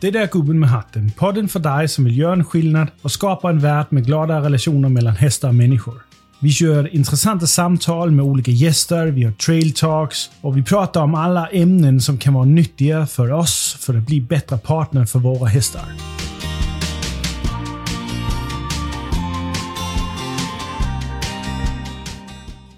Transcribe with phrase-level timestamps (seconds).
[0.00, 1.10] Det där Gubben med hatten.
[1.16, 4.88] Podden för dig som vill göra en skillnad och skapa en värld med glada relationer
[4.88, 5.94] mellan hästar och människor.
[6.40, 11.14] Vi kör intressanta samtal med olika gäster, vi har trail talks och vi pratar om
[11.14, 15.48] alla ämnen som kan vara nyttiga för oss för att bli bättre partner för våra
[15.48, 15.84] hästar.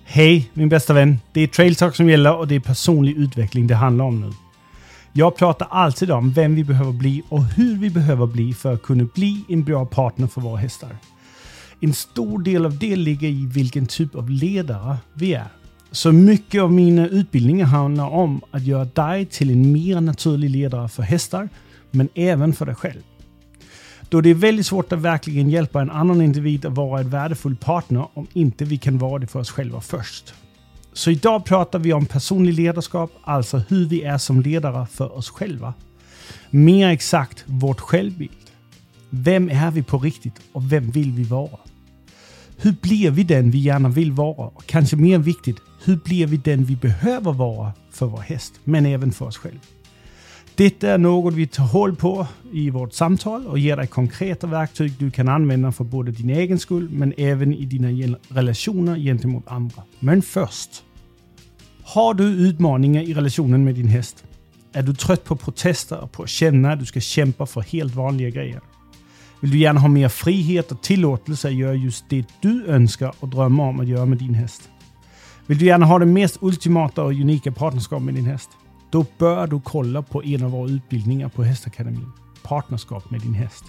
[0.04, 1.18] Hej min bästa vän.
[1.32, 4.30] Det är Trail Talk som gäller och det är personlig utveckling det handlar om nu.
[5.14, 8.82] Jag pratar alltid om vem vi behöver bli och hur vi behöver bli för att
[8.82, 10.96] kunna bli en bra partner för våra hästar.
[11.80, 15.46] En stor del av det ligger i vilken typ av ledare vi är.
[15.90, 20.88] Så mycket av mina utbildningar handlar om att göra dig till en mer naturlig ledare
[20.88, 21.48] för hästar,
[21.90, 23.02] men även för dig själv.
[24.08, 27.56] Då det är väldigt svårt att verkligen hjälpa en annan individ att vara en värdefull
[27.56, 30.34] partner om inte vi kan vara det för oss själva först.
[30.92, 35.30] Så idag pratar vi om personlig ledarskap, alltså hur vi är som ledare för oss
[35.30, 35.74] själva.
[36.50, 38.30] Mer exakt vårt självbild.
[39.10, 41.58] Vem är vi på riktigt och vem vill vi vara?
[42.56, 44.46] Hur blir vi den vi gärna vill vara?
[44.46, 48.86] Och kanske mer viktigt, hur blir vi den vi behöver vara för vår häst, men
[48.86, 49.60] även för oss själva?
[50.54, 54.92] Detta är något vi tar håll på i vårt samtal och ger dig konkreta verktyg
[54.98, 59.82] du kan använda för både din egen skull men även i dina relationer gentemot andra.
[60.00, 60.84] Men först.
[61.84, 64.24] Har du utmaningar i relationen med din häst?
[64.72, 67.94] Är du trött på protester och på att känna att du ska kämpa för helt
[67.94, 68.60] vanliga grejer?
[69.40, 73.28] Vill du gärna ha mer frihet och tillåtelse att göra just det du önskar och
[73.28, 74.68] drömmer om att göra med din häst?
[75.46, 78.50] Vill du gärna ha det mest ultimata och unika partnerskap med din häst?
[78.92, 82.12] Då bör du kolla på en av våra utbildningar på Hästakademin.
[82.42, 83.64] Partnerskap med din häst.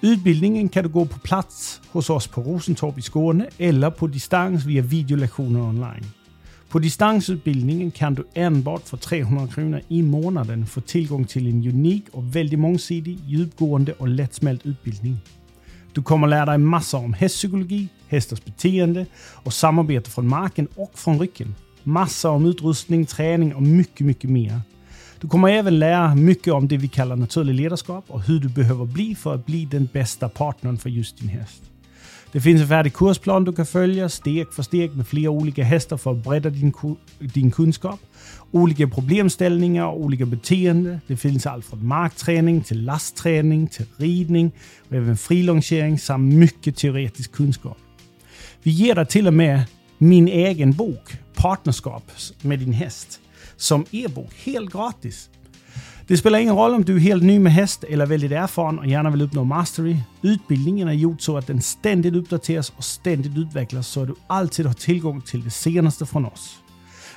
[0.00, 4.64] Utbildningen kan du gå på plats hos oss på Rosentorp i Skåne eller på distans
[4.64, 6.06] via videolektioner online.
[6.68, 12.04] På distansutbildningen kan du enbart för 300 kronor i månaden få tillgång till en unik
[12.12, 15.16] och väldigt mångsidig, djupgående och lättsmält utbildning.
[15.92, 21.20] Du kommer lära dig massor om hästpsykologi, hästars beteende och samarbete från marken och från
[21.20, 21.54] ryggen.
[21.82, 24.60] Massa om utrustning, träning och mycket, mycket mer.
[25.20, 28.84] Du kommer även lära mycket om det vi kallar naturlig ledarskap och hur du behöver
[28.84, 31.62] bli för att bli den bästa partnern för just din häst.
[32.32, 35.96] Det finns en färdig kursplan du kan följa steg för steg med flera olika hästar
[35.96, 36.72] för att bredda din,
[37.18, 38.00] din kunskap.
[38.50, 41.00] Olika problemställningar och olika beteenden.
[41.06, 44.52] Det finns allt från markträning till lastträning till ridning
[44.88, 47.78] och även frilongering samt mycket teoretisk kunskap.
[48.62, 49.64] Vi ger dig till och med
[50.02, 52.02] min egen bok Partnerskap
[52.42, 53.20] med din häst
[53.56, 55.30] som e-bok helt gratis.
[56.06, 58.86] Det spelar ingen roll om du är helt ny med häst eller väldigt erfaren och
[58.86, 59.96] gärna vill uppnå mastery.
[60.22, 64.66] Utbildningen är gjord så att den ständigt uppdateras och ständigt utvecklas så att du alltid
[64.66, 66.58] har tillgång till det senaste från oss.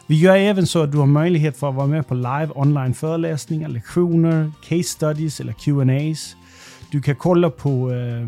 [0.07, 2.93] Vi gör även så att du har möjlighet för att vara med på live online
[2.93, 6.35] föreläsningar, lektioner, case studies eller Q&As.
[6.91, 8.27] Du kan kolla på eh,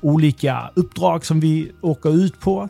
[0.00, 2.68] olika uppdrag som vi åker ut på.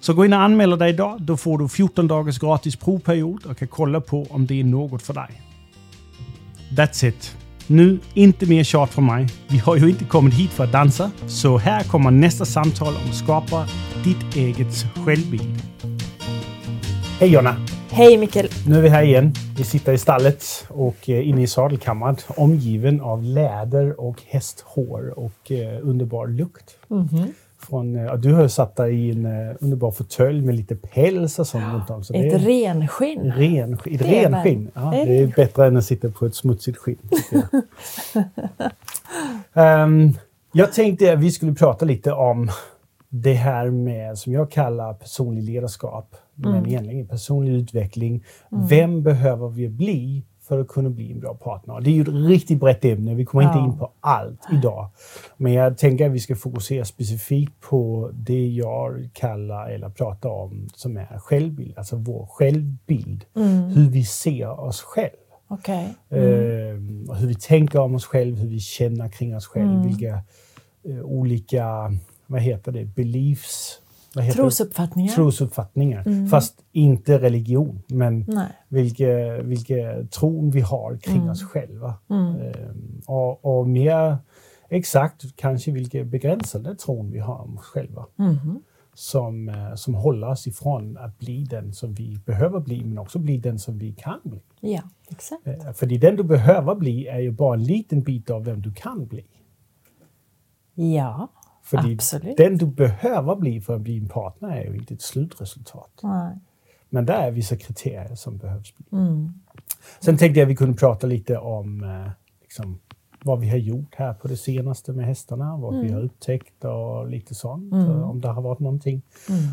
[0.00, 1.22] Så gå in och anmäl dig idag.
[1.22, 5.02] Då får du 14 dagars gratis provperiod och kan kolla på om det är något
[5.02, 5.40] för dig.
[6.76, 7.36] That's it.
[7.66, 9.26] Nu, inte mer tjat från mig.
[9.48, 13.10] Vi har ju inte kommit hit för att dansa, så här kommer nästa samtal om
[13.10, 13.66] att skapa
[14.04, 15.62] ditt eget självbild.
[17.20, 17.56] Hej Jonna!
[17.90, 18.48] Hej Mikkel!
[18.66, 19.32] Nu är vi här igen.
[19.56, 25.52] Vi sitter i stallet och eh, inne i sadelkammaren omgiven av läder och hästhår och
[25.52, 26.76] eh, underbar lukt.
[26.90, 27.32] Mm -hmm.
[27.68, 31.46] Från, ja, du har satt dig i en uh, underbar fåtölj med lite päls och
[31.46, 32.04] sånt runt om.
[32.04, 33.32] Så ett det renskinn.
[33.32, 34.70] Ren, ett det renskinn.
[34.74, 36.98] Ja, det är bättre än att sitta på ett smutsigt skinn.
[39.52, 39.84] Jag.
[39.84, 40.12] um,
[40.52, 42.50] jag tänkte att vi skulle prata lite om
[43.08, 46.52] det här med, som jag kallar personlig ledarskap, mm.
[46.52, 48.24] men egentligen personlig utveckling.
[48.52, 48.66] Mm.
[48.66, 51.80] Vem behöver vi bli för att kunna bli en bra partner.
[51.80, 53.14] Det är ju ett riktigt brett ämne.
[53.14, 53.48] Vi kommer ja.
[53.48, 54.88] inte in på allt idag.
[55.36, 60.68] Men jag tänker att vi ska fokusera specifikt på det jag kallar eller pratar om
[60.74, 61.78] som är självbild.
[61.78, 63.24] Alltså vår självbild.
[63.36, 63.62] Mm.
[63.62, 65.16] Hur vi ser oss själva.
[65.48, 65.86] Okay.
[66.10, 66.24] Mm.
[66.24, 69.72] Uh, hur vi tänker om oss själva, hur vi känner kring oss själva.
[69.72, 69.86] Mm.
[69.86, 70.22] Vilka
[70.88, 71.92] uh, olika,
[72.26, 73.80] vad heter det, beliefs
[74.14, 75.12] Trosuppfattningar.
[75.12, 76.06] Trosuppfattningar.
[76.06, 76.28] Mm.
[76.28, 78.26] Fast inte religion, men
[78.68, 81.28] vilken vilka tron vi har kring mm.
[81.28, 81.94] oss själva.
[82.10, 82.36] Mm.
[82.36, 84.18] Ehm, och, och, mer
[84.68, 88.06] exakt kanske vilka begränsade tron vi har om oss själva.
[88.16, 88.62] Mhm.
[88.96, 93.18] Som, eh, som håller oss ifrån att bli den som vi behöver bli, men också
[93.18, 94.42] bli den som vi kan bli.
[94.60, 95.46] Ja, exakt.
[95.46, 98.72] Eh, För den du behöver bli är ju bara en liten bit av vem du
[98.72, 99.26] kan bli.
[100.74, 101.28] Ja,
[101.64, 102.36] För Absolut.
[102.36, 105.90] den du behöver bli för att bli en partner är ju inte ett slutresultat.
[106.02, 106.36] nej.
[106.90, 108.86] Men där är vissa kriterier som behövs bli.
[108.98, 109.32] Mm.
[110.00, 112.10] Sen tänkte jag vi kunde prata lite om eh,
[112.42, 112.78] liksom,
[113.24, 117.08] vad vi har gjort här på det senaste med hästarna, vad vi har upptäckt och
[117.10, 117.72] lite sånt.
[117.72, 119.02] eh, Om det har varit någonting,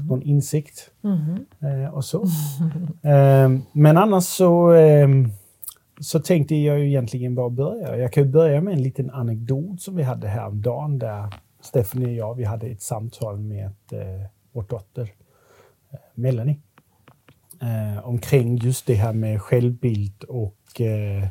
[0.10, 1.46] någon insikt Mhm.
[1.60, 2.24] eh, och så.
[3.10, 5.08] Eh, men annars så, eh,
[6.02, 7.98] så tänkte jag ju egentligen bara börja.
[7.98, 12.13] Jag kan ju börja med en liten anekdot som vi hade häromdagen där Stephanie och
[12.13, 15.13] jag, vi hade ett samtal med eh, vår dotter
[15.92, 16.58] eh, Melanie
[17.62, 21.28] eh, omkring just det här med självbild och eh,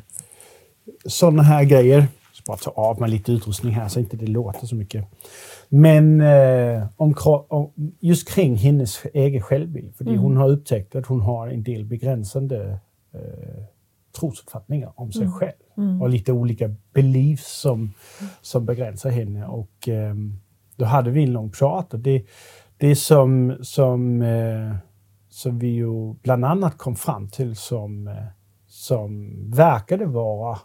[1.05, 1.97] sådana här grejer.
[1.97, 5.05] Jag ska bara ta av mig lite utrustning här så inte det låter så mycket.
[5.69, 7.15] Men eh, om,
[7.47, 9.95] om, just kring hennes egen självbild.
[9.95, 12.79] För hon har upptäckt att hon har en del begränsande
[13.13, 13.63] eh,
[14.19, 15.51] trosuppfattningar om sig själv.
[16.01, 17.93] Och lite olika beliefs som,
[18.41, 19.45] som begränsar henne.
[19.47, 20.39] Och ehm,
[20.75, 21.93] då hade vi en lång prat.
[21.93, 22.25] Och det,
[22.77, 24.75] det som, som, eh,
[25.29, 28.25] som vi ju bland annat kom fram till som, eh,
[28.67, 30.59] som verkade vara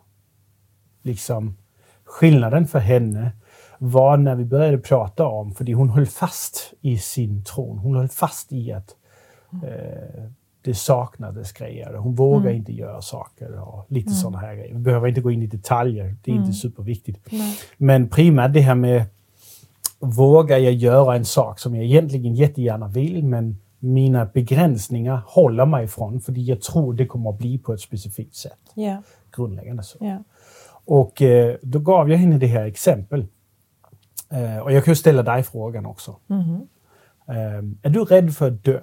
[1.02, 1.56] liksom
[2.04, 3.32] skillnaden för henne
[3.78, 7.78] var när vi började prata om, för hon höll fast i sin tron.
[7.78, 8.96] Hon höll fast i att
[9.64, 10.24] eh,
[10.66, 11.94] det saknades grejer.
[11.94, 14.74] Hon vågar inte göra saker och lite sådana här grejer.
[14.74, 17.26] Vi behöver inte gå in i detaljer, det är inte superviktigt.
[17.76, 19.04] Men primärt det här med
[19.98, 25.84] vågar jag göra en sak som jag egentligen jättegärna vill men mina begränsningar håller mig
[25.84, 28.58] ifrån för jag tror det kommer att bli på ett specifikt sätt.
[28.74, 29.02] Ja,
[29.36, 29.98] Grundläggande så.
[30.00, 30.18] ja.
[30.84, 33.26] Och eh, då gav jag henne det här exempel.
[34.30, 36.16] Eh, och jag kan ju ställa dig frågan också.
[36.26, 36.68] Mhm.
[37.28, 37.34] Eh,
[37.82, 38.80] är du rädd för att dö?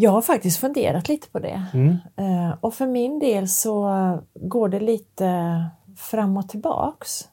[0.00, 1.62] Jag har faktiskt funderat lite på det.
[1.74, 1.96] Mm.
[2.16, 3.88] Eh, och för min del så
[4.34, 5.64] går det lite
[5.96, 7.28] fram och tillbaks.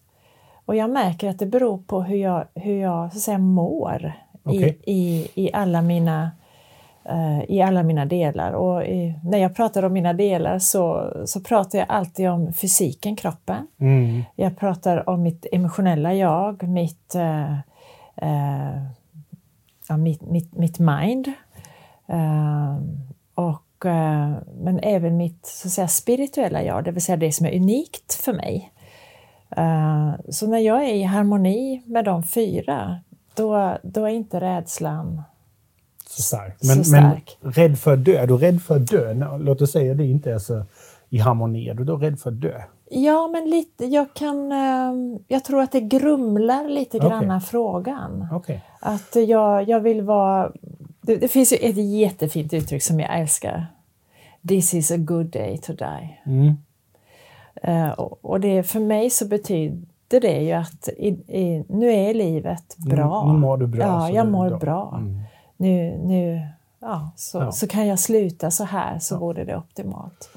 [0.66, 4.14] Och jag märker att det beror på hur jag, hur jag så att säga, mår
[4.44, 4.80] Okej.
[4.86, 6.32] i, i, i, alla mina,
[7.04, 8.52] eh, i alla mina delar.
[8.52, 13.16] Och i, när jag pratar om mina delar så, så pratar jag alltid om fysiken,
[13.16, 13.68] kroppen.
[13.78, 14.24] Mm.
[14.36, 17.54] Jag pratar om mitt emotionella jag, mitt, eh,
[18.16, 18.82] eh,
[19.88, 21.34] ja, mitt, mitt, mitt mind.
[22.08, 22.78] Eh,
[23.36, 24.32] och, eh,
[24.62, 28.14] men även mitt så att säga, spirituella jag, det vill säga det som är unikt
[28.14, 28.72] för mig.
[29.58, 33.00] Eh, så när jag är i harmoni med de fyra,
[33.34, 35.22] då, då är inte rädslan
[36.08, 36.56] Så stark.
[36.60, 37.38] Så Men, stark.
[37.42, 38.18] men rädd för att dö?
[38.18, 39.14] Är du rädd för att dö?
[39.40, 40.64] Låt oss säga det inte är så
[41.10, 41.70] i harmoni.
[41.70, 42.62] Är du då rädd för att dö?
[42.90, 44.52] Ja, men lite, jag kan...
[44.52, 47.10] eh, Jag tror att det grumlar lite Okej.
[47.10, 48.28] granna frågan.
[48.32, 48.64] Okej.
[48.80, 50.52] Att jag, jag vill vara...
[51.06, 53.68] Det, det finns ju ett jättefint uttryck som jag älskar.
[54.48, 56.20] This is a good day to die.
[56.26, 56.58] Mm.
[57.64, 57.90] Eh,
[58.22, 63.26] och, det, för mig så betyder det ju att i, i, nu är livet bra.
[63.26, 63.82] Nu, nu mår du bra.
[63.82, 64.58] Ja, jag mår bra.
[64.58, 64.96] bra.
[64.98, 65.20] Mm.
[65.58, 66.48] Nu, nu,
[66.80, 67.52] ja, så, Ja.
[67.52, 70.30] så kan jag sluta så här så vore det optimalt.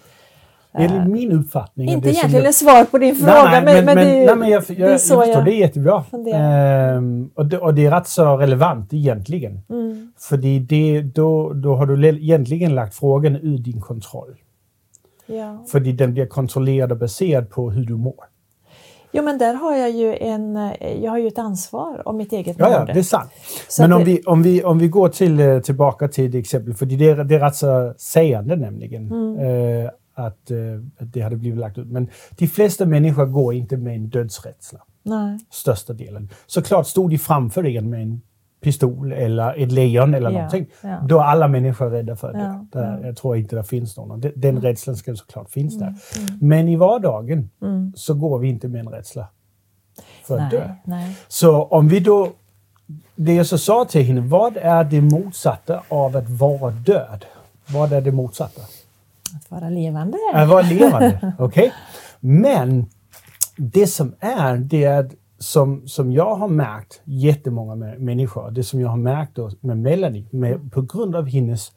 [0.78, 1.88] Det är min uppfattning.
[1.88, 4.62] Inte egentligen ett svar på din fråga, nej, nej, men, men, det, nej, men jag,
[4.68, 6.04] jag, det är jag så förstår, jag det är jättebra.
[6.34, 9.60] Ehm, och, det, och det är rätt så relevant egentligen.
[9.70, 10.12] Mm.
[10.18, 14.36] För det, då, då har du egentligen lagt frågan ur din kontroll.
[15.26, 15.64] ja.
[15.72, 18.24] För den blir kontrollerad och baserad på hur du mår.
[19.12, 22.32] Jo, men där har jag ju en, eh, jag har ju ett ansvar om mitt
[22.32, 22.92] eget Ja, ja, mående.
[22.92, 23.30] det är sant.
[23.68, 26.38] Så Men om det- vi, om, vi, om vi går till, eh, tillbaka till det
[26.38, 29.06] exempel, för det är, det är rätt så sägande nämligen.
[29.12, 29.38] Mm.
[29.84, 30.56] eh, att, eh,
[30.98, 31.86] att det hade blivit lagt ut.
[31.88, 34.78] Men de flesta människor går inte med en dödsrädsla.
[35.02, 35.38] Nej.
[35.50, 36.28] Största delen.
[36.46, 38.20] Såklart stod de framför en med en
[38.60, 40.66] pistol eller ett lejon eller Ja, någonting.
[40.82, 41.00] ja.
[41.08, 42.38] Då är alla människor rädda för det.
[42.38, 42.92] Ja, Där, ja.
[42.92, 44.20] Mm, Jag tror inte det finns någon.
[44.20, 45.94] Den, den rädslan ska såklart finnas där.
[46.40, 47.50] Men i vardagen
[47.94, 49.28] så går vi inte med en rädsla
[50.24, 50.66] för att dö.
[50.66, 51.16] Nej, nej.
[51.28, 52.28] Så om vi då...
[53.16, 57.24] Det jag så sa till henne, vad är det motsatta av att vara död?
[57.68, 58.62] Vad är det motsatta?
[59.36, 60.18] Att vara levande.
[60.34, 61.32] Att vara levande.
[61.38, 61.72] Okej?
[62.20, 62.86] Men
[63.56, 68.80] det som är, det är som, som jag har märkt jättemånga mä- människor, det som
[68.80, 71.72] jag har märkt då med Melanie, med, på grund av hennes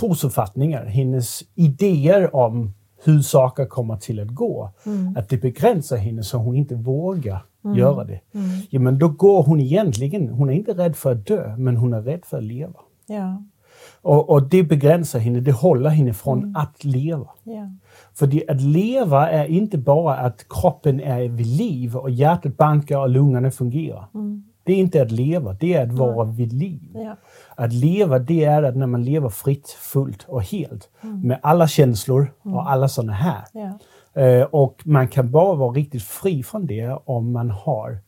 [0.00, 4.70] trosuppfattningar, hennes idéer om hur saker kommer till att gå,
[5.16, 7.44] att det begränsar henne så hon inte vågar
[7.76, 8.20] göra det.
[8.70, 11.92] Ja, men då går hon egentligen, hon är inte rädd för att dö, men hon
[11.92, 12.80] är rädd för att leva.
[13.06, 13.42] Ja.
[14.08, 16.56] Och, och det begränsar henne, det håller henne från Mm.
[16.56, 17.28] att leva.
[17.44, 17.70] Ja.
[18.14, 23.08] För att leva är inte bara att kroppen är vid liv och hjärtat bankar och
[23.08, 24.06] lungorna fungerar.
[24.64, 26.90] Det är inte att leva, det är att vara vid liv.
[26.94, 27.16] Ja.
[27.56, 32.32] Att leva, det är att när man lever fritt, fullt och helt med alla känslor
[32.42, 33.44] och alla sådana här.
[33.52, 33.78] Ja.
[34.22, 37.98] Eh, och man kan bara vara riktigt fri från det om man har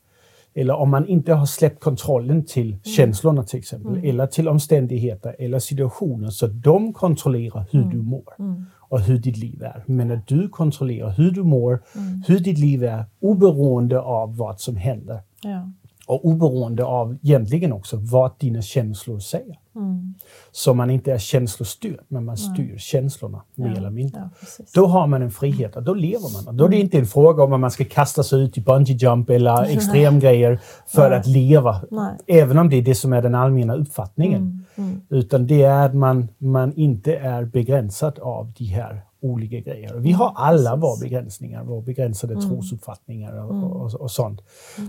[0.54, 5.58] eller om man inte har släppt kontrollen till känslorna till exempel, eller till omständigheter eller
[5.58, 8.34] situationer så de kontrollerar hur du mår
[8.78, 9.84] och hur ditt liv är.
[9.86, 11.82] Men att du kontrollerar hur du mår,
[12.26, 15.20] hur ditt liv är oberoende av vad som händer.
[15.42, 15.72] Ja.
[16.10, 19.58] Och oberoende av egentligen också vad dina känslor säger.
[19.76, 20.14] Mm.
[20.52, 24.30] Så man inte är känslostyrd, men man styr känslorna mer eller mindre.
[24.58, 24.64] Ja.
[24.74, 26.48] Då har man en frihet och då lever man.
[26.48, 28.60] Och då är det inte en fråga om att man ska kasta sig ut i
[28.60, 31.80] bungee jump eller extremgrejer för att leva.
[31.90, 32.16] Nej.
[32.26, 34.66] Även om det är det som är den allmänna uppfattningen.
[35.08, 39.96] Utan det är att man, man inte är begränsad av de här olika grejerna.
[39.96, 44.40] Vi har alla våra begränsningar, våra begränsade trosuppfattningar och, och, och sånt.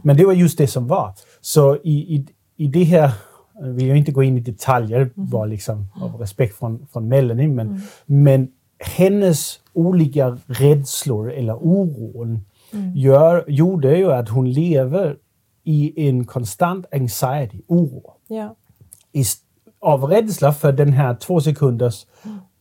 [0.03, 1.13] Men det var just det som var.
[1.41, 3.11] Så i, i, i det här
[3.61, 7.47] jag vill jag inte gå in i detaljer, bara liksom av respekt från, från Melanie,
[7.47, 12.45] men, men hennes olika rädslor eller oron
[12.95, 15.17] gör, gjorde ju att hon lever
[15.63, 18.13] i en konstant anxiety, oro.
[18.27, 18.55] Ja.
[19.11, 19.23] I,
[19.79, 22.05] av rädsla för den här två sekunders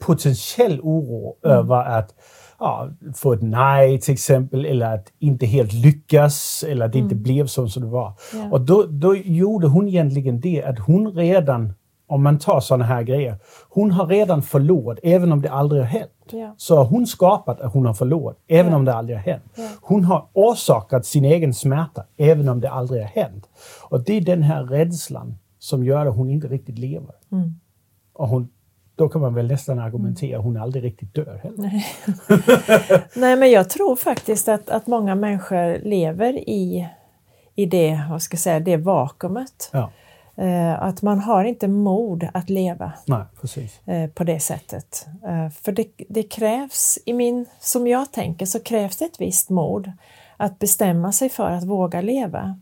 [0.01, 2.15] potentiell oro över att
[2.59, 7.15] ja, få ett nej till exempel, eller att inte helt lyckas, eller att det inte
[7.15, 8.13] blev så som det var.
[8.35, 8.49] Ja.
[8.53, 11.73] Och då, då gjorde hon egentligen det att hon redan,
[12.07, 13.37] om man tar sådana här grejer,
[13.69, 16.11] hon har redan förlorat, även om det aldrig har hänt.
[16.33, 16.55] Ja.
[16.57, 18.77] Så har hon skapat att hon har förlorat, även Ja.
[18.79, 19.45] om det aldrig har hänt.
[19.81, 23.49] Hon har orsakat sin egen smärta, även om det aldrig har hänt.
[23.91, 27.15] Och det är den här rädslan som gör att hon inte riktigt lever.
[27.33, 27.55] Mm.
[28.13, 28.49] Och hon,
[29.01, 31.57] då kan man väl nästan argumentera att hon aldrig riktigt dör heller.
[31.59, 31.87] Nej.
[33.15, 36.89] Nej, men jag tror faktiskt att, att många människor lever i,
[37.55, 39.71] i det, vad ska jag säga, det vakuumet.
[39.73, 39.91] Ja,
[40.37, 43.89] Eh, att man har inte mod att leva nej, precis.
[43.89, 45.07] eh, på det sättet.
[45.27, 49.51] Eh, för det, det krävs, i min, som jag tänker, så krävs det ett visst
[49.51, 49.93] mod
[50.37, 52.59] att bestämma sig för att våga leva.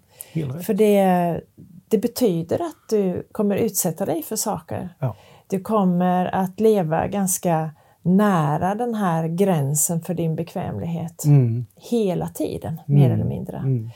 [0.63, 1.41] För det,
[1.89, 4.89] det betyder att du kommer utsätta dig för saker.
[4.99, 5.17] Ja.
[5.49, 7.71] Du kommer att leva ganska
[8.03, 13.13] nära den här gränsen för din bekvämlighet Mm, hela tiden, mer Mm.
[13.21, 13.57] eller mindre.
[13.57, 13.91] mm,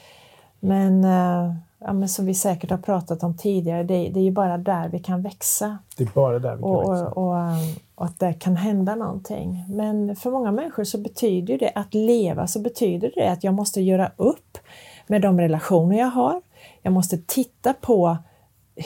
[0.61, 4.31] Men, eh, ja, men som vi säkert har pratat om tidigare, det, det är ju
[4.31, 7.09] bara där vi kan växa det är bara där vi kan och, växa.
[7.09, 7.57] och, och, eh,
[7.95, 9.65] och att det kan hända någonting.
[9.69, 13.81] Men för många människor så betyder det att leva, så betyder det att jag måste
[13.81, 14.59] göra upp
[15.07, 16.41] med de relationer jag har.
[16.83, 18.17] Jag måste titta på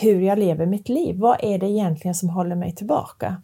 [0.00, 1.18] hur jag lever mitt liv.
[1.18, 3.42] Vad är det egentligen som håller mig tillbaka?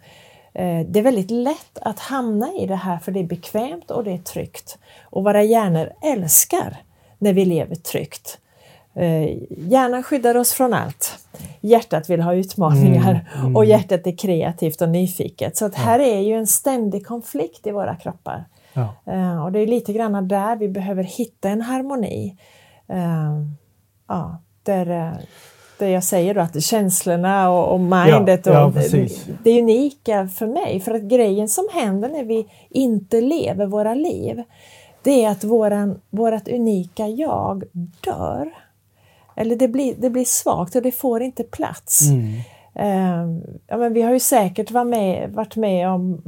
[0.55, 4.05] Eh, Det är väldigt lätt att hamna i det här för det är bekvämt och
[4.05, 4.79] det är tryggt.
[5.03, 6.77] Och våra hjärnor älskar
[7.19, 8.39] när vi lever tryggt.
[8.95, 11.19] Eh, Hjärnan skyddar oss från allt.
[11.61, 15.57] Hjärtat vill ha utmaningar och hjärtat är kreativt och nyfiket.
[15.57, 18.45] Så att här är ju en ständig konflikt i våra kroppar.
[18.75, 18.95] Ja.
[19.13, 22.37] Eh, och det är lite grann där vi behöver hitta en harmoni.
[24.09, 25.13] Ja, där,
[25.83, 29.09] där jag säger då att känslorna och, och mindet Ja, ja, och det,
[29.45, 30.81] det är unika för mig.
[30.81, 34.43] För att grejen som händer när vi inte lever våra liv,
[35.03, 37.65] det är att våran, vårat unika jag
[38.01, 38.51] dör.
[39.37, 42.11] Eller det blir, det blir svagt och det får inte plats.
[42.11, 42.35] Mm.
[42.75, 46.23] Eh, ja, men vi har ju säkert varit med, varit med om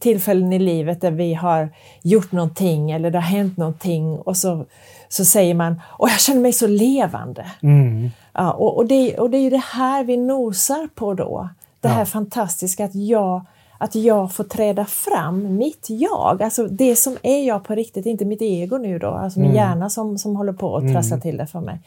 [0.00, 1.68] tillfällen i livet där vi har
[2.02, 4.66] gjort någonting eller det har hänt någonting och så,
[5.08, 7.46] så säger man Åh, jag känner mig så levande.
[7.62, 8.10] Mm.
[8.32, 11.48] Ja, och, och, det, och det är ju det här vi nosar på då.
[11.80, 12.06] Det här Ja.
[12.06, 13.44] fantastiska att jag,
[13.78, 18.24] att jag får träda fram, mitt jag, alltså det som är jag på riktigt, inte
[18.24, 21.46] mitt ego nu då, alltså min hjärna som, som håller på att trassla till det
[21.46, 21.80] för mig.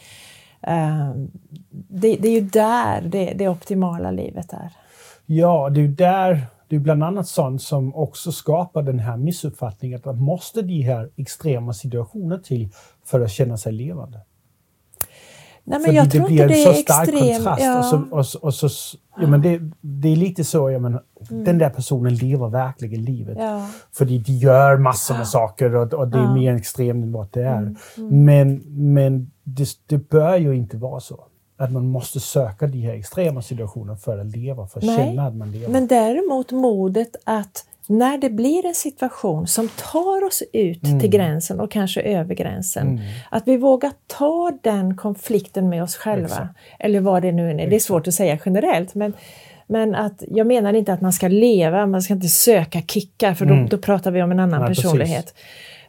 [0.61, 1.31] Ehm,
[1.89, 4.69] det, det är ju där det, det optimala livet är.
[5.25, 9.17] Ja, det är ju där, det är bland annat sånt som också skapar den här
[9.17, 12.69] missuppfattningen att man måste de här extrema situationer till
[13.05, 14.19] för att känna sig levande.
[15.67, 17.35] Nej, men jag det tror blir inte det en är så stark extrem...
[17.35, 17.61] kontrast.
[17.63, 17.79] Ja.
[17.79, 21.03] Och så, och, så- och så, ja, men det, det är lite så, jag menar,
[21.29, 23.37] den där personen lever verkligen livet.
[23.37, 23.47] Mm.
[23.49, 23.67] Ja.
[23.97, 26.27] För de gör massor med saker och, och det är Ja.
[26.27, 27.75] Mm, mer extremt än vad det är.
[28.11, 31.19] Men, men det, det bör ju inte vara så.
[31.57, 35.27] Att man måste söka de här extrema situationerna för att leva, för att Nej, känna
[35.27, 35.67] att man lever.
[35.69, 40.99] Men däremot modet att när det blir en situation som tar oss ut Mm.
[40.99, 42.99] till gränsen och kanske över gränsen,
[43.31, 46.25] att vi vågar ta den konflikten med oss själva.
[46.25, 46.49] Exakt.
[46.79, 47.69] Eller vad det nu är.
[47.69, 49.13] Det är svårt att säga generellt, men,
[49.67, 53.45] Men att, jag menar inte att man ska leva, man ska inte söka kickar för
[53.45, 53.69] då, Mm.
[53.69, 54.83] då pratar vi om en annan precis.
[54.83, 55.33] personlighet.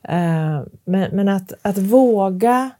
[0.02, 2.70] Eh, men men att, att våga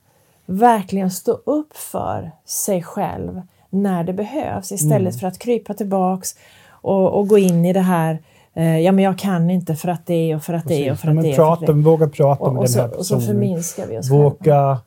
[0.47, 5.19] verkligen stå upp för sig själv när det behövs istället Mm.
[5.21, 6.35] för att krypa tillbaks
[6.71, 8.19] och, och gå in i det här
[8.63, 11.11] ja men jag kan inte för att det och för att det och för Ja,
[11.11, 11.31] att men det.
[11.31, 11.79] och för att prata, det.
[11.83, 13.35] våga prata Och, med och, den så, här och så personen.
[13.35, 14.23] förminskar vi oss själva.
[14.25, 14.79] Våga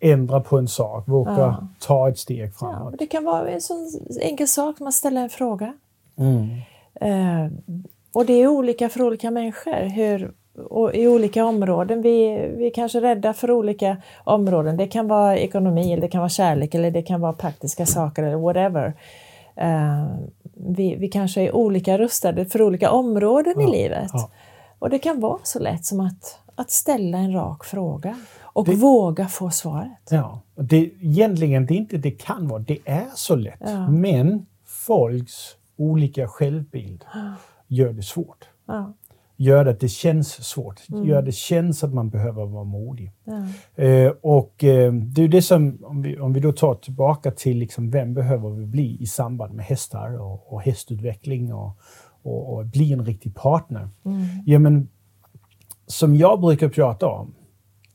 [0.00, 1.66] ändra på en sak, våga Ja.
[1.86, 2.90] ta ett steg Ja, framåt.
[2.90, 3.90] men det kan vara en sån
[4.20, 5.72] enkel sak som att ställa en fråga.
[6.18, 6.48] Mm.
[7.00, 7.52] Eh,
[8.12, 9.88] och det är olika för olika människor.
[9.88, 10.32] Hur,
[10.70, 12.02] och I olika områden.
[12.02, 14.76] Vi, vi är kanske rädda för olika områden.
[14.76, 18.22] Det kan vara ekonomi, eller det kan vara kärlek eller det kan vara praktiska saker
[18.22, 18.94] eller whatever.
[19.56, 20.04] Eh,
[20.56, 24.10] vi, vi kanske är olika rustade för olika områden i Ja, livet.
[24.12, 24.30] ja.
[24.78, 28.74] Och det kan vara så lätt som att, att ställa en rak fråga och Det-
[28.74, 30.08] våga få svaret.
[30.10, 33.58] Ja, det, egentligen det är inte det kan vara, det är så lätt.
[33.60, 33.90] Ja.
[33.90, 35.32] Men folks
[35.76, 37.04] olika självbild
[37.68, 38.44] gör det svårt.
[39.36, 40.80] Gör att det känns svårt.
[40.88, 41.04] Mm.
[41.04, 43.12] Gör att det känns att man behöver vara modig.
[43.24, 43.46] ja,
[43.84, 47.58] Eh, och eh, det är det som, om vi, om vi då tar tillbaka till
[47.58, 51.78] liksom, vem behöver vi bli i samband med hästar och, och hästutveckling och,
[52.22, 53.88] och, och bli en riktig partner.
[54.04, 54.88] mm, Ja, men,
[55.86, 57.34] som jag brukar prata om,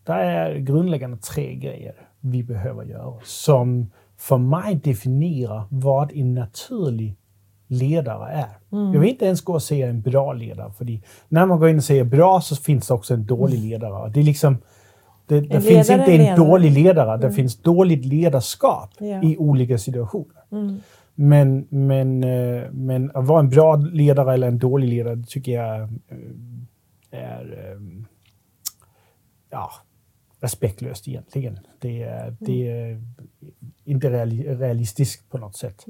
[0.06, 7.16] det är grundläggande tre grejer vi behöver göra som för mig definierar vad en naturlig
[7.72, 8.78] ledare är.
[8.78, 8.94] Mm.
[8.94, 11.78] Jag vill inte ens gå och säga en bra ledare, för när man går in
[11.78, 14.10] och säger bra så finns det också en dålig ledare.
[14.10, 14.58] Det, är liksom,
[15.26, 16.36] det, det finns inte en ledare.
[16.36, 19.24] dålig ledare, det finns dåligt ledarskap Ja.
[19.24, 20.36] i olika situationer.
[20.52, 20.78] mm,
[21.16, 25.82] Men, men, eh, men att vara en bra ledare eller en dålig ledare, tycker jag
[25.82, 25.88] eh,
[27.12, 27.80] är eh,
[29.50, 29.72] ja,
[30.42, 31.60] respektlöst egentligen.
[31.80, 33.02] Det är, det är
[33.86, 35.86] inte reali- realistiskt på något sätt.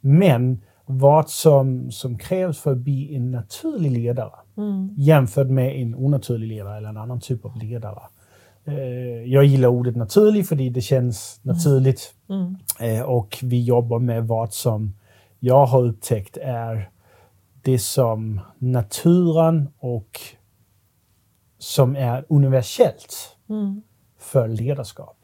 [0.00, 5.94] Men vad som, som krävs för att bli en naturlig ledare mm, jämfört med en
[5.94, 8.02] onaturlig ledare eller en annan typ av ledare.
[8.64, 8.74] Eh,
[9.32, 12.14] jag gillar ordet naturlig för det känns naturligt.
[12.28, 14.94] mm, Eh, och vi jobbar med vad som
[15.40, 16.90] jag har upptäckt är
[17.62, 20.20] det som naturen och
[21.58, 23.82] som är universellt mm,
[24.18, 25.21] för ledarskap.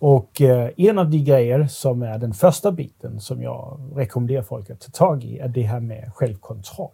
[0.00, 4.70] Och eh, en av de grejer som är den första biten som jag rekommenderar folk
[4.70, 6.90] att ta tag i är det här med självkontroll.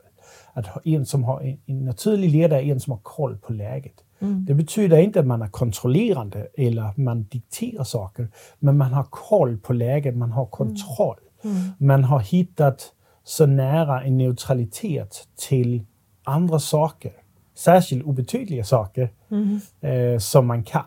[0.52, 3.52] Att ha en som har en, en naturlig ledare är en som har koll på
[3.52, 3.94] läget.
[4.20, 4.44] mm.
[4.44, 9.58] Det betyder inte att man är kontrollerande eller man dikterar saker, men man har koll
[9.58, 11.16] på läget, man har kontroll.
[11.44, 11.56] Mm.
[11.78, 12.92] Man har hittat
[13.24, 15.84] så nära en neutralitet till
[16.24, 17.12] andra saker,
[17.54, 19.60] särskilt obetydliga saker, Mm.
[19.80, 20.84] eh, som man kan.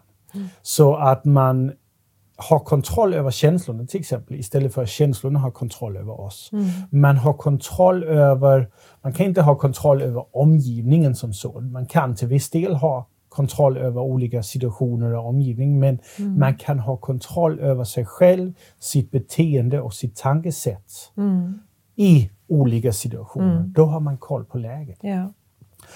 [0.62, 1.72] Så att man
[2.42, 6.50] har kontroll över känslorna till exempel, istället för att känslorna har kontroll över oss.
[6.54, 6.66] Mm.
[6.92, 8.70] Man har kontroll över,
[9.02, 11.62] man kan inte ha kontroll över omgivningen som så.
[11.62, 16.00] Man kan till viss del ha kontroll över olika situationer och omgivning, men
[16.38, 21.60] man kan ha kontroll över sig själv, sitt beteende och sitt tankesätt Mm.
[21.96, 23.56] i olika situationer.
[23.58, 23.74] Mm.
[23.74, 24.98] Då har man koll på läget.
[25.02, 25.30] Ja.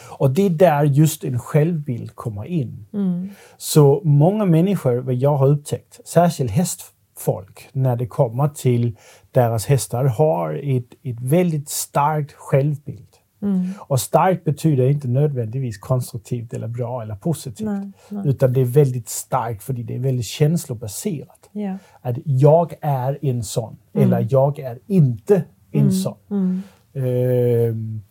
[0.10, 2.86] Och det är där just en självbild kommer in.
[2.94, 3.30] Mm.
[3.58, 8.98] Så många människor, vad jag har upptäckt, särskilt hästfolk, när det kommer till
[9.32, 13.08] deras hästar, har ett, ett väldigt starkt självbild.
[13.44, 13.68] Mm.
[13.80, 17.68] Och starkt betyder inte nödvändigtvis konstruktivt eller bra eller positivt.
[17.68, 18.28] Nej, nej.
[18.28, 21.50] Utan det är väldigt starkt för det är väldigt känslobaserat.
[21.52, 21.78] Ja.
[22.02, 26.18] Att jag är en sån, eller jag är inte en sån.
[26.30, 26.62] Mm.
[26.94, 28.02] Ehm,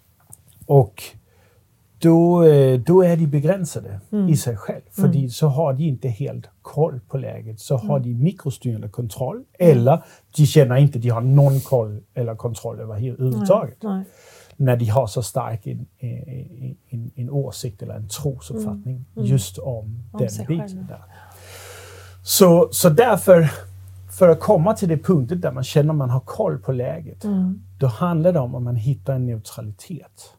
[0.66, 1.02] och
[2.02, 4.80] då, eh, då är de begränsade i sig själv.
[4.90, 7.60] För så har de inte helt koll på läget.
[7.60, 9.44] Så har de mikrostyrande kontroll.
[9.58, 10.02] Eller
[10.36, 13.76] de känner inte att de har någon koll eller kontroll överhuvudtaget.
[13.82, 14.04] Nej.
[14.56, 19.64] När de har så stark en, en, en, en åsikt eller en trosuppfattning just om,
[19.66, 20.68] Om den biten.
[20.68, 20.82] själva.
[20.88, 21.02] Där.
[22.24, 23.50] Så, så därför,
[24.18, 27.24] för att komma till det punktet där man känner att man har koll på läget,
[27.24, 27.62] Mm.
[27.78, 30.34] då handlar det om att man hittar en neutralitet.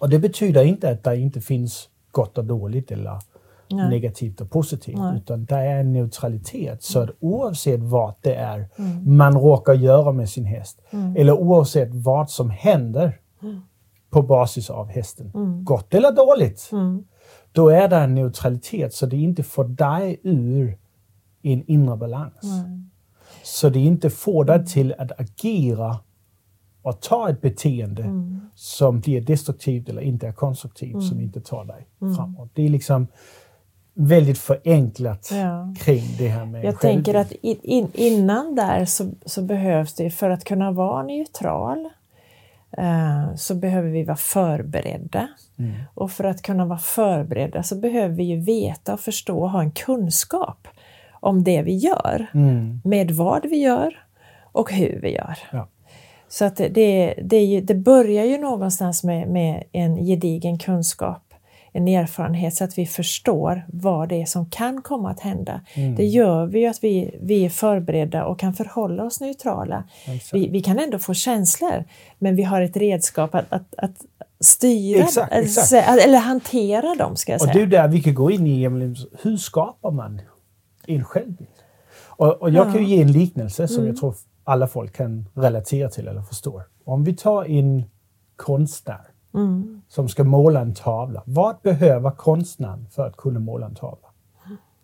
[0.00, 0.06] Mm.
[0.06, 3.18] Och det betyder inte att det inte finns gott och dåligt eller
[3.72, 3.90] Nej.
[3.90, 5.16] negativt och positivt, Nej.
[5.16, 6.82] utan det är en neutralitet.
[6.82, 9.16] Så att oavsett vad det är Mm.
[9.16, 10.80] man råkar göra med sin häst,
[11.16, 13.18] eller oavsett vad som händer
[14.10, 15.30] på basis av hästen,
[15.64, 17.04] gott eller dåligt, Mm.
[17.52, 20.78] då är det en neutralitet så det inte får dig ur
[21.42, 22.40] en inre balans.
[23.42, 25.96] Så det inte får dig till att agera
[26.82, 28.40] och ta ett beteende Mm.
[28.54, 32.50] som blir destruktivt eller inte är konstruktivt, som inte tar dig framåt.
[32.54, 33.06] Det är liksom
[33.94, 35.74] väldigt förenklat Ja.
[35.78, 37.04] kring det här med Jag självbild.
[37.04, 41.88] tänker att in, in, innan där så, så behövs det för att kunna vara neutral
[42.78, 45.28] eh, så behöver vi vara förberedda.
[45.58, 45.72] Mm.
[45.94, 49.60] Och för att kunna vara förberedda så behöver vi ju veta och förstå och ha
[49.62, 50.68] en kunskap
[51.12, 52.26] om det vi gör.
[52.34, 52.80] Mm.
[52.84, 54.04] Med vad vi gör
[54.52, 55.38] och hur vi gör.
[55.52, 55.68] Ja.
[56.32, 61.34] Så att det, det, det börjar ju någonstans med, med en gedigen kunskap,
[61.72, 65.60] en erfarenhet så att vi förstår vad det är som kan komma att hända.
[65.74, 65.94] Mm.
[65.94, 69.84] Det gör vi ju att vi, vi är förberedda och kan förhålla oss neutrala.
[70.06, 70.34] Exakt.
[70.34, 71.84] Vi, vi kan ändå få känslor,
[72.18, 74.04] men vi har ett redskap att, att, att
[74.40, 76.04] styra Exakt, eller exakt.
[76.04, 77.54] eller hantera dem ska jag Och säga.
[77.54, 78.64] det är där vi kan gå in i,
[79.22, 80.20] hur skapar man
[80.86, 81.50] en självbild?
[82.06, 84.14] Och, och jag kan ju ge en liknelse som jag tror
[84.50, 86.62] alla folk kan relatera till eller förstår.
[86.84, 87.84] Om vi tar en
[88.36, 89.00] konstnär
[89.34, 89.82] Mm.
[89.88, 91.22] som ska måla en tavla.
[91.26, 94.06] Vad behöver konstnären för att kunna måla en tavla?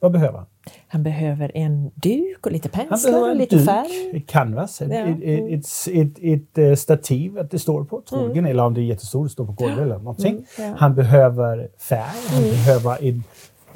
[0.00, 0.46] Vad behöver han?
[0.88, 4.16] Han behöver en duk och lite penslar och lite duk, färg.
[4.16, 5.06] ett canvas, ett, Ja.
[5.26, 9.26] ett, ett, ett, ett stativ att det står på troligen, eller om det är jättestort,
[9.26, 10.32] det står på golvet eller någonting.
[10.32, 10.74] Mm, ja.
[10.78, 12.00] Han behöver färg,
[12.30, 13.24] han behöver en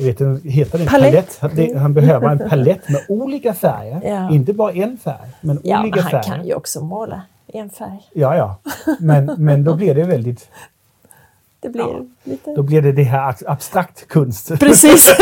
[0.06, 1.40] vet inte, heter det Palett.
[1.40, 1.76] palett?
[1.76, 4.00] Han behöver en palett med olika färger.
[4.04, 4.30] Ja.
[4.30, 6.36] Inte bara en färg, men Ja, olika men han färger.
[6.36, 8.00] kan ju också måla en färg.
[8.12, 8.56] Ja, ja.
[9.00, 10.48] Men, men då blir det väldigt...
[11.62, 12.00] Det blir Ja.
[12.24, 12.54] lite...
[12.54, 14.58] Då blir det det här ab- abstrakt konst.
[14.60, 15.14] Precis!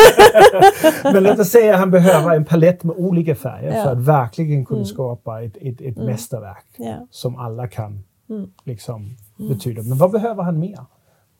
[1.04, 3.72] Men låt oss säga att han behöver en palett med olika färger Ja.
[3.74, 3.84] Mm.
[3.84, 6.94] för att verkligen kunna skapa ett, ett, ett mästerverk ja.
[7.10, 8.50] som alla kan Mm.
[8.64, 9.82] liksom, betyda.
[9.82, 10.78] Men vad behöver han mer?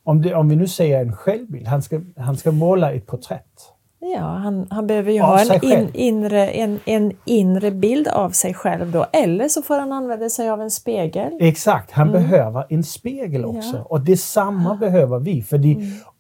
[0.09, 3.73] Om, det, om vi nu säger en självbild, han ska, han ska måla ett porträtt.
[4.01, 8.31] ja, han, han behöver ju Av ha en, in, inre, en, en inre bild av
[8.31, 9.07] sig själv då.
[9.13, 11.33] Eller så får han använda sig av en spegel.
[11.41, 13.59] Exakt, han behöver en spegel också.
[13.59, 13.71] Mm.
[13.73, 13.77] Ja.
[13.77, 13.87] Mm.
[13.87, 15.43] Och detsamma behöver vi.
[15.43, 15.61] För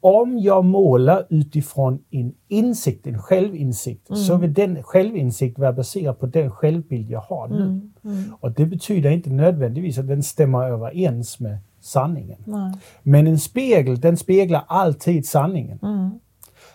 [0.00, 4.40] om jag målar utifrån en insikt, en självinsikt, så Mm.
[4.40, 7.62] vill den självinsikt vara baserad på den självbild jag har nu.
[8.04, 8.34] Mm.
[8.40, 12.38] Och det betyder inte nödvändigtvis att den stämmer överens med sanningen.
[12.44, 12.72] Nej.
[13.02, 15.78] Men en spegel, den speglar alltid sanningen.
[15.82, 16.10] Mm.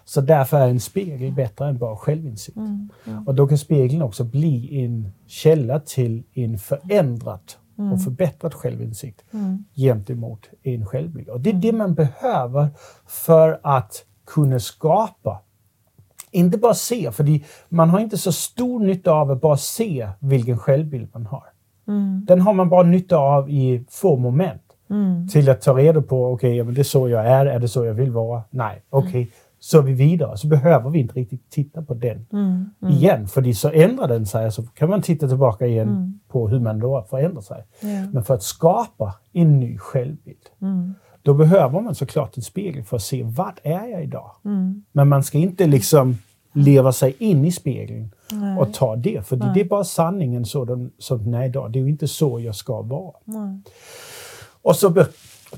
[0.06, 2.58] Så därför är en spegel bättre än bara självinsikt.
[2.58, 2.90] Mm.
[3.26, 7.40] Och då kan spegeln också bli en källa till en förändrad
[7.94, 9.66] och förbättrad självinsikt Mm.
[9.76, 11.30] gentemot en självbild.
[11.30, 12.68] Och det är det man behöver
[13.08, 15.42] för att kunna skapa.
[16.32, 20.58] Inte bara se, för man har inte så stor nytta av att bara se vilken
[20.58, 21.44] självbild man har.
[21.88, 22.26] Mm.
[22.28, 24.63] Den har man bara nytta av i få moment.
[24.94, 25.28] Mm.
[25.28, 27.68] Till att ta reda på, okej, ja, men det är så jag är, är det
[27.68, 28.44] så jag vill vara?
[28.50, 29.32] Nej, okej.
[29.60, 32.70] Så är vi vidare, så behöver vi inte riktigt titta på den Mm.
[32.82, 33.28] igen.
[33.28, 36.20] För så ändrar den sig, så kan man titta tillbaka igen Mm.
[36.28, 37.64] på hur man då förändrar sig.
[37.82, 37.88] Ja.
[38.14, 40.94] Men för att skapa en ny självbild, Mm.
[41.22, 44.32] då behöver man såklart en spegel för att se vad är jag idag?
[44.46, 44.84] Mm.
[44.92, 46.18] Men man ska inte liksom
[46.54, 48.58] leva sig in i spegeln Nej.
[48.58, 49.28] och ta det.
[49.28, 51.72] För det är bara sanningen sådan som den är idag.
[51.72, 53.14] Det är ju inte så jag ska vara.
[53.26, 53.62] Nej.
[54.64, 55.08] Och så be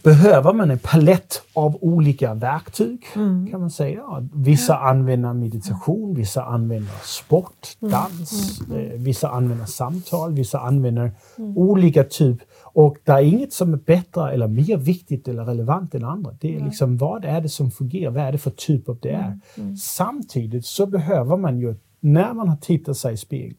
[0.03, 3.47] behöver man en palett av olika verktyg Mm.
[3.51, 4.01] kan man säga.
[4.33, 7.91] Vissa använder meditation, vissa använder sport, Mm.
[7.91, 11.57] dans, eh, vissa använder samtal, vissa använder Mm.
[11.57, 12.37] olika typ.
[12.63, 16.31] Och det är inget som är bättre eller mer viktigt eller relevant än andra.
[16.39, 18.11] Det är liksom vad är det som fungerar?
[18.11, 19.39] Vad är det för typ av det är?
[19.57, 19.77] Mm.
[19.77, 23.55] Samtidigt så behöver man ju, när man har tittat sig i spegeln,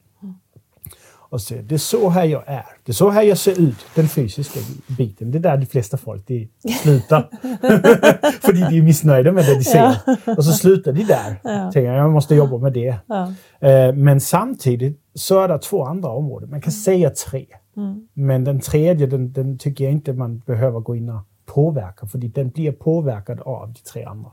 [1.28, 2.66] och se, det är så här jag är.
[2.84, 4.60] Det är så här jag ser ut, den fysiska
[4.98, 5.30] biten.
[5.30, 6.48] Det är där de flesta folk de
[6.82, 7.28] slutar.
[8.40, 9.96] För de är missnöjda med det de ser.
[10.36, 11.40] Och så slutar de där.
[11.44, 11.70] Ja.
[11.72, 12.96] Tänker jag måste jobba med det.
[13.06, 13.32] Ja.
[13.68, 16.50] Eh, Men samtidigt så är det två andra områden.
[16.50, 17.46] Man kan säga tre.
[17.76, 18.08] Mm.
[18.14, 21.20] Men den tredje, den, den tycker jag inte man behöver gå in och
[21.56, 22.06] påverka.
[22.06, 24.30] För den blir påverkad av de tre andra.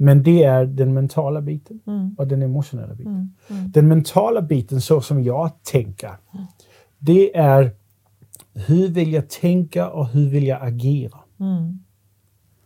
[0.00, 2.14] Men det är den mentala biten Mm.
[2.18, 3.12] och den emotionella biten.
[3.12, 3.30] Mm.
[3.60, 3.70] Mm.
[3.70, 6.10] Den mentala biten, så som jag tänker,
[6.98, 7.70] det är
[8.54, 11.18] hur vill jag tänka och hur vill jag agera?
[11.40, 11.78] Mm.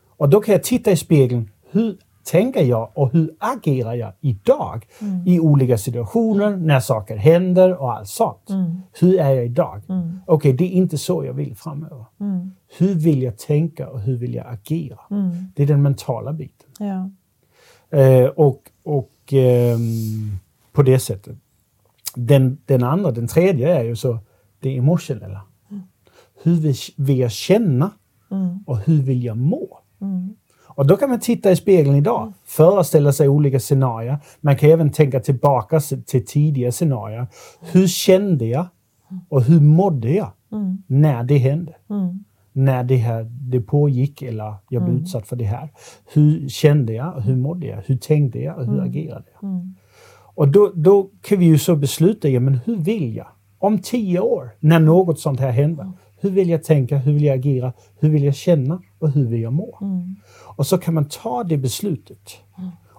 [0.08, 4.86] Och då kan jag titta i spegeln, hur tänker jag och hur agerar jag idag
[5.00, 5.26] Mm.
[5.26, 8.50] i olika situationer, när saker händer och allt sånt.
[8.50, 8.80] Mm.
[9.00, 9.82] Hur är jag idag?
[9.88, 10.18] Mm.
[10.26, 12.04] Okej, det är inte så jag vill framöver.
[12.20, 12.50] Mm.
[12.78, 14.98] Hur vill jag tänka och hur vill jag agera?
[15.10, 15.30] Mm.
[15.56, 16.68] Det är den mentala biten.
[16.78, 17.10] Ja.
[17.98, 20.38] Eh, och och ehm,
[20.72, 21.36] på det sättet.
[22.14, 24.18] Den, den andra, den tredje är ju så
[24.60, 25.40] det emotionella.
[26.42, 27.90] Hur vill, vill jag känna
[28.32, 28.58] Mm.
[28.66, 29.78] och hur vill jag må?
[30.00, 30.34] Mm.
[30.80, 34.18] Och då kan man titta i spegeln idag, föreställa sig olika scenarier.
[34.40, 37.26] Man kan även tänka tillbaka till tidigare scenarier.
[37.60, 38.66] Hur kände jag
[39.28, 40.82] och hur mådde jag Mm.
[40.86, 41.74] när det hände?
[41.90, 42.24] Mm.
[42.52, 45.68] När det här det pågick eller jag blev utsatt för det här.
[46.12, 47.82] Hur kände jag hur mådde jag?
[47.86, 49.50] Hur tänkte jag och hur agerade jag?
[49.50, 49.74] Mm.
[50.34, 53.26] Och då, då kan vi ju så besluta, ja men hur vill jag?
[53.58, 56.98] Om tio år, när något sånt här händer, Hur vill jag tänka?
[56.98, 57.72] Hur vill jag agera?
[58.00, 58.82] Hur vill jag känna?
[58.98, 59.78] Och hur vill jag må?
[59.80, 60.16] Mm.
[60.60, 62.36] Och så kan man ta det beslutet.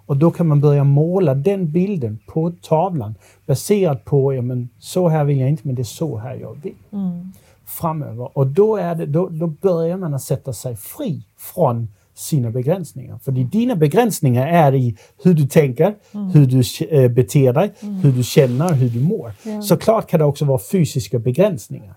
[0.05, 5.09] Och då kan man börja måla den bilden på tavlan baserat på, ja men så
[5.09, 6.75] här vill jag inte, men det är så här jag vill.
[6.91, 7.31] Mm.
[7.65, 8.37] Framöver.
[8.37, 13.17] Och då, är det, då, då börjar man att sätta sig fri från sina begränsningar.
[13.17, 15.95] För dina begränsningar är i hur du tänker,
[16.33, 19.31] hur du eh, beter dig, hur du känner, hur du mår.
[19.43, 19.61] Ja.
[19.61, 21.95] Såklart kan det också vara fysiska begränsningar.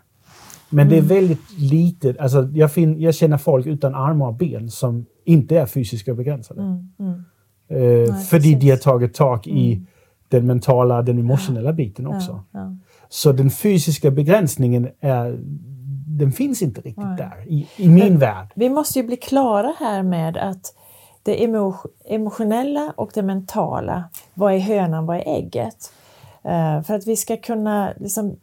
[0.70, 2.18] Men det är väldigt litet.
[2.18, 6.62] Alltså jag, fin, jag känner folk utan armar och ben som inte är fysiska begränsade.
[6.62, 6.88] Mm.
[6.98, 7.24] Mm.
[7.68, 8.60] Eh, precis.
[8.60, 9.82] de har tagit tag i
[10.28, 12.42] den mentala, den emotionella biten också.
[12.50, 12.76] Ja, ja.
[13.08, 15.38] Så den fysiska begränsningen är,
[16.06, 17.16] den finns inte riktigt Nej.
[17.16, 18.52] där i, i min värld.
[18.54, 20.74] Vi måste ju bli klara här med att
[21.22, 25.92] det emo emotionella och det mentala, vad är hönan, vad är ägget?
[26.42, 28.36] Eh, för att vi ska kunna liksom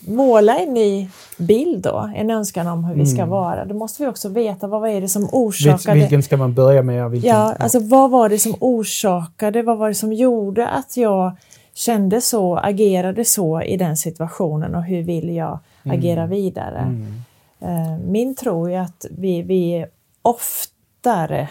[0.00, 1.08] måla en ny
[1.38, 4.90] bild då, en önskan om hur vi ska vara, då måste vi också veta vad
[4.90, 7.10] är det som orsakade vilken ska man börja med?
[7.10, 11.36] Vilken, Ja, alltså vad var det som orsakade, vad var det som gjorde att jag
[11.74, 16.78] kände så, agerade så i den situationen och hur vill jag agera vidare?
[16.78, 17.22] Mm.
[17.60, 19.86] Eh, Min tro är att vi, vi
[20.22, 21.48] oftare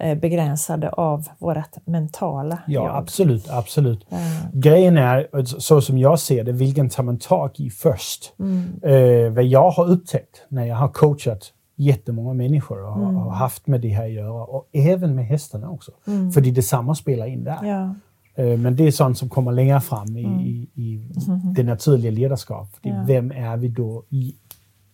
[0.00, 2.96] begränsade av vårt mentala Ja, jag.
[2.96, 4.06] absolut, absolut.
[4.10, 4.18] Eh,
[4.52, 8.32] Grejen är, så som jag ser det, vilken tar man tag i först?
[8.38, 8.62] Mm.
[8.82, 13.14] Eh, vad jag har upptäckt när jag har coachat jättemånga människor och Mm.
[13.14, 15.92] har, haft med det här att göra och även med hästarna också.
[16.34, 17.58] För det är detsamma spelar in där.
[17.62, 17.94] Ja,
[18.38, 21.10] Eh, Men det är sånt som kommer längre fram i, i, i
[21.56, 22.84] det naturliga ledarskapet.
[22.84, 22.96] Mm.
[22.98, 23.04] Ja.
[23.06, 24.34] Vem är vi då i,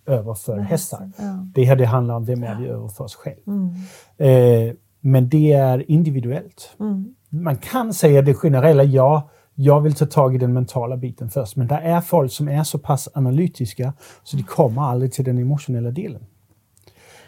[0.07, 1.11] över för hästar?
[1.19, 1.47] ja.
[1.55, 3.41] Det här det handlar om vem är vi över för oss själv.
[3.47, 3.75] Mm.
[4.19, 6.77] Eh, men det är individuellt.
[6.81, 7.15] Mm.
[7.29, 11.57] Man kan säga det generella, ja, jag vill ta tag i den mentala biten först.
[11.57, 15.39] Men det är folk som är så pass analytiska så de kommer aldrig till den
[15.39, 16.27] emotionella delen.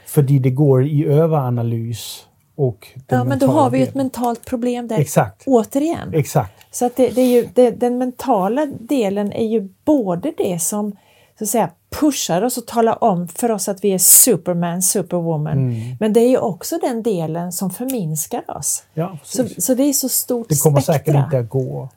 [0.07, 4.47] För det går i överanalys och den ja, men då har vi ju ett mentalt
[4.47, 6.15] problem där Exakt, återigen.
[6.15, 6.53] exakt.
[6.71, 10.97] Så att det, det är ju, det, den mentala delen är ju både det som
[11.39, 15.53] så att säga, pushar oss och talar om för oss att vi är superman, superwoman.
[15.53, 15.97] Mm.
[16.01, 18.83] Men det är ju också den delen som förminskar oss.
[18.95, 21.13] Ja, Så, så det är så stort det kommer spektra.
[21.13, 21.89] säkert inte att gå.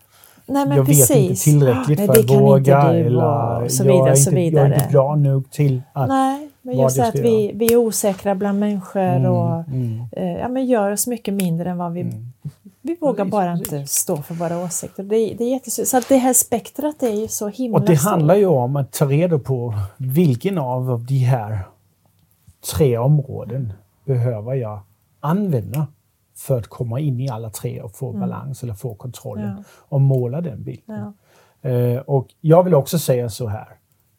[0.45, 1.09] Nej, jag precis.
[1.09, 2.81] vet inte tillräckligt Nej, för att våga.
[2.81, 6.07] eller så jag, är så inte, jag är inte bra nog till att...
[6.07, 10.01] Nej, men just att vi, vi är osäkra bland människor Mm, och mm.
[10.11, 12.11] eh, ja, men gör oss mycket mindre än vad vi...
[12.87, 13.73] Vi vågar bara precis.
[13.73, 15.03] inte stå för våra åsikter.
[15.03, 15.87] Det, är- det är jättesvårt.
[15.87, 18.09] Så att det här spektrat är ju så himla Och det stort.
[18.11, 21.59] handlar ju om att ta reda på vilken av de här
[22.73, 23.73] tre områden
[24.05, 24.79] behöver jag
[25.19, 25.87] använda
[26.37, 29.57] för att komma in i alla tre och få balans eller få kontrollen Mm.
[29.57, 29.63] Ja.
[29.89, 31.13] och måla den bilden.
[31.61, 31.69] Ja.
[31.69, 33.67] Eh, och jag vill också säga så här.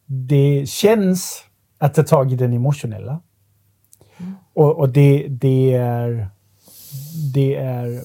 [0.07, 1.45] Det känns
[1.79, 3.21] att ta tag i den emotionella.
[4.19, 4.33] Mm.
[4.55, 6.29] Och, och det, det, är,
[7.35, 8.03] det är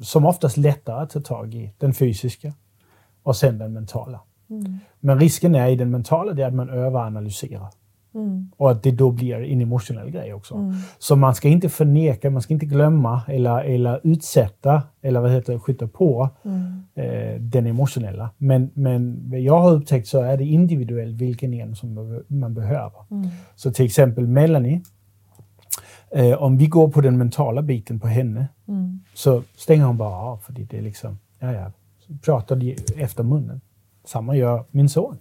[0.00, 2.52] som oftast lättare att ta tag i den fysiska
[3.22, 4.20] och sen den mentala.
[4.50, 4.78] Mm.
[5.00, 7.68] Men risken är i den mentala det är att man överanalyserar.
[8.14, 8.50] Mm.
[8.56, 10.54] Och att det då blir en emotionell grej också.
[10.54, 10.74] Mm.
[10.98, 15.52] Så man ska inte förneka, man ska inte glömma eller, eller utsätta eller vad heter
[15.52, 16.82] det, skjuta på Mm.
[16.94, 18.30] eh, den emotionella.
[18.38, 23.04] Men, men vad jag har upptäckt så är det individuellt vilken en som man behöver.
[23.10, 23.28] Mm.
[23.56, 24.82] Så till exempel Melanie,
[26.10, 29.00] eh, om vi går på den mentala biten på henne Mm.
[29.14, 31.72] så stänger hon bara av för det är liksom, ja ja,
[32.24, 33.60] pratar de efter munnen.
[34.04, 35.18] Samma gör min son.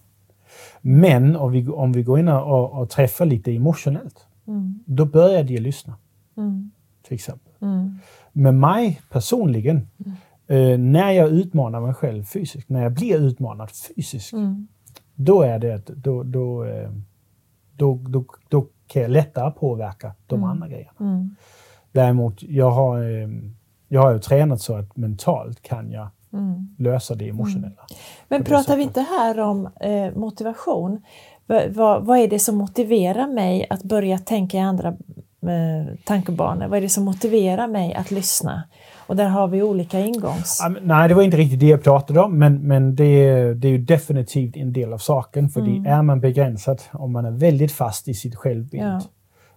[0.82, 4.80] Men om vi, om vi går in och, och träffar lite emotionellt, Mm.
[4.86, 5.94] då börjar de lyssna.
[6.38, 6.72] Mm.
[7.04, 7.54] Till exempel.
[7.62, 7.96] Mm.
[8.34, 9.88] Med mig personligen,
[10.48, 14.68] eh, när jag utmanar mig själv fysiskt, när jag blir utmanad fysiskt, Mm.
[15.16, 16.90] då är det att då, då, eh,
[17.76, 20.92] då, då, då kan jag lättare påverka de andra grejerna.
[21.00, 21.36] Mm.
[21.92, 23.28] Däremot, jag har, eh,
[23.88, 26.76] jag har ju tränat så att mentalt kan jag Mm.
[26.78, 27.86] lösa det emotionella.
[28.28, 28.78] Men det pratar sättet.
[28.78, 31.02] vi inte här om eh, motivation?
[31.46, 34.88] Va, va, vad är det som motiverar mig att börja tänka i andra
[35.42, 36.68] eh, tankebanor?
[36.68, 38.64] Vad är det som motiverar mig att lyssna?
[39.08, 40.60] Och där har vi olika ingångs...
[40.64, 43.54] Ja, men Nej, det var inte riktigt det jag pratade om, men, men det, är-
[43.54, 45.50] det är ju definitivt en del av saken.
[45.50, 45.86] För Mm.
[45.86, 49.02] är man begränsad, om man är väldigt fast i sitt självbild, Ja.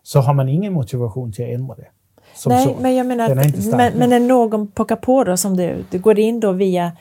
[0.02, 1.86] så har man ingen motivation till att ändra det.
[2.34, 2.74] Som Nej, så.
[2.80, 3.36] men jag menar att,
[3.76, 6.92] men, men när någon pockar på då som du, du går in då via,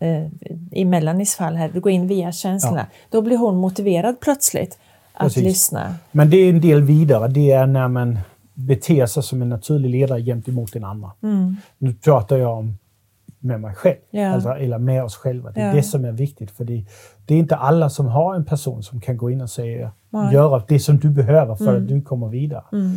[0.00, 0.26] eh,
[0.72, 4.78] i Melanis fall här, du går in via känslorna, då blir hon motiverad plötsligt
[5.12, 5.42] att Precis.
[5.44, 5.94] lyssna.
[6.12, 7.28] Men det är en del vidare.
[7.28, 8.18] Det är när man
[8.54, 11.10] beter sig som en naturlig ledare gentemot den andra.
[11.22, 11.56] Mm.
[11.78, 12.78] Nu pratar jag om
[13.38, 13.96] med mig själv.
[14.10, 14.28] Ja.
[14.34, 15.50] Alltså, eller med oss själva.
[15.50, 15.74] Det är Ja.
[15.74, 16.50] det som är viktigt.
[16.50, 16.84] För det,
[17.26, 20.34] det är inte alla som har en person som kan gå in och säga, Nej.
[20.34, 21.82] göra det som du behöver för Mm.
[21.82, 22.62] att du kommer vidare.
[22.72, 22.96] Mm.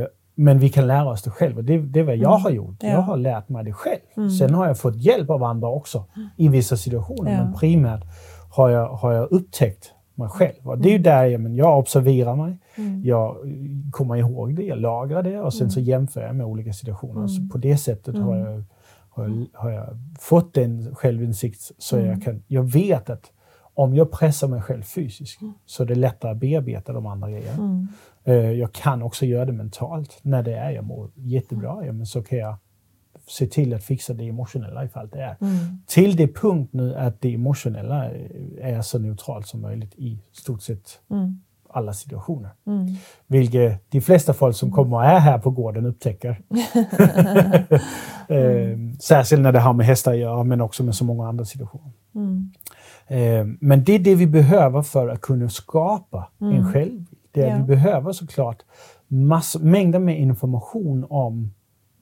[0.00, 1.62] Eh, men vi kan lära oss det själva.
[1.62, 2.76] Det, det är vad jag har gjort.
[2.80, 2.88] Ja.
[2.88, 4.00] Jag har lärt mig det själv.
[4.16, 4.30] Mm.
[4.30, 6.04] Sen har jag fått hjälp av andra också
[6.36, 7.42] i vissa situationer.
[7.44, 8.02] Men primärt
[8.50, 10.54] har jag, har jag upptäckt mig själv.
[10.68, 10.98] Och det är Mm.
[10.98, 12.58] ju där jag, men jag observerar mig.
[13.04, 13.52] Jag eh,
[13.90, 15.70] kommer ihåg det, jag lagrar det och sen Mm.
[15.70, 17.26] så jämför jag med olika situationer.
[17.26, 18.64] Så på det sättet har, jag,
[19.08, 19.88] har, jag, har jag
[20.20, 22.08] fått den självinsikt så Mm.
[22.10, 23.32] jag kan, jag vet att
[23.74, 27.62] om jag pressar mig själv fysiskt så är det lättare att bearbeta de andra grejerna.
[27.62, 27.88] Mm.
[28.24, 30.18] Eh, Jag kan också göra det mentalt.
[30.22, 32.56] När det är jag mår jättebra, ja, men så kan jag
[33.28, 35.36] se till att fixa det emotionella ifall det är.
[35.40, 35.56] Mm.
[35.86, 38.10] Till det punkt nu att det emotionella
[38.60, 41.40] är så neutralt som möjligt i stort sett Mm.
[41.70, 42.50] Alla situationer.
[42.66, 42.86] Mm.
[43.26, 46.30] Vilket de flesta folk som kommer och är här på gården upptäcker.
[48.28, 51.44] eh, särskilt när det har med hästar att göra, men också med så många andra
[51.44, 51.92] situationer.
[52.14, 52.50] Mm.
[53.06, 57.06] Eh, men det är det vi behöver för att kunna skapa en självbild.
[57.32, 57.56] Det är Ja.
[57.56, 58.62] Vi behöver såklart
[59.08, 61.50] massor, mängder med information om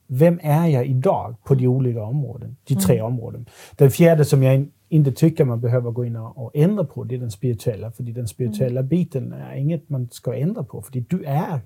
[0.07, 3.47] vem är jag idag på de olika områden, de tre områden.
[3.77, 7.19] Den fjärde som jag inte tycker man behöver gå in och, ändra på, det är
[7.19, 7.93] den spirituella.
[7.93, 11.61] För den spirituella biten är inget man ska ändra på, för du är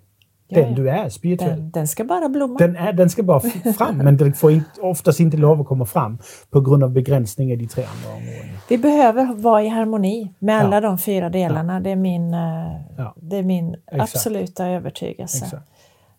[0.49, 0.75] den ja.
[0.77, 1.57] du är spirituell.
[1.59, 2.59] Den, den ska bara blomma.
[2.59, 3.41] Den, är, den ska bara
[3.79, 6.19] fram, men den får inte, oftast inte lov att komma fram
[6.51, 8.59] på grund av begränsningar i de tre andra områdena.
[8.69, 10.81] Vi behöver vara i harmoni med alla Ja.
[10.81, 11.81] de fyra delarna.
[11.81, 14.03] Det är min, eh, det är min Exakt.
[14.17, 15.45] absoluta övertygelse.
[15.45, 15.69] Exakt.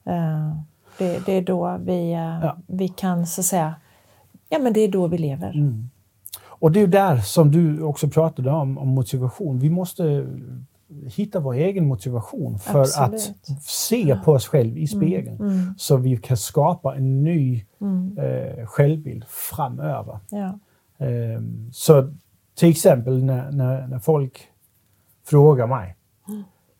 [0.06, 0.56] Eh,
[0.98, 3.76] Det, det är då vi, eh, vi kan så att säga,
[4.50, 5.52] ja men det är då vi lever.
[5.54, 5.90] Mm.
[6.62, 9.60] Och det är ju där som du också pratade om, om motivation.
[9.60, 10.28] Vi måste
[11.16, 13.14] hitta vår egen motivation för Absolut.
[13.14, 15.40] att se på oss själva i spegeln.
[15.42, 15.74] Mm.
[15.78, 18.18] Så vi kan skapa en ny Mm.
[18.18, 20.20] eh, självbild framöver.
[20.32, 20.60] Ja.
[21.06, 22.14] Ehm, så
[22.56, 24.42] till exempel när, när, när folk
[25.26, 25.96] frågar mig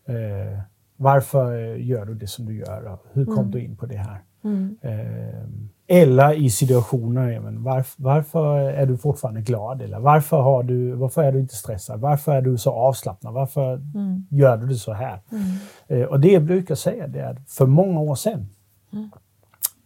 [0.08, 0.60] eh,
[0.98, 2.98] varför eh, gör du det som du gör?
[3.14, 4.22] Hur kom du in på det här?
[4.44, 4.78] Mm.
[4.82, 9.82] Ehm, eller i situationer, men varför, varför är du fortfarande glad?
[9.82, 12.00] Eller varför, har du, varför är du inte stressad?
[12.00, 13.34] Varför är du så avslappnad?
[13.34, 14.26] Varför Mm.
[14.30, 15.20] gör du det så här?
[15.32, 15.44] Mm.
[15.88, 18.48] Eh, och det jag brukar säga det är att för många år sedan,
[18.94, 19.10] Mm.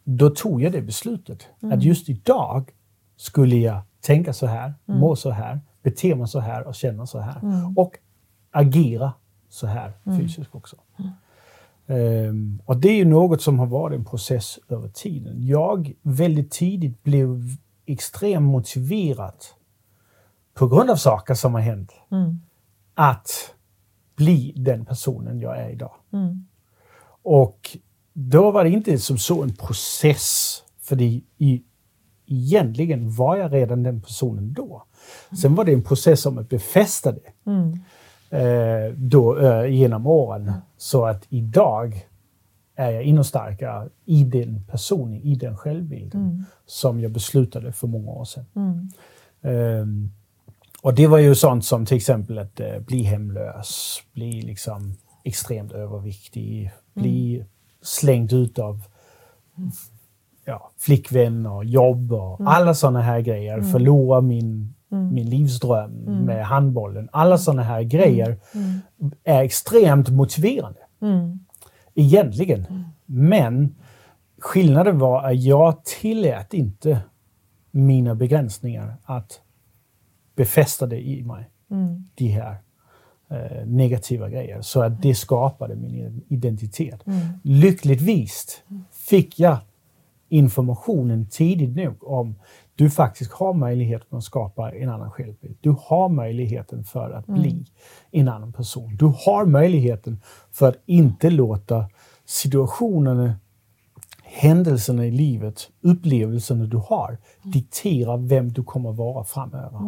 [0.03, 2.71] då tog jag det beslutet att just idag
[3.17, 4.99] skulle jag tänka så här, Mm.
[4.99, 7.39] må så här, bete mig så här och känna så här.
[7.43, 7.77] Mm.
[7.77, 7.93] Och
[8.51, 9.13] agera
[9.49, 10.75] så här fysiskt också.
[11.87, 15.47] Ehm, och det är ju något som har varit en process över tiden.
[15.47, 17.43] Jag väldigt tidigt blev
[17.85, 19.35] extremt motiverad
[20.53, 22.41] på grund av saker som har hänt Mm.
[22.93, 23.53] att
[24.15, 25.93] bli den personen jag är idag.
[26.13, 26.45] Mm.
[27.23, 27.77] Och
[28.13, 31.63] då var det inte som så en process, för i,
[32.25, 34.83] egentligen var jag redan den personen då.
[35.41, 37.79] Sen var det en process om att befästa det Mm.
[38.29, 40.51] Eh, då, eh, genom åren.
[40.77, 42.07] Så att idag
[42.75, 46.43] är jag ännu starkare i den personen, i den självbilden Mm.
[46.65, 48.45] som jag beslutade för många år sedan.
[48.55, 48.89] Mm.
[49.41, 50.11] Ehm,
[50.81, 55.71] och det var ju sånt som till exempel att eh, bli hemlös, bli liksom extremt
[55.71, 57.45] överviktig, bli
[57.81, 58.81] slängd ut av
[60.45, 63.61] ja, flickvän och jobb och alla sådana här grejer.
[63.61, 65.91] Förlora min, min livsdröm
[66.25, 67.09] med handbollen.
[67.11, 68.37] Alla sådana här grejer
[69.23, 70.79] är extremt motiverande.
[71.01, 71.39] Mm.
[71.95, 72.65] Egentligen.
[73.05, 73.75] Men
[74.39, 77.01] skillnaden var att jag tillät inte
[77.71, 79.41] mina begränsningar att
[80.35, 81.49] befästa det i mig.
[81.71, 82.03] Mm.
[82.15, 82.57] De här
[83.29, 84.61] eh, negativa grejer.
[84.61, 87.03] Så att det skapade min identitet.
[87.43, 89.57] Lyckligtvis fick jag
[90.29, 92.35] informationen tidigt nog om
[92.75, 95.57] du faktiskt har möjligheten att skapa en annan självbild.
[95.61, 97.65] Du har möjligheten för att bli
[98.11, 98.95] en annan person.
[98.95, 101.85] Du har möjligheten för att inte låta
[102.25, 103.35] situationerna,
[104.23, 109.79] händelserna i livet, upplevelserna du har diktera vem du kommer vara framöver.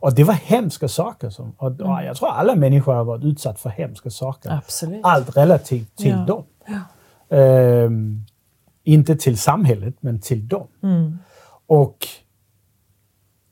[0.00, 1.30] Och det var hemska saker.
[1.30, 4.50] Som, och, och jag tror alla människor har varit utsatta för hemska saker.
[4.50, 5.00] Absolut.
[5.04, 6.24] Allt relativt till Ja.
[6.24, 6.44] dem.
[7.30, 8.24] Ehm,
[8.84, 10.66] inte till samhället, men till dem.
[10.82, 11.18] Mm.
[11.68, 12.06] Och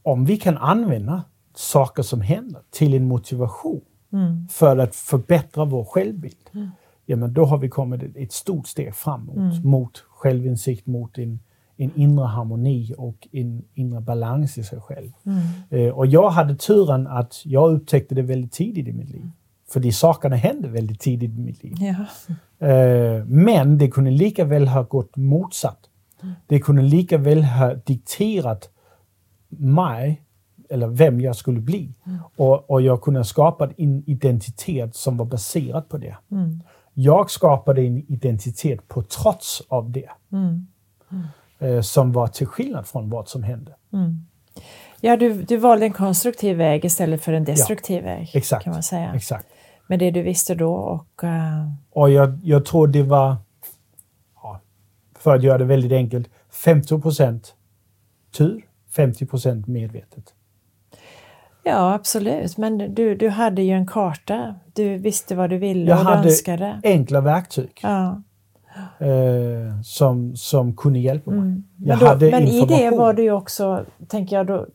[0.02, 1.22] om vi kan använda
[1.54, 3.80] saker som händer till en motivation
[4.12, 4.48] Mm.
[4.48, 6.36] för att förbättra vår självbild,
[7.06, 11.38] ja, men då har vi kommit ett, stort steg framåt mot självinsikt, mot en,
[11.76, 15.12] en inre harmoni och en inre balans i sig själv.
[15.70, 19.30] Eh, och jag hade turen att jag upptäckte det väldigt tidigt i mitt liv.
[19.68, 21.74] För de sakerna hände väldigt tidigt i mitt liv.
[21.78, 21.94] Ja.
[22.66, 25.80] Eh, men det kunde lika väl ha gått motsatt.
[26.46, 28.70] Det kunde lika väl ha dikterat
[29.48, 30.22] mig,
[30.70, 31.94] eller vem jag skulle bli.
[32.36, 36.16] Och, och jag kunde skapa en identitet som var baserad på det.
[36.94, 40.08] Jag skapade en identitet på trots av det.
[41.58, 43.74] Eh, som var till skillnad från vad som hände.
[45.00, 48.30] Ja, du, du valde en konstruktiv väg istället för en destruktiv väg.
[48.34, 48.64] Exakt.
[48.64, 49.14] Kan man säga.
[49.14, 49.46] Exakt.
[49.86, 51.24] Med det du visste då och...
[51.24, 53.36] eh, Och jag, jag tror det var, ja,
[55.26, 56.28] för att göra det väldigt enkelt,
[56.64, 57.40] 50%
[58.36, 58.64] tur,
[58.96, 60.34] 50% medvetet.
[61.64, 62.56] ja, absolut.
[62.56, 64.54] Men du, du hade ju en karta.
[64.74, 66.80] Du visste vad du ville Jag och du hade önskade.
[66.82, 68.22] enkla verktyg Ja.
[68.98, 71.40] eh, som, som kunde hjälpa mig.
[71.40, 74.66] Men, Jag då, men i det var du ju också, tänker jag, då,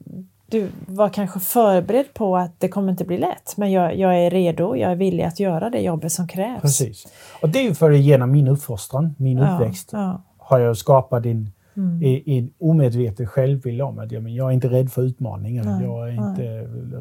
[0.49, 3.53] du var kanske förberedd på att det kommer inte bli lätt.
[3.57, 6.61] Men jag, jag är redo, jag är villig att göra det jobbet som krävs.
[6.61, 7.07] Precis.
[7.41, 10.21] Och det är ju för att genom min uppfostran, min Ja, uppväxt, ja.
[10.51, 12.01] Har jag skapat en, Mm.
[12.03, 15.63] en, en omedveten självbild om att ja, men jag är inte rädd för utmaningar.
[15.63, 16.29] Nej, jag är nej.
[16.29, 16.43] inte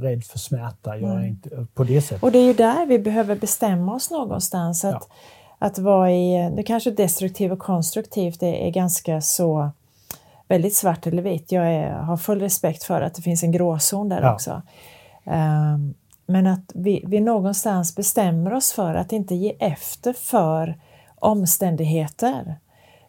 [0.06, 0.96] rädd för smärta.
[0.98, 1.28] Jag är Nej.
[1.28, 2.22] inte på det sättet.
[2.22, 4.84] Och det är ju där vi behöver bestämma oss någonstans.
[4.84, 5.08] Att,
[5.58, 9.70] att vara i, det kanske destruktivt och konstruktivt är, är ganska så
[10.48, 11.52] väldigt svart eller vitt.
[11.52, 14.34] Jag är, har full respekt för att det finns en gråzon där Ja.
[14.34, 14.62] också.
[15.24, 15.94] Ehm,
[16.26, 20.74] men att vi, vi någonstans bestämmer oss för att inte ge efter för
[21.18, 22.54] omständigheter.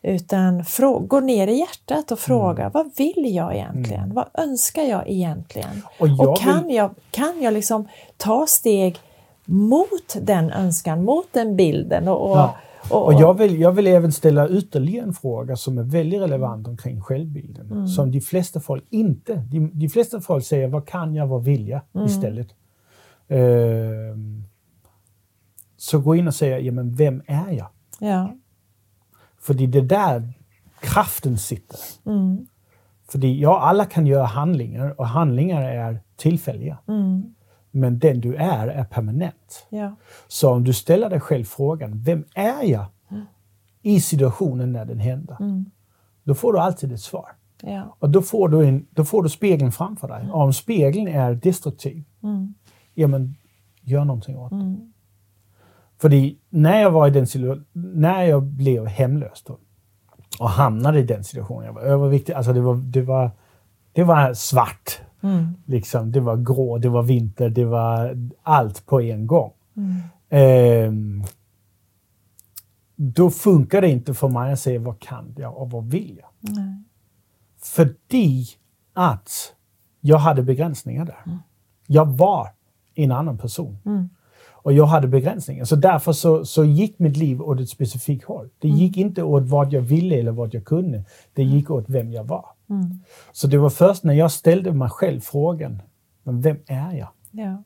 [0.04, 2.72] Utan frå- gå ner i hjärtat och fråga Mm.
[2.74, 4.14] vad vill jag egentligen?
[4.14, 5.82] Vad önskar jag egentligen?
[6.00, 7.88] Och jag Och kan vill- jag, kan jag liksom
[8.18, 8.98] ta steg
[9.46, 12.08] mot den önskan, mot den bilden?
[12.08, 12.56] Och, och, Ja.
[12.90, 16.68] och, Och jag vill, jag vill även ställa ytterligare en fråga som är väldigt relevant
[16.68, 17.72] omkring självbilden.
[17.72, 17.88] Mm.
[17.88, 19.36] Som de flesta folk inte...
[19.36, 22.08] De, de flesta folk säger vad kan jag, vad vill jag Mm.
[22.08, 22.48] istället.
[23.28, 24.44] Ehm,
[25.78, 27.68] så gå in och säga, ja men vem är jag?
[28.00, 28.32] ja.
[29.42, 30.34] För det är där
[30.80, 31.80] kraften sitter.
[32.06, 32.48] Mm.
[33.10, 36.78] För ja, alla kan göra handlingar och handlingar är tillfälliga.
[36.88, 37.36] Mm.
[37.72, 39.68] Men den du är är permanent.
[39.70, 39.96] Ja.
[40.28, 42.86] Så om du ställer dig själv frågan, vem är jag
[43.82, 45.38] i situationen när den händer?
[45.40, 45.66] Mm.
[46.24, 47.32] Då får du alltid ett svar.
[47.62, 47.96] Ja.
[48.00, 50.30] Och då får du, en, då får du spegeln framför dig.
[50.32, 52.54] Och om spegeln är destruktiv, Mm.
[52.94, 53.36] ja men
[53.82, 54.56] gör någonting åt det.
[54.56, 54.94] Mm.
[56.02, 57.28] För när jag var i den
[57.74, 59.58] när jag blev hemlös då,
[60.40, 63.32] och hamnade i den situationen, jag var överviktig, alltså det var, det var,
[63.92, 65.02] det var svart.
[65.22, 65.54] Mm.
[65.66, 66.12] Liksom.
[66.12, 69.52] Det var grå, det var vinter, det var allt på en gång.
[69.78, 69.94] Mm.
[70.30, 71.24] Ehm,
[72.96, 76.56] då funkar det inte för mig att säga vad kan jag och vad vill jag?
[76.56, 76.84] Nej.
[77.64, 77.96] För
[78.94, 79.56] att
[80.00, 81.40] jag hade begränsningar där.
[81.88, 82.50] Jag var
[82.96, 83.78] en annan person.
[84.64, 84.66] Mm.
[84.66, 85.66] Och jag hade begränsningar.
[85.66, 88.50] Så därför så, så gick mitt liv åt ett specifikt håll.
[88.60, 91.04] Det gick inte åt vad jag ville eller vad jag kunde.
[91.34, 92.46] Det gick åt vem jag var.
[92.70, 93.00] Mm.
[93.32, 95.82] Så det var först när jag ställde mig själv frågan,
[96.24, 97.10] men vem är jag?
[97.32, 97.64] Ja.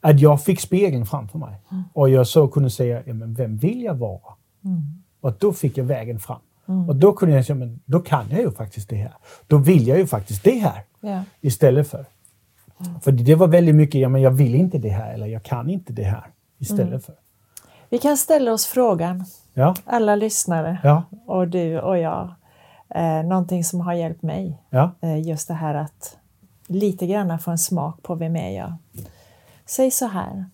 [0.00, 1.60] Att jag fick spegeln framför mig.
[1.92, 4.20] Och jag så kunde säga, ja, men vem vill jag vara?
[4.64, 4.82] Mm.
[5.20, 6.40] Och då fick jag vägen fram.
[6.88, 9.12] Och då kunde jag säga, men då kan jag ju faktiskt det här.
[9.46, 10.82] Då vill jag ju faktiskt det här.
[11.00, 11.22] Ja.
[11.40, 12.04] Istället för.
[13.02, 15.70] För det var väldigt mycket, ja men jag vill inte det här eller jag kan
[15.70, 16.26] inte det här.
[16.58, 17.14] Istället för.
[17.90, 19.24] Vi kan ställa oss frågan,
[19.54, 22.34] Ja, alla lyssnare ja, och du och jag,
[22.94, 24.62] eh, någonting som har hjälpt mig.
[24.70, 24.94] ja.
[25.00, 26.16] Eh, just det här att
[26.66, 28.72] lite grann få en smak på vem är jag.
[29.66, 30.44] Säg så här.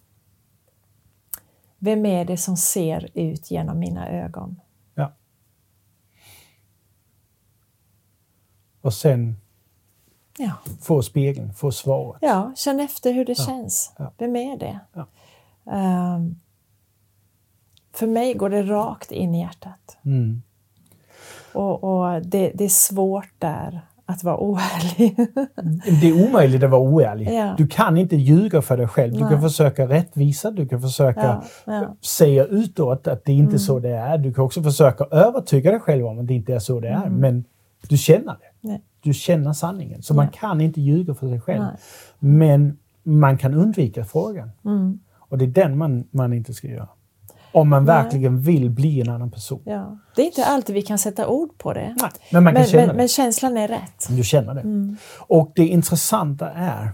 [1.78, 4.60] Vem är det som ser ut genom mina ögon?
[4.94, 5.12] ja.
[8.80, 9.36] Och sen
[10.38, 12.18] Ja, få spegeln, få svaret.
[12.22, 13.92] ja känn efter hur det känns.
[13.98, 14.12] ja.
[14.18, 14.78] Vem är det?
[14.92, 15.06] Ja.
[15.72, 16.34] Ehm,
[17.94, 19.96] för mig går det rakt in i hjärtat.
[20.04, 20.42] Mm.
[21.52, 25.16] Och, och det, det är svårt där att vara oärlig.
[26.00, 27.28] Det är omöjligt att vara oärlig.
[27.32, 27.54] Ja.
[27.58, 29.12] Du kan inte ljuga för dig själv.
[29.14, 29.28] Du Nej.
[29.30, 31.96] kan försöka rättvisa, du kan försöka Ja, ja.
[32.00, 34.18] säga utåt att det inte är så det är.
[34.18, 37.08] Du kan också försöka övertyga dig själv om att det inte är så det är.
[37.08, 37.44] Men
[37.88, 38.68] du känner det.
[38.68, 38.82] Nej.
[39.04, 40.02] Du känner sanningen.
[40.02, 41.62] Så man kan inte ljuga för sig själv.
[41.62, 41.76] Nej.
[42.18, 44.50] Men man kan undvika frågan.
[44.64, 44.98] Mm.
[45.18, 46.88] Och det är den man, man inte ska göra.
[47.52, 48.02] Om man Nej.
[48.02, 49.62] verkligen vill bli en annan person.
[49.64, 49.98] Ja.
[50.16, 51.94] Det är inte alltid vi kan sätta ord på det.
[52.00, 52.94] Nej, men man kan Men, känna men, det.
[52.96, 54.06] men känslan är rätt.
[54.08, 54.60] Du känner det.
[54.60, 54.96] Mm.
[55.18, 56.92] Och det intressanta är,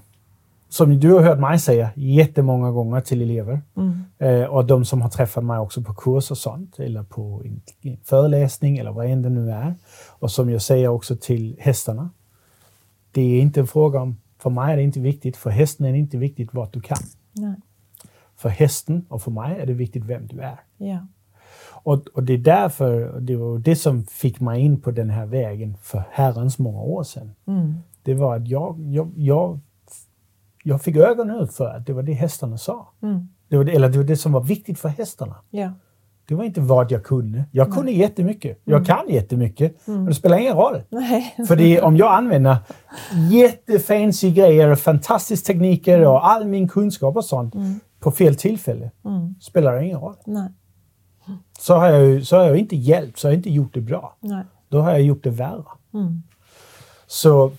[0.70, 4.04] som du har hört mig säga jättemånga gånger till elever Mm.
[4.18, 7.60] eh, och de som har träffat mig också på kurs och sånt eller på en,
[7.82, 9.74] en föreläsning eller vad än det nu är.
[10.08, 12.10] Och som jag säger också till hästarna.
[13.12, 15.92] Det är inte en fråga om, för mig är det inte viktigt, för hästen är
[15.92, 16.98] det inte viktigt vad du kan.
[17.32, 17.54] Nej.
[18.36, 20.60] För hästen och för mig är det viktigt vem du är.
[20.76, 21.06] Ja.
[21.82, 25.26] Och, och det är därför, det var det som fick mig in på den här
[25.26, 27.30] vägen för herrans många år sedan.
[27.46, 27.74] Mm.
[28.02, 29.60] det var att jag, jag, jag,
[30.62, 32.88] jag fick ögonen upp för att det var det hästarna sa.
[33.02, 33.28] Mm.
[33.48, 35.36] Det var det, eller det var det som var viktigt för hästarna.
[35.50, 35.72] Ja.
[36.28, 37.44] Det var inte vad jag kunde.
[37.52, 38.66] Jag kunde jättemycket.
[38.66, 38.78] Mm.
[38.78, 39.86] Jag kan jättemycket.
[39.86, 40.82] Men det spelar ingen roll.
[40.88, 41.34] Nej.
[41.48, 42.56] För det om jag använder
[43.30, 47.54] jättefancy grejer och fantastiska tekniker och all min kunskap och sånt
[48.00, 49.34] på fel tillfälle Mm.
[49.40, 50.16] spelar det ingen roll.
[50.26, 50.48] Nej.
[51.58, 54.16] Så har jag, så har jag inte hjälpt, så har jag inte gjort det bra.
[54.20, 54.44] Nej.
[54.68, 55.64] Då har jag gjort det värre.
[55.94, 56.22] Mm.
[57.06, 57.52] Så,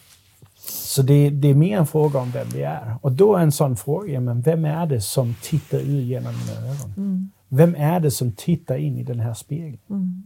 [0.64, 2.96] så det, det är mer en fråga om vem vi är.
[3.02, 6.68] Och då är en sån fråga, men vem är det som tittar ut genom mina
[6.72, 6.94] ögon?
[6.98, 7.32] Mm.
[7.50, 9.78] Vem är det som tittar in i den här spegeln?
[9.90, 10.24] Mm.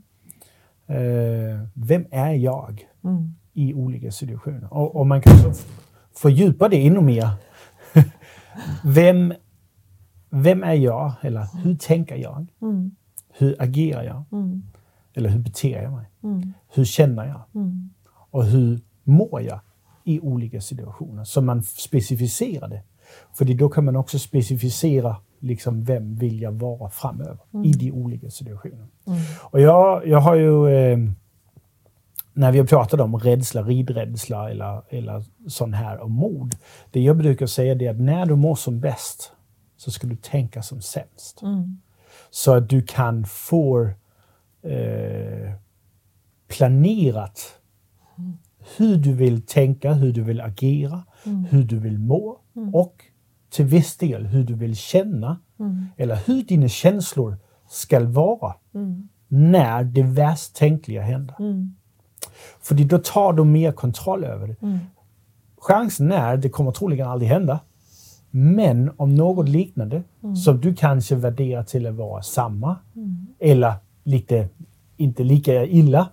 [0.88, 3.36] Eh, vem är jag Mm.
[3.54, 4.74] i olika situationer?
[4.74, 5.54] Och, och man kan så
[6.16, 7.30] fördjupa det ännu mer.
[8.84, 9.34] vem,
[10.30, 11.12] vem är jag?
[11.22, 12.46] Eller hur tänker jag?
[12.62, 12.92] Mm.
[13.38, 14.24] Hur agerar jag?
[14.32, 14.64] Mm.
[15.14, 16.06] Eller hur beter jag mig?
[16.24, 16.54] Mm.
[16.74, 17.42] Hur känner jag?
[18.32, 19.60] Och hur mår jag
[20.06, 21.24] i olika situationer?
[21.24, 22.82] Så man specificerar det.
[23.34, 28.30] För då kan man också specificera liksom vem vill jag vara framöver i de olika
[28.30, 28.88] situationerna.
[29.08, 29.20] Mm.
[29.42, 30.98] Och jag, jag har ju, eh,
[32.34, 36.56] när vi har pratat om rädsla, ridrädsla eller, eller sån här och mod.
[36.92, 39.32] Det jag brukar säga är att när du mår som bäst
[39.78, 41.42] så ska du tänka som sämst.
[41.42, 41.82] Mm.
[42.30, 43.90] Så att du kan få
[44.62, 45.52] eh,
[46.48, 47.60] planerat
[48.78, 51.04] hur du vill tänka, hur du vill agera,
[51.50, 52.40] hur du vill må
[52.74, 52.96] och
[53.50, 55.86] till viss del hur du vill känna Mm.
[55.98, 57.38] eller hur dina känslor
[57.70, 59.08] ska vara Mm.
[59.28, 61.36] när det värst tänkliga händer.
[61.40, 61.76] Mm.
[62.62, 64.56] För då tar du mer kontroll över det.
[64.62, 64.78] Mm.
[65.58, 67.60] Chansen är, det kommer troligen aldrig hända,
[68.32, 70.04] men om något liknande
[70.46, 73.28] som du kanske värderar till att vara samma Mm.
[73.40, 74.50] eller lite,
[74.98, 76.10] inte lika illa,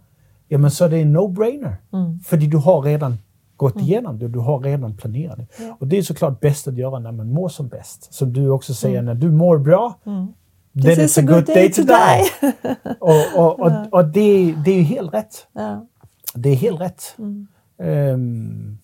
[0.53, 1.77] ja men så är det en no-brainer.
[1.93, 2.19] Mm.
[2.21, 3.19] För du har redan
[3.57, 5.47] gått igenom det, du har redan planerat det.
[5.65, 5.77] Ja.
[5.81, 8.15] Och det är såklart bäst att göra när man mår som bäst.
[8.15, 10.27] Som du också säger, när du mår bra, Mm.
[10.83, 12.53] then it's a good day to die.
[13.01, 15.47] och och, och, och det, det är ju helt rätt.
[15.53, 15.87] ja.
[16.35, 17.15] Det är helt rätt.
[17.19, 17.47] Mm.
[18.15, 18.79] Um,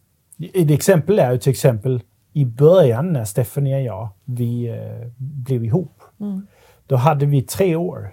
[0.54, 2.02] ett exempel är ju till exempel
[2.32, 6.00] i början när Stephanie och jag vi, eh, blev ihop.
[6.20, 6.46] Mm.
[6.86, 8.10] Då hade vi tre år,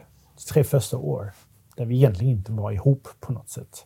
[0.54, 1.32] tre första år,
[1.76, 3.86] där vi egentligen inte var ihop på något sätt.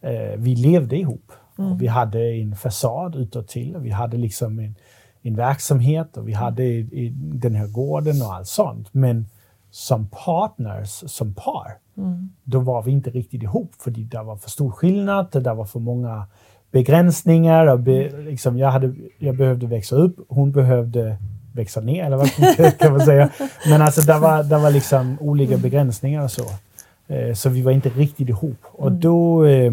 [0.00, 1.32] Eh, vi levde ihop.
[1.56, 4.74] Och vi hade en fasad utåt till vi hade liksom en,
[5.22, 8.88] en verksamhet och vi hade i, i den här gården och allt sånt.
[8.92, 9.26] Men
[9.70, 12.28] som partners, som par, Mm.
[12.44, 15.80] då var vi inte riktigt ihop för det var för stor skillnad, det var för
[15.80, 16.26] många
[16.70, 17.66] begränsningar.
[17.66, 21.16] Och be, liksom jag, hade, jag behövde växa upp, hon behövde
[21.52, 23.30] växa ner, eller vad kan man säga.
[23.68, 26.44] Men alltså det var, det var liksom olika begränsningar och så.
[27.06, 28.56] Eh, så vi var inte riktigt ihop.
[28.72, 29.72] Och då, eh,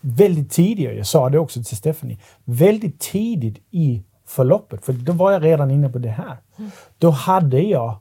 [0.00, 5.32] väldigt tidigt, jag sa det också till Stephanie, väldigt tidigt i förloppet, för då var
[5.32, 6.36] jag redan inne på det här.
[6.98, 7.96] Då hade jag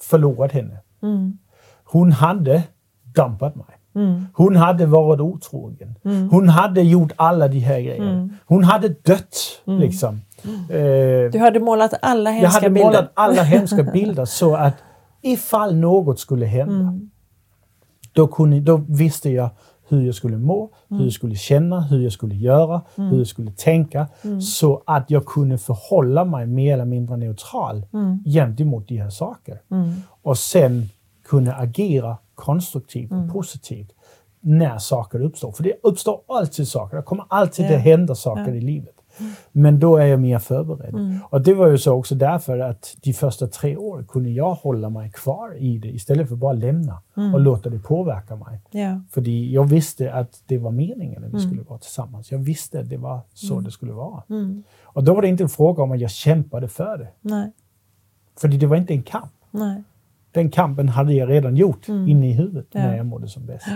[0.00, 0.76] förlorat henne.
[1.02, 1.38] Mm.
[1.84, 2.62] Hon hade
[3.02, 3.66] dumpat mig.
[3.94, 4.26] Mm.
[4.34, 5.94] Hon hade varit otrogen.
[6.30, 8.10] Hon hade gjort alla de här grejerna.
[8.10, 8.32] Mm.
[8.46, 10.20] Hon hade dött, liksom.
[10.70, 12.86] Eh, Du hade målat alla jag hemska hade bilder.
[12.86, 14.74] målat alla hemska bilder så att
[15.22, 17.10] ifall något skulle hända, Mm.
[18.12, 19.50] Då, kunde, då visste jag
[19.88, 21.04] hur jag skulle må, hur Mm.
[21.06, 24.08] jag skulle känna, hur jag skulle göra, hur jag skulle tänka.
[24.24, 24.40] Mm.
[24.40, 28.24] Så att jag kunde förhålla mig mer eller mindre neutral Mm.
[28.24, 29.58] gentemot de här sakerna.
[29.70, 29.92] Mm.
[30.22, 30.88] Och sen
[31.28, 33.24] kunna agera konstruktivt Mm.
[33.26, 33.90] och positivt
[34.40, 35.52] när saker uppstår.
[35.52, 36.96] För det uppstår alltid saker.
[36.96, 37.76] Det kommer alltid Ja.
[37.76, 38.46] att hända saker Ja.
[38.48, 38.58] Mm.
[38.58, 38.94] i livet.
[39.52, 41.18] Men då är jag mer förberedd.
[41.30, 44.90] Och det var ju så också därför att de första tre åren kunde jag hålla
[44.90, 47.34] mig kvar i det istället för bara lämna Mm.
[47.34, 48.60] och låta det påverka mig.
[48.70, 49.00] Ja.
[49.10, 51.40] För jag visste att det var meningen att vi Mm.
[51.50, 52.32] skulle vara tillsammans.
[52.32, 54.22] Jag visste att det var så det skulle vara.
[54.30, 54.62] Mm.
[54.82, 57.08] Och då var det inte en fråga om att jag kämpade för det.
[57.20, 57.52] Nej.
[58.40, 59.32] För det var inte en kamp.
[59.50, 59.82] Nej.
[60.32, 62.84] Den kampen hade jag redan gjort inne i huvudet Mm.
[62.86, 62.90] Ja.
[62.90, 63.66] när jag mådde som bäst.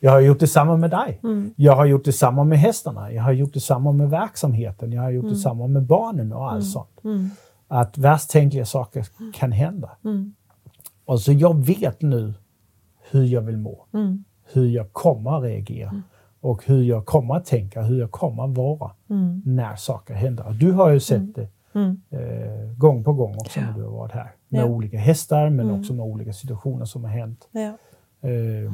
[0.00, 1.20] Jag har gjort detsamma med dig.
[1.22, 1.54] Mm.
[1.56, 3.12] Jag har gjort detsamma med hästarna.
[3.12, 4.92] Jag har gjort detsamma med verksamheten.
[4.92, 7.04] Jag har gjort detsamma med barnen och allt sånt.
[7.04, 7.30] Mm.
[7.68, 9.90] Att värst tänkliga saker kan hända.
[10.04, 10.34] Mm.
[11.04, 12.34] Och så jag vet nu
[13.10, 13.86] hur jag vill må.
[13.94, 14.24] Mm.
[14.52, 16.02] Hur jag kommer att reagera.
[16.40, 19.42] Och hur jag kommer att tänka, hur jag kommer att vara Mm.
[19.44, 20.46] när saker händer.
[20.46, 22.00] Och du har ju sett det Mm.
[22.10, 24.32] eh, gång på gång också när du har varit här.
[24.48, 24.64] Med Ja.
[24.66, 25.80] olika hästar men Mm.
[25.80, 27.48] också med olika situationer som har hänt.
[27.52, 27.60] Ja.
[28.28, 28.72] Eh,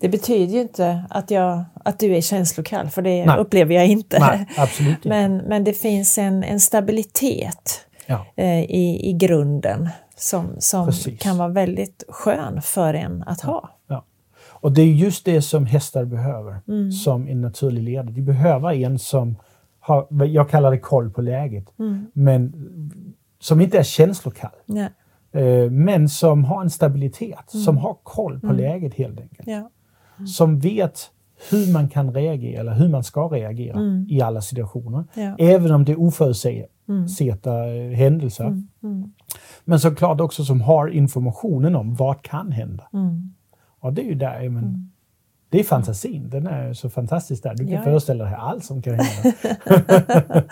[0.00, 3.38] Det betyder ju inte att, jag, att du är känslokall, för det Nej.
[3.38, 4.18] upplever jag inte.
[4.20, 5.08] Nej, absolut inte.
[5.08, 8.26] Men, men det finns en, en stabilitet Ja.
[8.36, 11.20] eh, i, i grunden som, som Precis.
[11.22, 13.70] kan vara väldigt skön för en att ha.
[13.88, 14.04] Ja.
[14.42, 16.60] Och det är just det som hästar behöver
[16.90, 18.10] som en naturlig ledare.
[18.10, 19.36] De behöver en som
[19.90, 21.64] har, jag kallar det koll på läget,
[22.12, 22.52] men
[23.38, 24.50] som inte är känslokall.
[24.66, 24.88] Ja.
[25.40, 29.48] Eh, men som har en stabilitet, som har koll på läget helt enkelt.
[29.48, 29.70] Ja.
[30.26, 31.10] Som vet
[31.50, 35.04] hur man kan reagera, eller hur man ska reagera i alla situationer.
[35.14, 35.36] Ja.
[35.38, 38.62] Även om det är oförutsedda eh, händelser.
[39.64, 42.88] Men såklart också som har informationen om vad kan hända.
[42.92, 43.34] Mm.
[43.80, 44.92] Och det är ju där, men,
[45.50, 47.54] det är fantasin, den är så fantastisk där.
[47.54, 47.84] Du kan Ja, ja.
[47.84, 49.36] föreställa dig allt som kan hända.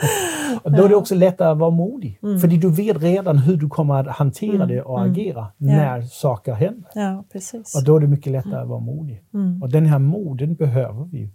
[0.62, 2.18] och då är det också lättare att vara modig.
[2.22, 2.38] Mm.
[2.40, 6.90] För du vet redan hur du kommer att hantera det och agera när saker händer.
[6.94, 7.74] ja, precis.
[7.76, 9.24] Och då är det mycket lättare att vara modig.
[9.34, 9.62] Mm.
[9.62, 11.30] Och den här moden behöver vi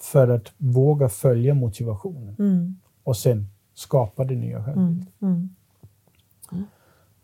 [0.00, 2.76] för att våga följa motivationen Mm.
[3.04, 5.06] och sen skapa det nya självbilden.
[5.22, 5.48] Mm.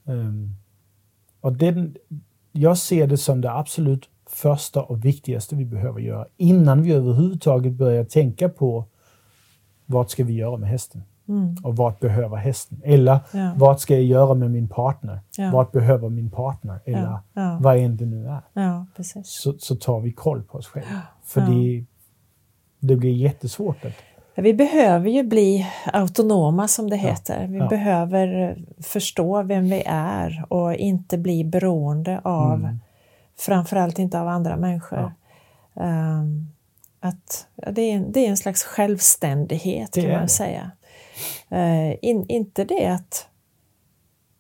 [0.07, 0.51] Ehm,
[1.41, 1.97] och den,
[2.53, 7.73] jag ser det som det absolut första och viktigaste vi behöver göra innan vi överhuvudtaget
[7.73, 8.85] börjar tänka på
[9.87, 11.03] vad ska vi göra med hästen?
[11.29, 11.57] Mm.
[11.65, 12.81] Och vad behöver hästen?
[12.85, 13.53] Eller Ja.
[13.57, 15.21] vad ska jag göra med min partner?
[15.39, 15.51] Ja.
[15.53, 16.81] Vad behöver min partner?
[16.85, 19.23] Eller Ja, vad än det nu är.
[19.23, 20.89] Så, så tar vi koll på oss själva.
[21.25, 21.85] För det,
[22.81, 23.85] det blir jättesvårt.
[23.85, 23.93] Att,
[24.45, 27.47] Vi behöver ju bli autonoma som det heter.
[27.47, 27.69] Vi Ja.
[27.69, 32.79] behöver förstå vem vi är och inte bli beroende av, Mm.
[33.47, 35.13] Framförallt inte av andra människor.
[35.81, 36.49] Ehm,
[37.01, 40.71] att, ja, det, är en, det är en slags självständighet Det kan är man säga.
[41.51, 43.27] Eh, in, inte det att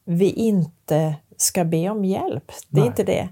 [0.05, 2.87] vi inte ska be om hjälp, det är Nej.
[2.89, 3.29] inte det.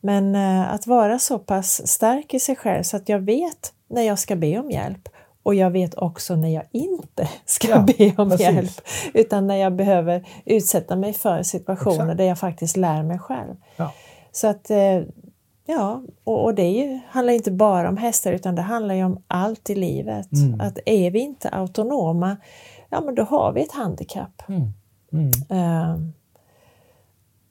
[0.00, 4.02] Men eh, att vara så pass stark i sig själv så att jag vet när
[4.02, 5.08] jag ska be om hjälp
[5.42, 8.40] och jag vet också när jag inte ska Ja, be om precis.
[8.46, 8.80] hjälp.
[9.14, 12.18] Utan när jag behöver utsätta mig för situationer Exakt.
[12.18, 13.54] där jag faktiskt lär mig själv.
[13.76, 13.92] ja.
[14.34, 15.02] Så att, eh,
[15.66, 19.22] ja, och, och det ju, handlar inte bara om hästar utan det handlar ju om
[19.26, 20.32] allt i livet.
[20.32, 20.60] Mm.
[20.60, 22.36] Att är vi inte autonoma,
[22.88, 24.42] ja men då har vi ett handikapp.
[24.48, 24.72] Mm.
[25.12, 25.30] Mm.
[25.48, 26.12] Ehm,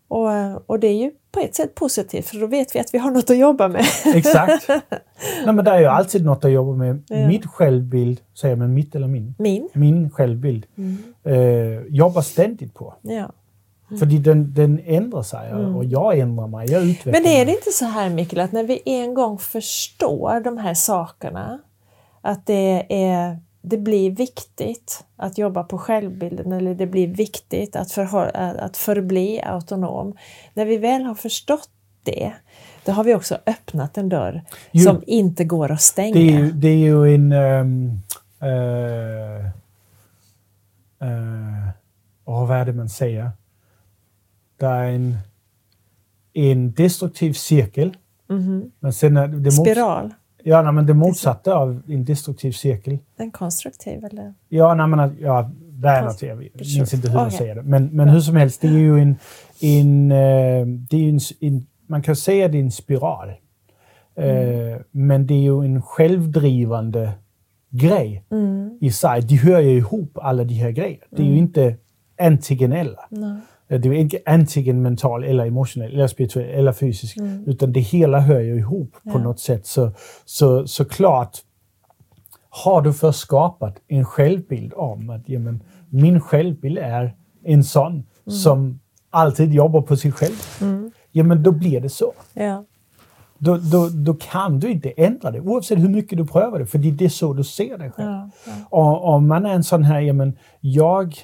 [0.08, 2.98] och, och det är ju på ett sätt positivt för då vet vi att vi
[2.98, 3.86] har något att jobba med.
[4.16, 4.68] Exakt.
[5.46, 7.04] Nej, men det är ju alltid något att jobba med.
[7.08, 7.28] Ja.
[7.28, 9.36] Mitt självbild, säger man mitt eller min?
[9.38, 9.70] Min.
[9.74, 10.66] Min självbild
[11.24, 12.94] eh, jobbar ständigt på.
[13.02, 13.32] Ja.
[14.00, 17.52] För den, den ändrar sig och- och jag ändrar mig, jag utvecklar Men är det
[17.52, 21.60] inte så här Mikael att när vi en gång förstår de här sakerna
[22.22, 27.88] att det, är, det blir viktigt att jobba på självbilden eller det blir viktigt att,
[27.92, 30.16] förhå- att förbli autonom.
[30.54, 31.70] När vi väl har förstått
[32.04, 32.34] det,
[32.86, 34.84] då har vi också öppnat en dörr Jo.
[34.84, 36.14] som inte går att stänga.
[36.14, 37.32] Det är ju, det är ju en...
[37.32, 38.00] Um,
[38.44, 39.46] uh,
[41.04, 41.70] uh,
[42.26, 43.32] åh, vad är det man säger?
[44.64, 45.18] Det är en,
[46.34, 47.98] en destruktiv cirkel.
[48.80, 52.98] Men sen är det, Spiral, Ja, nej, men det motsatta av en destruktiv cirkel.
[53.18, 54.34] en konstruktiv eller?
[54.50, 56.38] Ja, nej, men, ja, det är något, jag
[56.78, 57.38] minns inte hur man Okej.
[57.38, 57.62] säger det.
[57.64, 59.16] Men, men hur som helst, det är ju en...
[59.62, 63.30] en, eh, det är en, en man kan säga att det är en spiral.
[64.16, 67.12] Eh, men det är ju en självdrivande
[67.70, 68.78] grej Mm.
[68.82, 69.22] i sig.
[69.22, 71.04] De hör ju ihop alla de här grejerna.
[71.10, 71.76] Det är ju inte
[72.22, 73.00] antingen eller.
[73.10, 73.38] Nej.
[73.78, 77.18] Det är inte antingen mental eller emotionell eller spirituell eller fysisk.
[77.46, 79.18] Utan det hela hör ju ihop på Ja.
[79.18, 79.66] något sätt.
[79.68, 79.92] Så,
[80.26, 81.38] så, såklart
[82.50, 88.04] har du först skapat en självbild om att ja, men, min självbild är en sån
[88.28, 90.36] som alltid jobbar på sig själv.
[91.12, 92.14] Ja, men då blir det så.
[92.34, 92.66] Ja.
[93.38, 96.66] Då, då, då kan du inte ändra det oavsett hur mycket du prövar det.
[96.66, 98.10] För det är så du ser dig själv.
[98.10, 98.52] Ja, ja.
[98.70, 101.16] Och om man är en sån här, ja men jag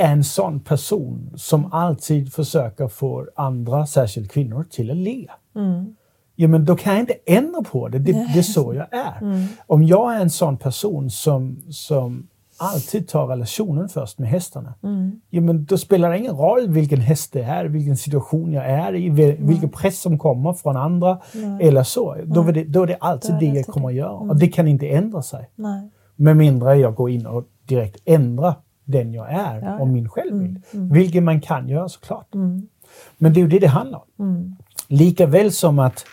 [0.00, 5.26] en sån person som alltid försöker få andra, särskilt kvinnor, till att le.
[5.56, 5.94] Mm.
[6.36, 9.18] Ja men då kan jag inte ändra på det, det, det är så jag är.
[9.22, 9.46] Mm.
[9.66, 12.28] Om jag är en sån person som, som
[12.58, 15.20] alltid tar relationen först med hästarna, Mm.
[15.30, 18.94] ja men då spelar det ingen roll vilken häst det är, vilken situation jag är
[18.94, 21.18] i, vil- vilken press som kommer från andra
[21.60, 22.16] eller så.
[22.24, 24.10] Då är det, då är det alltid det det jag kommer att göra.
[24.12, 25.50] Och det kan inte ändra sig.
[25.54, 25.90] Nej.
[26.16, 28.54] Med mindre jag går in och direkt ändrar
[28.90, 30.62] den jag är Ja, och min självbild.
[30.72, 32.34] Vilket man kan göra såklart.
[32.34, 32.68] Mm.
[33.18, 34.26] Men det är ju det det handlar om.
[34.26, 34.56] Mm.
[34.88, 36.04] Lika väl som att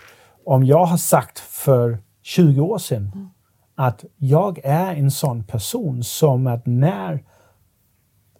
[0.45, 3.30] om jag har sagt för 20 år sedan Mm.
[3.75, 7.23] att jag är en sån person som att när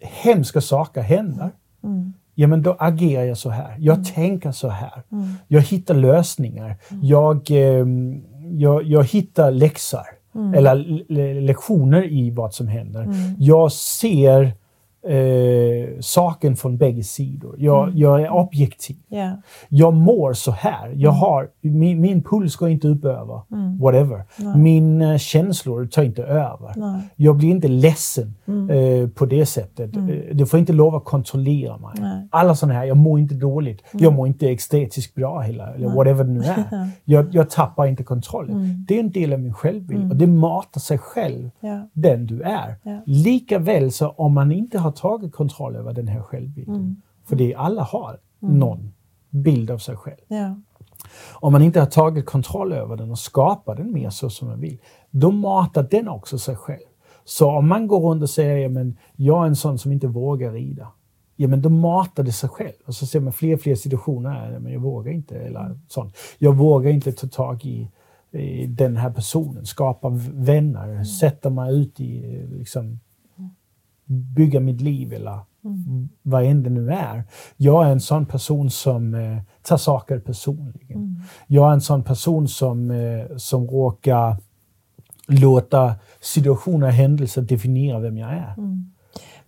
[0.00, 1.50] hemska saker händer,
[1.84, 2.12] Mm.
[2.34, 3.76] ja men då agerar jag så här.
[3.78, 5.02] Jag tänker så här.
[5.12, 5.28] Mm.
[5.48, 6.76] Jag hittar lösningar.
[7.02, 8.24] Jag, ehm,
[8.58, 10.06] jag, jag hittar läxor
[10.38, 10.54] Mm.
[10.54, 13.02] eller le- lektioner i vad som händer.
[13.02, 13.14] Mm.
[13.38, 14.52] Jag ser
[15.08, 17.54] eh, saken från bägge sidor.
[17.58, 17.98] Jag, Mm.
[17.98, 18.96] jag är objektiv.
[19.08, 19.30] Ja.
[19.68, 20.92] Jag mår så här.
[20.94, 23.78] Jag har, min, min puls går inte upp över Mm.
[23.78, 24.22] whatever.
[24.38, 24.58] Nej.
[24.58, 26.72] Mina känslor tar inte över.
[26.76, 27.00] Nej.
[27.16, 28.70] Jag blir inte ledsen Mm.
[28.70, 29.96] eh, på det sättet.
[29.96, 30.02] Eh,
[30.32, 31.90] Du får inte lov att kontrollera mig.
[31.98, 32.26] Nej.
[32.30, 33.82] Alla sådana här, jag mår inte dåligt.
[33.92, 36.64] Jag mår inte estetiskt bra heller, eller whatever det nu är.
[37.04, 38.56] Jag, jag tappar inte kontrollen.
[38.56, 38.84] Mm.
[38.88, 41.88] Det är en del av min självbild och det matar sig själv, Ja.
[41.92, 42.74] den du är.
[42.82, 43.00] Ja.
[43.06, 46.74] Lika väl så om man inte har tagit kontroll över den här självbilden.
[46.74, 47.02] Mm.
[47.24, 48.92] För det alla har någon
[49.30, 50.20] bild av sig själv.
[50.28, 50.56] Ja.
[51.32, 54.60] Om man inte har tagit kontroll över den och skapar den mer så som man
[54.60, 54.78] vill,
[55.10, 56.86] då matar den också sig själv.
[57.24, 60.06] Så om man går runt och säger ja, men jag är en sån som inte
[60.06, 60.88] vågar rida,
[61.36, 62.72] ja men då matar det sig själv.
[62.86, 66.16] Och så ser man fler och fler situationer, ja, men jag vågar inte, eller sånt.
[66.38, 67.90] Jag vågar inte ta tag i,
[68.30, 73.00] i den här personen, skapa vänner, sätta mig ut i, liksom,
[74.08, 75.38] bygga mitt liv eller
[76.22, 77.24] vad än det nu är.
[77.56, 81.22] Jag är en sån person som eh, tar saker personligen.
[81.46, 84.36] Jag är en sån person som, eh, som råkar
[85.28, 88.54] låta situationer och händelser definiera vem jag är.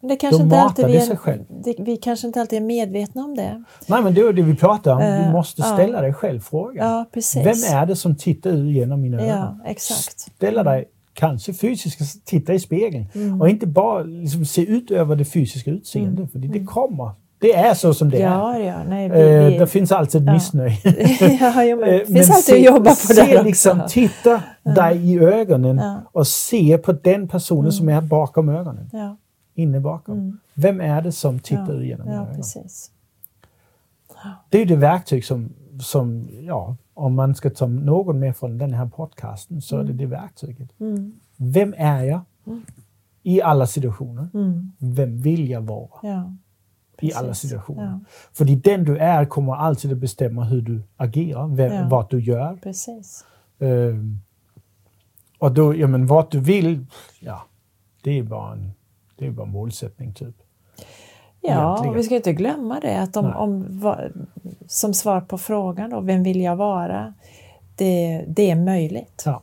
[0.01, 3.25] Men det kanske Då inte alltid vi, är, det, vi kanske inte alltid är medvetna
[3.25, 3.65] om det.
[3.87, 4.99] Nej men det är det vi pratar om.
[4.99, 6.87] Du Eh, måste ställa dig själv frågan.
[6.87, 7.07] Ja.
[7.35, 9.29] Vem är det som tittar ut genom mina ögon?
[9.29, 10.21] Ja, exakt.
[10.21, 10.85] Ställa dig,
[11.21, 13.07] kanske fysiskt, titta i spegeln.
[13.14, 13.41] Mm.
[13.41, 16.33] Och inte bara liksom, se ut över det fysiska utseendet.
[16.33, 17.11] För det kommer.
[17.39, 18.27] Det är så som det är.
[18.27, 18.39] Mm.
[18.39, 18.83] Ja, ja.
[18.89, 20.33] Nej, vi, Eh, vi, det finns alltid ett Ja.
[20.33, 20.77] missnöje.
[21.41, 23.81] ja, jo, men det Eh, finns men alltid se- att jobba på se det liksom,
[23.81, 23.93] också.
[23.95, 24.43] Titta
[24.77, 25.91] dig i ögonen Ja.
[25.91, 26.01] Mm.
[26.12, 28.91] och se på den personen som är bakom ögonen.
[28.93, 29.16] Ja,
[29.55, 30.39] Inne bakom.
[30.55, 32.35] Vem är det som tittar ja, genom ja, ögon?
[32.37, 32.91] precis.
[34.49, 38.59] Det är ju det verktyg som, som, ja, om man ska ta någon med från
[38.59, 40.81] den här podcasten så är det det verktyget.
[40.81, 42.20] Mm, Vem är jag?
[43.22, 44.28] I alla situationer.
[44.35, 45.89] mm, Vem vill jag vara?
[46.03, 46.33] ja,
[47.01, 47.85] I alla situationer.
[47.85, 48.01] Ja,
[48.33, 51.89] För den du är kommer alltid att bestämma hur du agerar, vem, Ja.
[51.89, 52.57] vad du gör.
[52.62, 53.24] precis.
[53.59, 54.20] Ehm,
[55.39, 56.87] och då, ja men vad du vill,
[57.20, 57.43] ja,
[58.03, 58.70] det är bara en,
[59.16, 60.35] det är bara en målsättning typ.
[61.43, 61.91] Ja, Egentligen.
[61.91, 63.82] och vi ska inte glömma det att om, om,
[64.66, 67.14] som svar på frågan då, vem vill jag vara?
[67.76, 69.22] Det, det är möjligt.
[69.26, 69.43] Ja.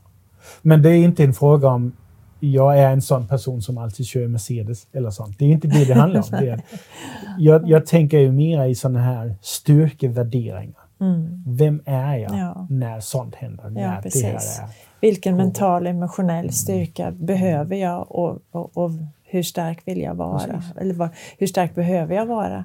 [0.62, 1.94] Men det är inte en fråga om
[2.40, 5.40] jag är en sån person som alltid kör Mercedes eller sånt.
[5.40, 6.28] Det är inte det det handlar om.
[6.40, 6.62] Det är,
[7.40, 10.82] jag, jag tänker ju mera i sådana här styrkevärderingar.
[11.00, 11.44] Mm.
[11.48, 12.68] Vem är jag Ja.
[12.70, 13.70] när sånt händer?
[13.70, 14.24] när det precis.
[14.24, 14.70] här är.
[15.02, 18.92] Vilken mental emotionell styrka behöver jag och, och, och
[19.30, 20.40] hur stark vill jag vara?
[20.40, 20.72] Precis.
[20.78, 22.58] Eller vad, hur stark behöver jag vara?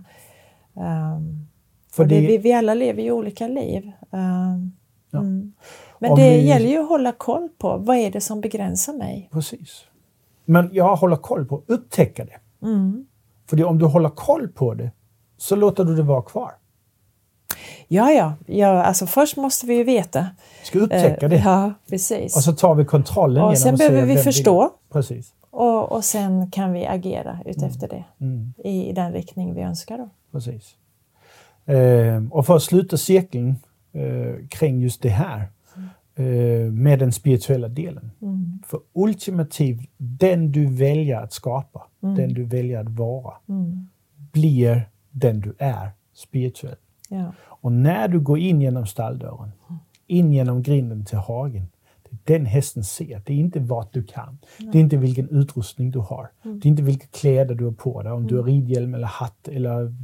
[0.75, 1.49] Um,
[1.93, 3.93] För det, det- vi, vi alla lever ju olika liv.
[4.11, 4.73] Um,
[5.15, 5.19] Ja.
[5.19, 5.53] mm.
[5.99, 8.93] Men Om det vi- gäller ju att hålla koll på vad är det som begränsar
[8.93, 9.29] mig.
[9.33, 9.85] Precis.
[10.45, 12.67] Men jag håller koll på, upptäcka det.
[12.67, 13.07] Mm.
[13.51, 14.91] För om du håller koll på det
[15.37, 16.53] så låter du det vara kvar.
[17.89, 20.21] Ja, ja, ja, alltså först måste vi ju veta.
[20.61, 21.37] Du ska upptäcka Eh, det.
[21.37, 22.37] Ja, precis.
[22.37, 24.71] Och så tar vi kontrollen Och genom sen behöver vi förstå.
[24.93, 25.33] Precis.
[25.53, 28.53] Och, och sen kan vi agera utefter det Mm.
[28.65, 29.99] i den riktning vi önskar.
[29.99, 30.09] Då.
[30.33, 30.77] Precis.
[31.65, 33.55] Eh, och för att sluta cirkeln
[33.93, 35.41] eh, kring just det här
[36.15, 36.25] eh,
[36.73, 38.11] med den spirituella delen.
[38.23, 38.59] Mm.
[38.67, 43.89] För ultimativt, den du väljer att skapa, den du väljer att vara, Mm.
[44.33, 46.77] blir den du är spirituell.
[47.09, 47.33] Ja.
[47.45, 49.53] Och när du går in genom stalldörren,
[50.07, 51.67] in genom grinden till hagen,
[52.25, 53.23] den hästen ser.
[53.27, 54.39] Det är inte vad du kan.
[54.73, 56.29] Det är inte vilken utrustning du har.
[56.43, 58.13] Det är inte vilka kläder du har på dig.
[58.13, 59.95] Om du har ridhjälm eller hatt eller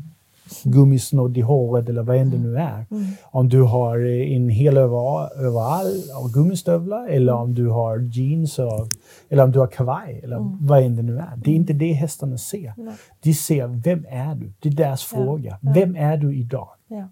[0.64, 2.86] gummisnodd i håret eller vad än det nu är.
[3.24, 5.86] Om du har en hel över, överall
[6.22, 8.88] av gummistövlar eller om du har jeans och,
[9.28, 11.32] eller om du har kavaj eller vad än det nu är.
[11.36, 12.74] Det är inte det hästarna ser.
[12.76, 12.94] Nej.
[13.20, 14.52] De ser, vem är du?
[14.60, 15.58] Det är deras Ja, fråga.
[15.62, 15.72] ja.
[15.74, 16.68] Vem är du idag?
[16.88, 17.08] Ja.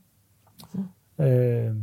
[1.25, 1.75] Eh,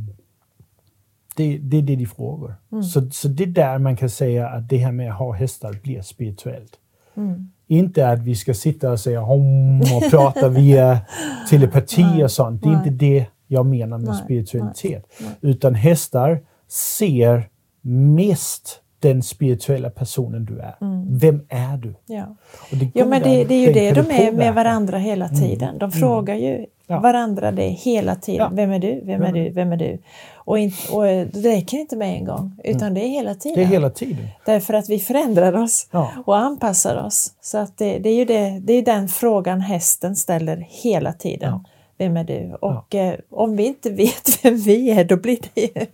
[1.36, 2.56] det, det är det de frågar.
[2.72, 2.84] Mm.
[2.84, 5.80] Så, så det är där man kan säga att det här med att ha hästar
[5.84, 6.80] blir spirituellt.
[7.18, 7.52] Mm.
[7.68, 11.00] Inte att vi ska sitta och säga hom och prata via
[11.50, 12.64] telepati och sånt.
[12.64, 12.88] Det är Nej.
[12.88, 15.06] inte det jag menar med Nej, spiritualitet.
[15.42, 17.50] Utan hästar ser
[17.82, 20.76] mest den spirituella personen du är.
[21.10, 21.96] Vem är du?
[22.06, 22.36] Ja.
[22.72, 22.92] Mm.
[22.94, 25.78] Jo, men det, det är ju det de är med varandra hela tiden.
[25.78, 27.00] De frågar ju Ja.
[27.00, 28.48] varandra det hela tiden.
[28.50, 28.56] Ja.
[28.56, 29.02] Vem är du?
[29.06, 29.50] Vem är du?
[29.50, 29.98] Vem är du?
[30.36, 33.56] Och, in, och det räcker inte med en gång, utan det är hela tiden.
[33.60, 34.28] Det är hela tiden.
[34.46, 36.12] Därför att vi förändrar oss Ja.
[36.26, 37.34] och anpassar oss.
[37.42, 41.50] Så att det, det är ju det, det är den frågan hästen ställer hela tiden.
[41.52, 41.64] Ja.
[41.98, 42.58] Vem är du?
[42.62, 45.88] Och eh, om vi inte vet vem vi är, då blir det...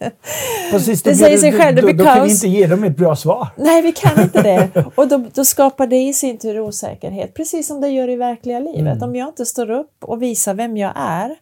[0.71, 2.43] Precis, Det säger blir sig själv, det Då, då, blir då kan vi kaos.
[2.43, 3.47] inte ge dem ett bra svar.
[3.57, 4.69] Nej, vi kan inte det.
[4.95, 8.59] Och då, då skapar det i sin tur osäkerhet, precis som det gör i verkliga
[8.59, 8.79] livet.
[8.97, 9.03] Mm.
[9.09, 11.35] Om jag inte står upp och visar vem jag är,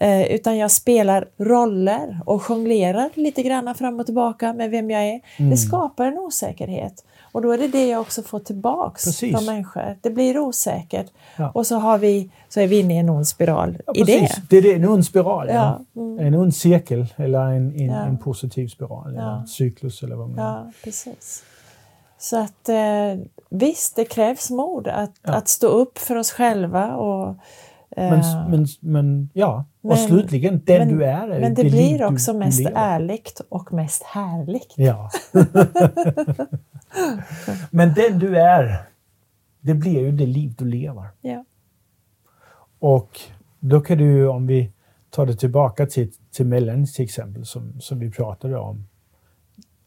[0.00, 5.02] eh, utan jag spelar roller och jonglerar lite grann fram och tillbaka med vem jag
[5.04, 5.50] är, Mm.
[5.50, 7.04] det skapar en osäkerhet.
[7.32, 9.36] Och då är det det jag också får tillbaks Precis.
[9.36, 9.96] från människor.
[10.00, 11.06] Det blir osäkert.
[11.36, 11.50] Ja.
[11.54, 14.28] Och så, har vi, så är vi inne i en ond spiral Ja, i det.
[14.50, 15.48] Det är en ond spiral.
[15.48, 15.80] Ja.
[15.96, 16.18] Mm.
[16.26, 19.14] En ond cirkel eller en, en, en positiv spiral.
[19.16, 19.40] Ja.
[19.40, 21.42] En cyklus eller vad man Ja, precis.
[22.18, 22.76] Så att eh,
[23.50, 27.28] visst, det krävs mod att, att stå upp för oss själva och
[27.96, 28.20] eh, men,
[28.50, 31.40] men, men ja, och Men- slutligen, den men- du är.
[31.40, 32.72] men det blir du- också du mest lever.
[32.76, 34.72] ärligt och mest härligt.
[34.76, 35.10] Ja.
[37.70, 38.88] men den du är,
[39.60, 41.08] det blir ju det liv du lever.
[41.20, 41.44] Ja.
[42.78, 43.20] Och
[43.60, 44.72] då kan du, om vi
[45.10, 48.88] tar det tillbaka till, till Melanie till exempel, som, som vi pratade om.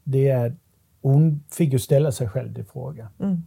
[0.03, 0.56] Det är,
[1.01, 3.08] hon fick ju ställa sig själv den frågan.
[3.20, 3.41] Mm.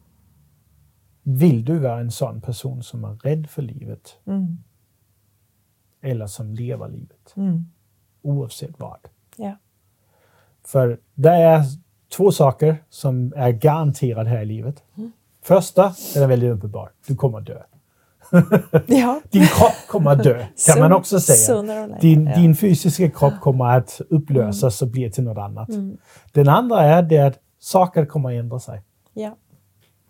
[1.23, 4.59] Vill du vara en sån person som är rädd för livet Mm.
[6.01, 7.35] eller som lever livet?
[7.37, 7.65] Mm.
[8.23, 8.99] Oavsett vad.
[9.37, 9.57] Ja.
[10.65, 11.65] För det är
[12.17, 14.83] två saker som är garanterade här i livet.
[14.97, 15.13] Mm.
[15.43, 16.91] Första, den är väldigt uppenbar.
[17.07, 17.63] Du kommer att dö.
[18.87, 19.21] ja.
[19.31, 21.89] Din kropp kommer att dö, kan man också säga.
[22.01, 25.69] Din, din fysiska kropp kommer att upplösas och bli till något annat.
[25.69, 25.99] Mm.
[26.33, 28.83] Den andra är det att saker kommer att ändra sig.
[29.13, 29.37] Ja.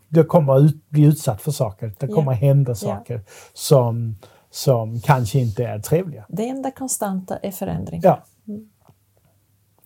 [0.09, 1.93] Du kommer att ut, bli utsatt för saker.
[1.99, 3.21] Det kommer att hända saker
[3.53, 4.17] som,
[4.51, 6.25] som kanske inte är trevliga.
[6.29, 8.01] Det enda konstanta är förändring.
[8.05, 8.25] Ja.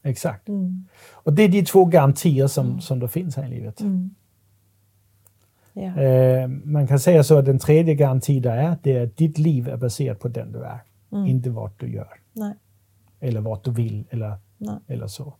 [0.02, 0.48] Exakt.
[0.48, 0.88] Mm.
[1.22, 3.80] Och det är de två garantier som, som det finns här i livet.
[3.80, 4.10] Mm.
[5.72, 6.02] Ja.
[6.02, 9.38] Eh, man kan säga så att den tredje garantin där är, det är att ditt
[9.38, 10.78] liv är baserat på den du är.
[11.12, 11.26] Mm.
[11.26, 12.20] Inte vad du gör.
[12.32, 12.54] Nej.
[13.20, 14.76] Eller vad du vill eller, Nej.
[14.86, 15.34] eller så.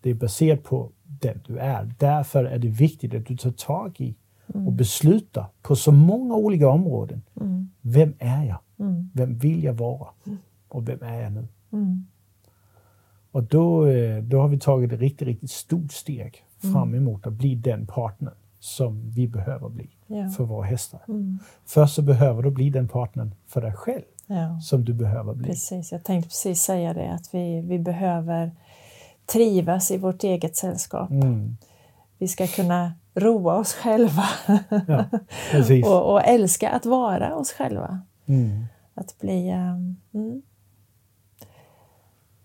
[0.00, 1.94] Det är baserat på den du är.
[1.98, 4.14] Därför är det viktigt att du tar tag i
[4.54, 7.22] och beslutar på så många olika områden.
[7.40, 7.70] Mm.
[7.80, 8.58] Vem är jag?
[8.78, 9.10] Mm.
[9.14, 10.08] Vem vill jag vara?
[10.68, 11.48] Och vem är jag nu?
[13.32, 13.44] Mm.
[13.44, 17.32] Och då, eh, då har vi tagit ett riktigt, riktigt stort steg fram emot att
[17.32, 20.28] bli den partner som vi behöver bli Ja.
[20.30, 21.00] för våra hästar.
[21.08, 21.38] Mm.
[21.66, 24.60] Först så behöver du bli den partnern för dig själv Ja.
[24.60, 25.48] som du behöver bli.
[25.48, 28.52] Precis, jag tänkte precis säga det att vi, vi behöver
[29.26, 31.10] trivas i vårt eget sällskap.
[31.10, 31.56] Mm.
[32.18, 34.24] Vi ska kunna roa oss själva
[34.86, 35.04] Ja,
[35.84, 38.00] och, och älska att vara oss själva.
[38.26, 38.64] Mm.
[38.94, 40.42] Att bli, um, mm.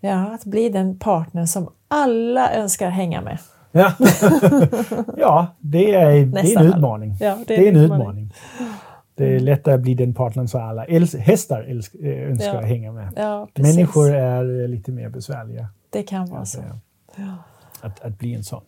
[0.04, 3.38] Ja, att bli den partner som alla önskar hänga med.
[3.72, 3.93] Ja.
[5.18, 7.16] ja, det är, det är en utmaning.
[7.20, 8.34] Ja, Det är en utmaning.
[9.16, 12.62] Det är lättare att bli den partnern som alla äls- hästar älsk, eh, önskar Ja.
[12.62, 13.14] hänga med.
[13.16, 13.47] Ja.
[13.56, 16.60] Människor är eh, lite mer besvärliga Det kan vara så.
[17.16, 17.24] Ja.
[17.82, 18.64] att, att bli en sån.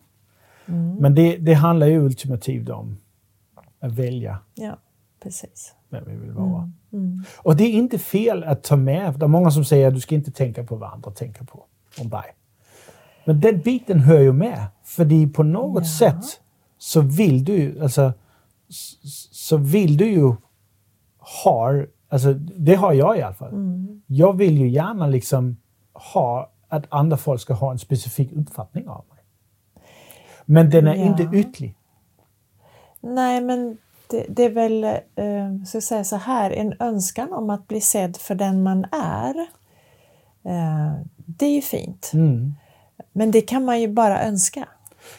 [0.68, 0.94] Mm.
[0.94, 2.96] Men det, det handlar ju ultimativt om
[3.80, 4.76] att välja ja,
[5.22, 5.74] precis.
[5.90, 6.58] vem vi vill vara.
[6.58, 6.72] Mm.
[7.38, 10.00] Och det är inte fel att ta med, det är många som säger att du
[10.00, 11.64] ska inte tänka på vad andra tänker på
[12.00, 12.24] om dig.
[13.24, 14.66] Men den biten hör ju med.
[14.84, 15.88] För på något Ja.
[15.98, 16.40] sätt
[16.78, 18.12] så vill du, alltså,
[19.32, 20.34] så vill du ju
[21.44, 21.72] ha,
[22.08, 23.52] alltså det har jag i alla fall.
[23.52, 24.02] Mm.
[24.06, 25.56] Jag vill ju gärna liksom
[26.14, 29.24] ha att andra folk ska ha en specifik uppfattning av mig.
[30.44, 31.04] Men den är Ja.
[31.04, 31.74] inte ytlig.
[33.00, 33.78] Nej, men
[34.10, 38.16] det, det är väl, eh, ska säga så här, en önskan om att bli sedd
[38.16, 39.34] för den man är.
[40.44, 42.10] Eh, det är ju fint.
[42.14, 42.54] Mm.
[43.12, 44.64] Men det kan man ju bara önska.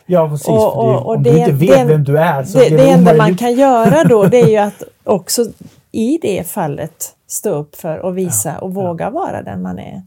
[0.06, 0.48] Ja, precis.
[0.48, 2.78] Och- och- och om det- du inte vet det- vem du är så Det, det
[2.78, 5.46] det enda man kan göra då det är ju att också
[5.92, 10.02] i det fallet stå upp för och visa Ja, och våga vara den man är.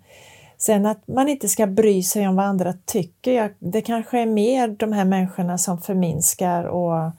[0.59, 3.53] Sen att man inte ska bry sig om vad andra tycker.
[3.59, 7.11] Det kanske är mer de här människorna som förminskar och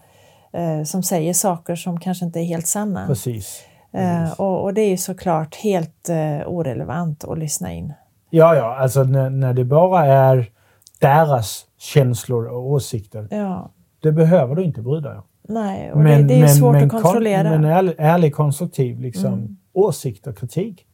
[0.54, 3.08] eh, som säger saker som kanske inte är helt sanna.
[3.08, 3.64] Precis.
[3.94, 7.94] Eh, och, och det är ju såklart helt eh, orelevant att lyssna in.
[8.30, 10.52] Ja, ja, alltså när, när det bara är
[11.00, 15.24] deras känslor och åsikter, Ja, det behöver du inte bry dig om.
[15.48, 17.50] nej, och det, det är ju svårt att kon- kontrollera.
[17.50, 19.58] Men ärlig, ärlig konstruktiv liksom, Mm.
[19.74, 20.86] åsikt och kritik,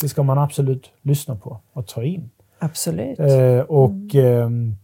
[0.00, 2.30] det ska man absolut lyssna på och ta in.
[2.58, 3.18] Absolut.
[3.18, 4.76] Eh, och, ehm,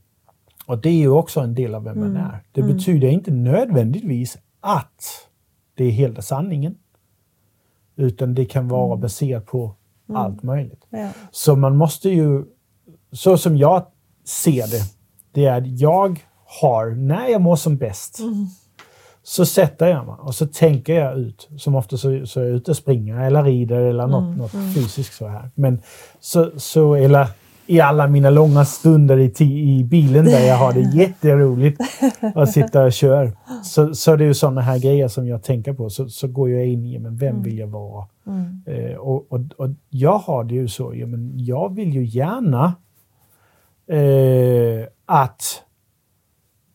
[0.73, 2.23] och det är ju också en del av vem man Mm.
[2.23, 2.43] är.
[2.53, 5.29] Det betyder inte nödvändigtvis att
[5.75, 6.75] det är hela sanningen.
[7.97, 9.75] Utan det kan vara baserat på
[10.15, 10.85] allt möjligt.
[10.91, 11.09] Ja.
[11.31, 12.45] Så man måste ju,
[13.13, 13.87] så som jag
[14.25, 14.83] ser det,
[15.33, 16.25] det är att jag
[16.61, 18.19] har, när jag mår som bäst,
[19.23, 21.49] så sätter jag mig och så tänker jag ut.
[21.59, 24.75] Som ofta så, så är jag ute och springer eller rider eller något, Mm, något
[24.75, 25.51] fysiskt så här.
[25.55, 25.83] Men
[26.21, 27.29] så, så, eller
[27.73, 29.43] i alla mina långa stunder i,
[29.79, 31.81] i bilen där jag har det jätteroligt
[32.35, 33.33] att sitta och köra.
[33.65, 35.91] Så, så det är ju sådana här grejer som jag tänker på.
[35.91, 38.07] Så, så går jag in i, men vem vill jag vara?
[38.27, 38.63] Mm.
[38.67, 42.75] Eh, och, och, och jag har det ju så, ja, men jag vill ju gärna
[43.87, 45.63] eh, att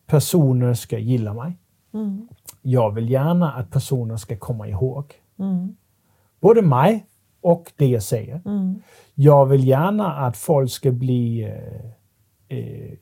[0.06, 1.56] personer ska gilla mig.
[1.94, 2.28] Mm.
[2.62, 5.76] Jag vill gärna att personer ska komma ihåg Mm.
[6.40, 7.06] både mig
[7.48, 8.40] och det jag säger.
[8.44, 8.82] Mm.
[9.14, 12.98] Jag vill gärna att folk ska bli, eh, eh,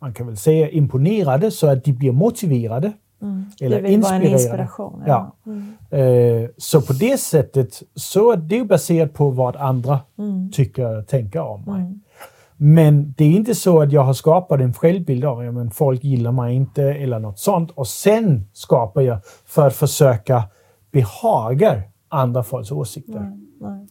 [0.00, 2.92] man kan väl säga imponerade så att de blir motiverade.
[3.22, 3.44] Mm.
[3.60, 5.02] Eller det vill vara en inspiration.
[5.06, 5.36] Ja.
[5.46, 5.74] Mm.
[5.90, 10.50] Eh, så på det sättet så är det baserat på vad andra Mm.
[10.52, 11.80] tycker och tänker om mig.
[11.80, 12.00] Mm.
[12.56, 16.32] Men det är inte så att jag har skapat en självbild av att folk gillar
[16.32, 20.44] mig inte eller något sånt och sen skapar jag för att försöka
[20.92, 21.82] behaga
[22.14, 23.20] andra folks åsikter.
[23.20, 23.86] Nej, nej.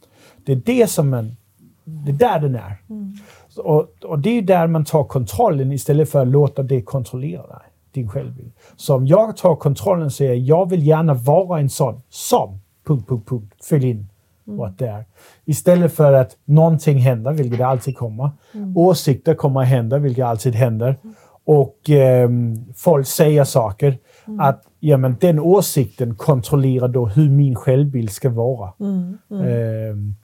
[0.45, 1.35] Det är det som en,
[1.83, 2.81] det är där den är.
[2.89, 3.13] Mm.
[3.57, 7.67] Och, och det är där man tar kontrollen istället för att låta det kontrollera dig,
[7.91, 8.51] din självbild.
[8.75, 12.59] Så om jag tar kontrollen och säger jag vill gärna vara en sån som...
[12.85, 13.65] Punkt, punkt, punkt.
[13.65, 14.07] Fyll in
[14.43, 15.05] vad det är.
[15.45, 18.31] Istället för att någonting händer, vilket det alltid kommer.
[18.75, 20.97] Åsikter kommer att hända, vilket alltid händer.
[21.45, 23.97] Och ehm, folk säger saker.
[24.39, 28.73] Att ja, men den åsikten kontrollerar då hur min självbild ska vara.
[28.79, 29.17] Mm.
[29.31, 29.47] Mm.
[29.47, 30.15] Ehm,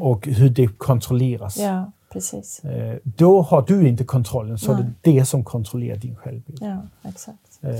[0.00, 1.58] och hur det kontrolleras.
[1.58, 2.64] Ja, precis.
[2.64, 4.84] Eh, då har du inte kontrollen, så Nej.
[5.02, 6.58] det är det som kontrollerar din självbild.
[6.62, 7.38] Ja, exakt.
[7.62, 7.70] Eh,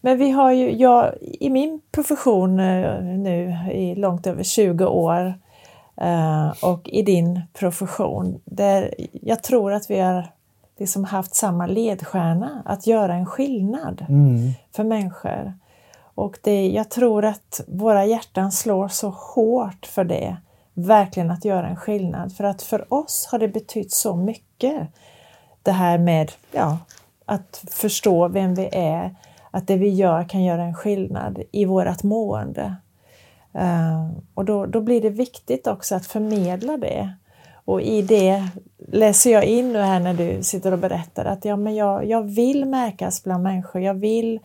[0.00, 5.34] Men vi har ju, jag, i min profession eh, nu i långt över 20 år
[5.96, 10.26] eh, och i din profession, där jag tror att vi har
[10.80, 15.54] liksom haft samma ledstjärna, att göra en skillnad mm, för människor.
[16.14, 20.36] Och det, jag tror att våra hjärtan slår så hårt för det,
[20.74, 22.32] verkligen att göra en skillnad.
[22.32, 24.88] För att för oss har det betytt så mycket.
[25.62, 26.78] Det här med ja,
[27.24, 29.16] att förstå vem vi är,
[29.50, 32.76] att det vi gör kan göra en skillnad i vårt mående.
[33.52, 37.12] Eh, och då, då blir det viktigt också att förmedla det.
[37.64, 38.48] Och i det
[38.92, 42.22] läser jag in nu här när du sitter och berättar att ja, men jag, jag
[42.22, 43.82] vill märkas bland människor.
[43.82, 44.40] Jag vill,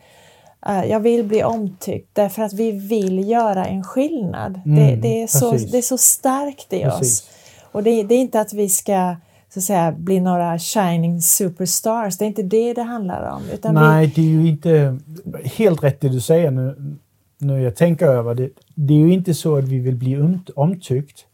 [0.68, 4.60] eh, jag vill bli omtyckt därför att vi vill göra en skillnad.
[4.64, 5.70] det, Mm, det, är så, precis.
[5.70, 6.98] det är så starkt i oss.
[6.98, 7.30] Precis.
[7.72, 9.16] Och det, det är inte att vi ska
[9.48, 12.18] så att säga, bli några shining superstars.
[12.18, 13.42] Det är inte det det handlar om.
[13.52, 14.98] Utan vi, nej, det är ju inte
[15.44, 16.96] helt rätt det du säger nu,
[17.38, 18.50] när jag tänker över det.
[18.74, 21.26] Det är ju inte så att vi vill bli om, omtyckt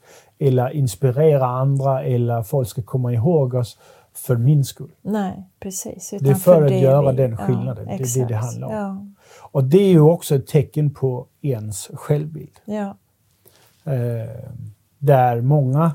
[0.48, 3.78] eller inspirera andra eller folk ska komma ihåg oss
[4.14, 4.90] för min skull.
[5.02, 6.10] nej, precis.
[6.10, 7.86] Det är utan för att göra vi- den skillnaden.
[7.86, 8.74] Det är det det handlar om.
[8.74, 9.06] Ja,
[9.52, 12.60] Och det är ju också ett tecken på ens självbild.
[12.64, 12.96] ja,
[13.84, 14.50] Eh,
[14.98, 15.92] där många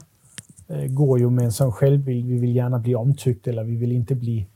[0.67, 3.91] eh, går ju med en sån självbild, vi vill gärna bli omtyckt eller vi vill
[3.91, 4.47] inte bli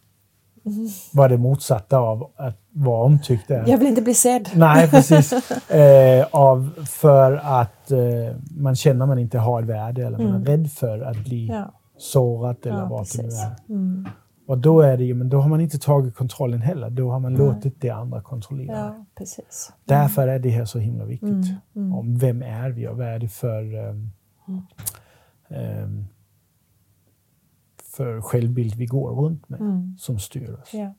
[1.13, 3.67] vad det motsatta av att vara omtyckt är.
[3.67, 4.49] jag vill inte bli sedd.
[4.55, 5.33] Nej, precis.
[5.71, 7.99] Eh, av, för att eh,
[8.57, 11.61] man känner man inte har ett värde eller man är rädd för att bli Mm.
[11.61, 13.55] Ja, sårat eller ja vad det nu är.
[13.69, 14.07] Mm.
[14.47, 16.89] Och då är det ju, men då har man inte tagit kontrollen heller.
[16.89, 18.77] Då har man låtit det andra kontrollera.
[18.77, 19.73] Ja, precis.
[19.85, 21.29] Därför är det här så himla viktigt.
[21.29, 21.93] Mm, mm.
[21.93, 24.11] Om vem är vi och vad är det för, um,
[25.49, 26.07] um,
[27.95, 29.95] för självbild vi går runt med Mm.
[29.99, 30.73] som styr oss.
[30.73, 30.93] Ja.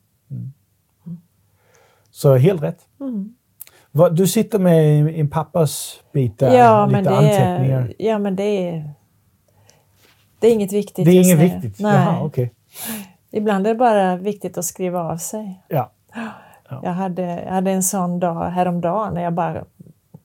[2.12, 2.78] Så helt rätt.
[3.00, 3.34] Mm.
[4.12, 7.80] Du sitter med en- en pappas bit där, Ja, lite men det anteckningar.
[7.80, 8.90] är, ja, men det är...
[10.40, 11.78] Det är inget viktigt Det är inget viktigt?
[11.80, 11.94] Nej.
[11.94, 12.52] Jaha, okej.
[13.30, 15.62] Ibland är det bara viktigt att skriva av sig.
[15.68, 15.90] Ja.
[16.82, 19.64] Jag hade, jag hade en sån dag häromdagen när jag bara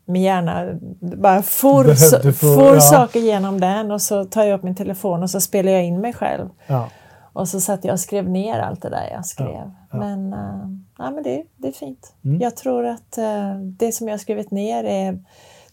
[0.05, 0.65] min hjärna
[0.99, 2.79] bara for, Behövde få- for ja.
[2.81, 6.01] saker genom den och så tar jag upp min telefon och så spelar jag in
[6.01, 6.49] mig själv.
[6.67, 6.89] Ja.
[7.37, 9.47] Och så satt jag och skrev ner allt det där jag skrev.
[9.47, 9.97] Ja, ja.
[9.97, 12.13] Men, uh, ja, men det, det är fint.
[12.25, 12.41] Mm.
[12.41, 15.19] Jag tror att eh, det som jag har skrivit ner är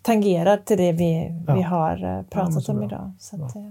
[0.03, 1.55] tangerar till det vi, Ja.
[1.55, 2.85] vi har eh, pratat om bra.
[2.87, 3.13] idag.
[3.19, 3.63] Så att, eh,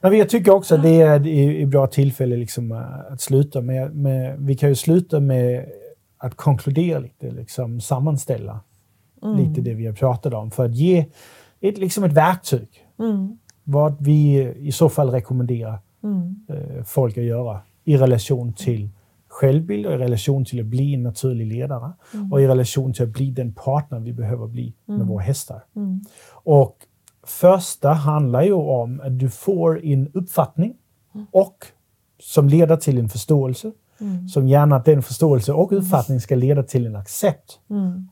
[0.00, 2.72] Nej, jag tycker också att det är ett ett- ett bra tillfälle liksom,
[3.12, 4.36] att sluta med, med.
[4.38, 5.66] Vi kan ju sluta med
[6.18, 8.60] att konkludera lite, liksom, sammanställa
[9.22, 11.06] mm, lite det vi har pratat om för att ge
[11.60, 12.68] ett, liksom ett verktyg.
[12.98, 18.88] mm, Vad vi i så fall rekommenderar mm, eh, folk att göra i relation till
[19.28, 22.32] självbild och i relation till att bli en naturlig ledare Mm.
[22.32, 25.64] och i relation till att bli den partner vi behöver bli med våra hästar.
[25.76, 26.00] mm,
[26.32, 26.76] Och
[27.26, 30.74] första handlar ju om att du får en uppfattning
[31.30, 31.56] och
[32.20, 33.72] som leder till en förståelse
[34.28, 37.58] Som gärna att den förståelse och uppfattning ska leda till en accept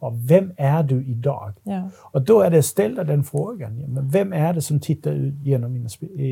[0.00, 1.52] av vem är du idag?
[1.62, 1.90] Ja.
[2.12, 3.76] Och då är det att ställa den frågan.
[3.78, 5.88] Men vem är det som tittar ut genom mina,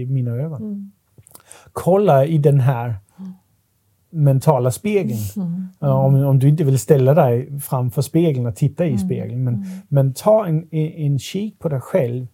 [0.08, 0.92] mina ögon?
[1.70, 1.72] Mm.
[1.72, 2.94] Kolla i den här
[4.10, 5.18] mentala spegeln.
[5.78, 9.44] Ja, Om, om du inte vill ställa dig framför spegeln och titta i spegeln.
[9.44, 12.26] Men, men ta en, en, kik på dig själv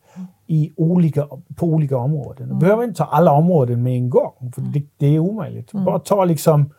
[0.47, 2.49] i olika, på olika områden.
[2.49, 5.73] Du behöver inte ta alla områden med en gång, för det, det är omöjligt.
[5.73, 6.71] Bara ta liksom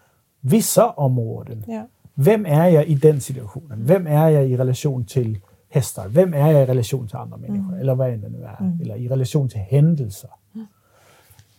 [0.41, 1.63] vissa områden.
[1.67, 1.87] Ja.
[2.13, 3.85] Vem är jag i den situationen?
[3.85, 5.39] Vem är jag i relation till
[5.69, 6.07] hästar?
[6.07, 7.79] Vem är jag i relation till andra människor?
[7.79, 8.81] Eller vad det nu är.
[8.81, 10.29] Eller i relation till händelser.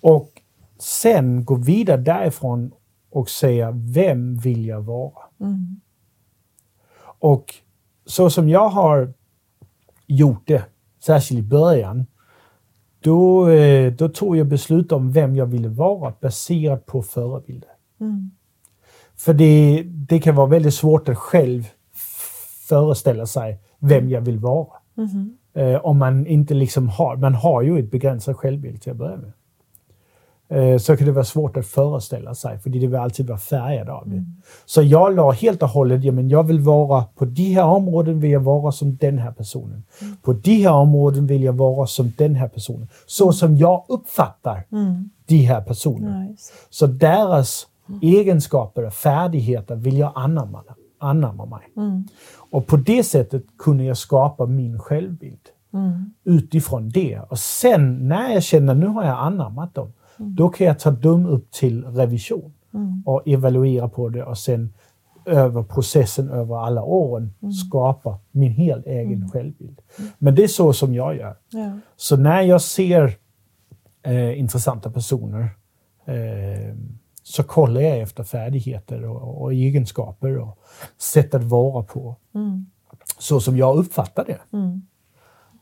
[0.01, 0.30] Och
[0.79, 2.72] sen gå vidare därifrån
[3.11, 5.12] och säga, vem vill jag vara?
[7.20, 7.55] Och
[8.07, 9.12] så som jag har
[10.07, 10.64] gjort det,
[11.05, 12.07] särskilt i början,
[13.01, 17.70] då, eh, då tog jag beslut om vem jag ville vara baserat på förebilder.
[19.16, 21.68] För det, det kan vara väldigt svårt att själv
[22.68, 24.68] föreställa sig vem jag vill vara.
[25.55, 29.16] Eh, om man inte liksom har, man har ju ett begränsat självbild till att börja
[29.16, 29.33] med.
[30.51, 33.88] Eh, så kan det vara svårt att föreställa sig, för det vill alltid vara färgad
[33.88, 34.24] av det.
[34.66, 38.20] Så jag la helt och hållet, ja, men jag vill vara, på de här områden
[38.20, 39.84] vill jag vara som den här personen.
[40.22, 42.88] På de här områden vill jag vara som den här personen.
[43.07, 44.64] Så som jag uppfattar
[45.26, 46.20] de här personerna.
[46.20, 46.53] Nice.
[46.70, 47.66] Så deras
[48.03, 50.62] egenskaper och färdigheter vill jag anamma,
[50.99, 51.62] anamma mig.
[52.51, 55.40] Och på det sättet kunde jag skapa min självbild
[56.24, 57.20] utifrån det.
[57.28, 61.27] Och sen när jag känner nu har jag anammat dem, då kan jag ta dem
[61.27, 62.53] upp till revision
[63.05, 64.75] och evaluera på det och sen
[65.27, 67.35] över processen över alla åren
[67.66, 69.81] skapa min helt egen självbild.
[70.19, 71.37] Men det är så som jag gör.
[71.51, 71.79] Ja.
[71.97, 73.16] Så när jag ser
[74.03, 75.51] eh, intressanta personer
[76.05, 76.75] eh,
[77.23, 80.59] så kollar jag efter färdigheter och, och egenskaper och
[80.99, 82.16] sätt att vara på.
[83.19, 84.39] Så som jag uppfattar det.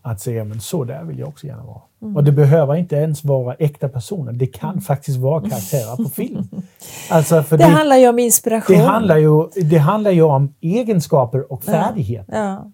[0.07, 2.15] Att säga, men så där vill jag också gärna vara.
[2.17, 4.33] Och det behöver inte ens vara äkta personer.
[4.33, 6.49] Det kan faktiskt vara karaktärer på film.
[7.11, 8.77] Alltså för Det handlar ju om inspiration.
[8.77, 12.39] det, handlar ju, det handlar ju om egenskaper och färdigheter.
[12.39, 12.73] Ja.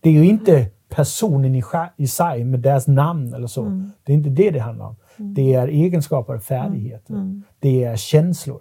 [0.00, 1.62] Det är ju inte personen i,
[1.96, 3.62] i sig med deras namn eller så.
[3.62, 3.92] Mm.
[4.04, 4.96] Det är inte det det handlar om.
[5.16, 7.14] Det är egenskaper och färdigheter.
[7.14, 7.42] Mm.
[7.58, 8.60] Det är känslor.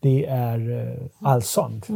[0.00, 1.88] Det är uh, allt sånt.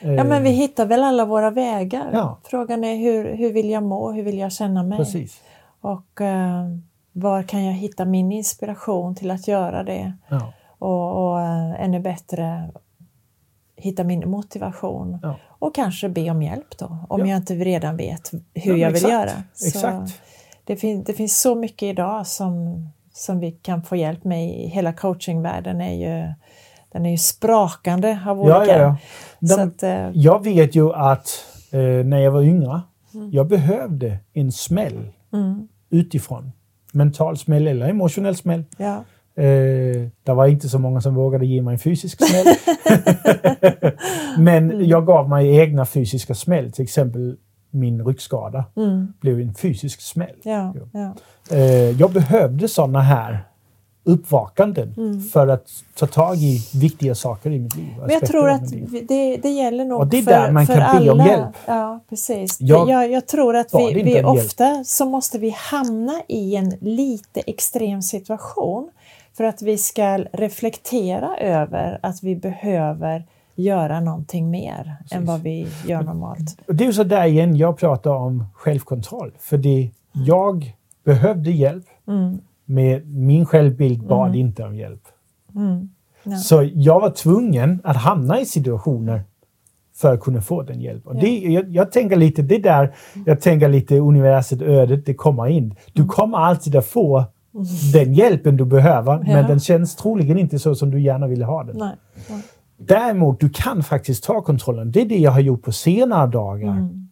[0.00, 2.10] Eh, ja, men vi hittar väl alla våra vägar.
[2.12, 2.38] Ja.
[2.44, 4.12] Frågan är hur, hur vill jag må?
[4.12, 4.98] Hur vill jag känna mig?
[4.98, 5.40] Precis.
[5.80, 6.64] Och eh,
[7.12, 10.12] var kan jag hitta min inspiration till att göra det?
[10.28, 10.52] Ja.
[10.78, 12.70] Och, och eh, ännu bättre
[13.76, 15.18] hitta min motivation.
[15.22, 15.36] Ja.
[15.58, 17.26] Och kanske be om hjälp då, om Ja.
[17.26, 19.12] jag inte redan vet hur jag vill exakt.
[19.12, 19.30] göra.
[19.52, 20.20] Så Exakt.
[20.64, 24.44] Det, fin- det finns så mycket idag som, som vi kan få hjälp med.
[24.48, 26.32] i Hela coachingvärlden är ju,
[26.98, 28.54] den är ju sprakande av olika.
[28.66, 29.56] Ja, ja, ja.
[29.56, 32.80] De, att, eh, Jag vet ju att eh, när jag var yngre,
[33.30, 36.52] jag behövde en smäll mm, utifrån.
[36.92, 38.64] Mental smäll eller emotionell smäll.
[38.78, 39.04] ja.
[39.42, 42.54] Eh, det var inte så många som vågade ge mig en fysisk smäll.
[44.38, 46.72] Men jag gav mig egna fysiska smäll.
[46.72, 47.36] Till exempel
[47.70, 50.36] min ryggskada Mm, blev en fysisk smäll.
[50.42, 51.14] ja, ja.
[51.56, 53.44] Eh, jag behövde sådana här
[54.08, 55.20] uppvakanden Mm.
[55.22, 57.88] för att ta tag i viktiga saker i mitt liv.
[58.00, 58.70] Men jag tror att
[59.08, 61.12] det, det gäller nog Och det är för, där man för kan be alla.
[61.12, 61.56] om hjälp.
[61.66, 62.56] Ja, precis.
[62.60, 64.26] Jag Jag, jag, tror att vi, vi hjälp.
[64.26, 68.90] ofta så måste vi hamna i en lite extrem situation
[69.36, 75.66] för att vi ska reflektera över att vi behöver göra någonting mer än vad vi
[75.86, 76.56] gör normalt.
[76.66, 79.32] Och det är så där igen, jag pratar om självkontroll.
[79.40, 82.38] För det, jag behövde hjälp, Mm,
[82.68, 85.02] med min självbild bad inte om hjälp.
[85.54, 85.88] mm,
[86.22, 86.36] ja.
[86.36, 89.22] Så jag var tvungen att hamna i situationer
[89.96, 91.06] för att kunna få den hjälp.
[91.06, 92.94] Och det, jag, jag tänker lite det där,
[93.26, 95.74] jag tänker lite universet, ödet, det kommer in.
[95.92, 97.24] Du kommer alltid att få
[97.92, 99.22] den hjälpen du behöver, Ja.
[99.24, 101.76] men den känns troligen inte så som du gärna ville ha den.
[101.76, 101.96] Nej.
[102.30, 102.42] nej.
[102.76, 104.90] Däremot, du kan faktiskt ta kontrollen.
[104.92, 106.68] Det är det jag har gjort på senare dagar.
[106.72, 107.08] Mm.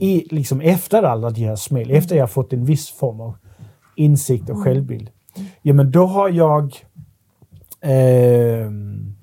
[0.00, 3.34] I, liksom efter alla de här smäll, efter jag fått en viss form av
[3.98, 4.64] insikt och Mm.
[4.64, 5.10] självbild.
[5.62, 6.74] Ja, men då har jag
[7.80, 9.14] ehm,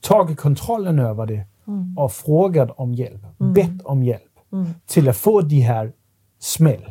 [0.00, 1.98] tagit kontrollen över det Mm.
[1.98, 3.22] och frågat om hjälp,
[3.54, 4.66] bett om hjälp Mm.
[4.86, 5.92] till att få de här
[6.38, 6.90] smäll.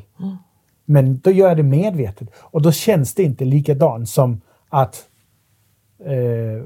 [0.86, 5.07] Men då gör jag det medvetet och då känns det inte likadant som att
[6.06, 6.64] eh,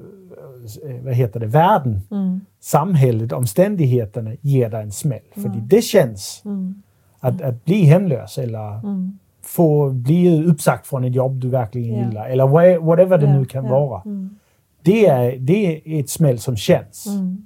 [1.04, 2.41] vad heter det, världen, Mm.
[2.60, 5.22] samhället, omständigheterna ger dig en smäll.
[5.34, 6.82] För det känns Mm.
[7.20, 9.20] att, att bli hemlös eller Mm.
[9.48, 12.06] Få bli uppsagt från ett jobb du verkligen Ja.
[12.07, 13.72] gillar eller wha- whatever det Ja, nu kan ja.
[13.86, 14.02] vara.
[14.06, 14.36] Mm.
[14.84, 17.06] Det är, det är ett smäll som känns.
[17.07, 17.45] Mm.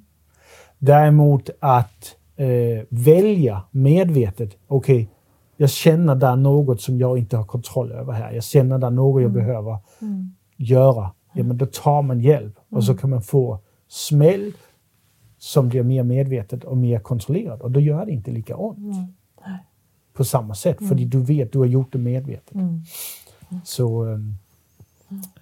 [0.78, 5.06] Däremot att eh, välja medvetet, okej, okay,
[5.56, 8.32] jag känner där något som jag inte har kontroll över här.
[8.32, 9.46] Jag känner där något jag Mm.
[9.46, 10.32] behöver Mm.
[10.56, 11.10] göra.
[11.34, 13.58] Ja, men då tar man hjälp och så kan man få
[13.88, 14.52] smäll
[15.38, 17.60] som blir mer medvetet och mer kontrollerad.
[17.60, 19.06] Och då gör det inte lika ont Mm.
[20.12, 22.54] På samma sätt, för du vet du har gjort det medvetet.
[22.54, 22.82] Mm.
[23.64, 24.12] Så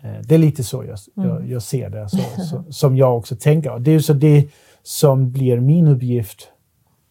[0.02, 2.18] eh, det är lite så jag, jag, jag ser det, så,
[2.50, 3.78] så, som jag också tänker.
[3.78, 4.48] Det är så det
[4.82, 6.48] som blir min uppgift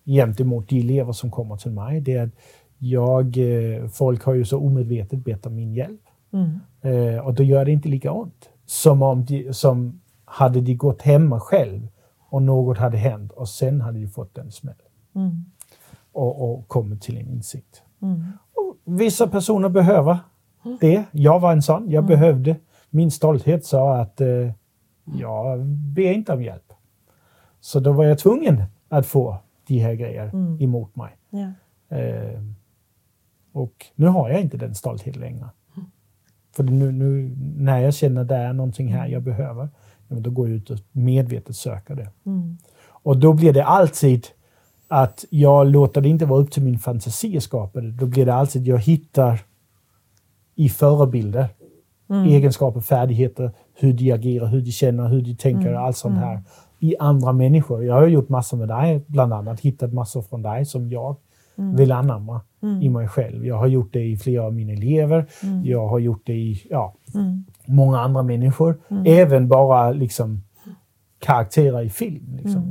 [0.05, 2.01] gentemot de elever som kommer till mig.
[2.01, 2.33] Det är att
[2.77, 6.01] jag, eh, folk har ju så omedvetet bett om min hjälp.
[6.33, 6.59] Mm.
[6.81, 8.49] Eh, och då gör det inte lika ont.
[8.65, 11.87] Som om de, som hade de gått hemma själv
[12.29, 14.75] och något hade hänt och sen hade de fått en smäll
[15.15, 15.45] Mm.
[16.11, 17.83] Och, och kommit till en insikt.
[18.01, 18.23] Mm.
[18.55, 20.17] Och vissa personer behöver
[20.81, 21.03] det.
[21.11, 21.89] Jag var en sån.
[21.89, 22.55] Jag behövde.
[22.89, 24.51] Min stolthet sa att eh,
[25.17, 26.73] jag ber inte om hjälp.
[27.59, 29.37] Så då var jag tvungen att få
[29.67, 30.61] de här grejer Mm.
[30.61, 31.17] emot mig.
[31.29, 31.51] Ja.
[31.97, 32.41] Eh,
[33.51, 35.49] och nu har jag inte den stoltheten längre.
[36.55, 39.69] För nu, nu när jag känner att det är någonting här jag behöver,
[40.07, 42.09] då går jag ut och medvetet söker det.
[42.25, 42.57] Mm.
[42.87, 44.27] Och då blir det alltid
[44.91, 47.91] att jag låter det inte vara upp till min fantasi att skapa det.
[47.91, 49.39] Då blir det alltid att jag hittar
[50.55, 51.47] i förebilder
[52.11, 52.27] Mm.
[52.27, 56.41] egenskaper, färdigheter, hur de agerar, hur de känner, hur de tänker, allt sånt här
[56.79, 57.83] i andra människor.
[57.85, 61.15] Jag har gjort massor med dig, bland annat hittat massor från dig som jag
[61.77, 62.41] vill anamma
[62.81, 63.45] i mig själv.
[63.45, 65.25] Jag har gjort det i flera av mina elever.
[65.65, 67.43] Jag har gjort det i ja, Mm.
[67.65, 68.77] många andra människor.
[69.05, 70.41] Även bara liksom
[71.19, 72.35] karaktärer i film.
[72.43, 72.61] Liksom.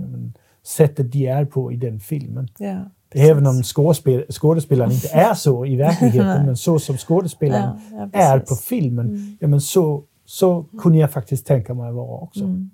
[0.69, 2.49] Sättet de är på i den filmen.
[2.59, 2.79] Ja.
[3.15, 8.19] Även om skådespel skådespelaren inte är så i verkligheten, men så som skådespelaren Ja, ja,
[8.19, 12.45] är på filmen, ja, men så, så kunde jag faktiskt tänka mig vara också.
[12.45, 12.71] Mm.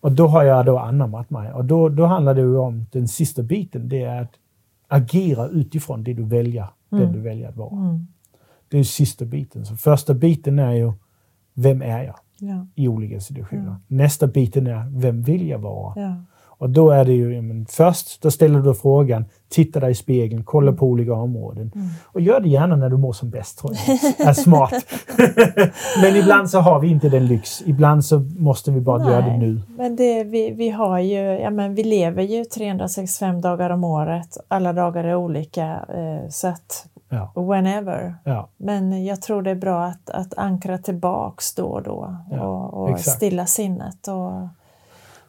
[0.00, 1.52] Och då har jag då anammat mig.
[1.52, 4.34] Och då, då handlar det ju om den sista biten, det är att
[4.88, 7.76] agera utifrån det du väljer, den du väljer att vara.
[7.76, 8.06] Mm.
[8.68, 9.66] Det är sista biten.
[9.66, 10.92] Så första biten är ju,
[11.54, 12.66] vem är jag Ja.
[12.74, 13.76] i olika situationer?
[13.86, 16.24] Nästa biten är, vem vill jag vara?
[16.60, 20.72] Och då är det ju, först då ställer du frågan, titta dig i spegeln, kolla
[20.72, 21.72] på olika områden.
[22.04, 24.28] Och gör det gärna när du mår som bäst, tror jag.
[24.28, 24.72] är smart.
[26.02, 27.62] men ibland så har vi inte den lyx.
[27.66, 29.62] Ibland så måste vi bara göra det nu.
[29.76, 34.36] Men det, vi, vi, har ju, ja, men vi lever ju 365 dagar om året.
[34.48, 35.64] Alla dagar är olika.
[35.66, 38.14] Eh, så att Ja, whenever.
[38.24, 42.66] ja, Men jag tror det är bra att, att ankra tillbaks då och då Ja,
[42.68, 44.48] och, stilla sinnet och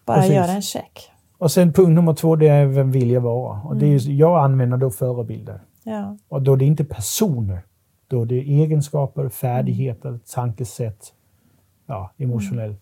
[0.05, 0.35] bara Precis.
[0.35, 1.11] göra en check.
[1.41, 3.61] Och sen punkt nummer två, det är vem vill jag vara?
[3.61, 5.61] Och det är, ju- jag använder då förebilder.
[5.83, 6.17] Ja.
[6.27, 7.61] Och då är det inte personer.
[8.07, 11.13] Då är det egenskaper, färdigheter, tankesätt,
[11.85, 12.75] ja, emotionell,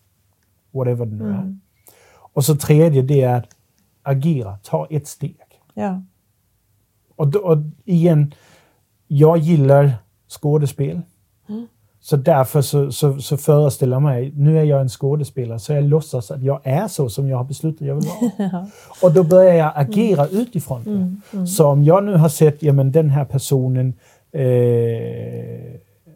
[0.70, 1.34] whatever det nu är.
[1.40, 1.60] Mm.
[2.32, 3.46] Och så tredje, det är att
[4.02, 5.36] agera, ta ett steg.
[5.74, 6.02] Ja.
[7.16, 8.34] Och, då, och igen,
[9.06, 9.92] jag gillar
[10.28, 11.00] skådespel.
[11.48, 11.66] Mm.
[12.02, 15.84] Så därför så, så, så föreställer jag mig, nu är jag en skådespelare, så jag
[15.84, 18.04] låtsas att jag är så som jag har beslutat jag vill
[18.38, 18.66] vara.
[19.02, 20.90] Och då börjar jag agera utifrån det.
[21.36, 21.46] Mm.
[21.46, 23.94] Så om jag nu har sett, ja men den här personen,
[24.32, 24.42] eh,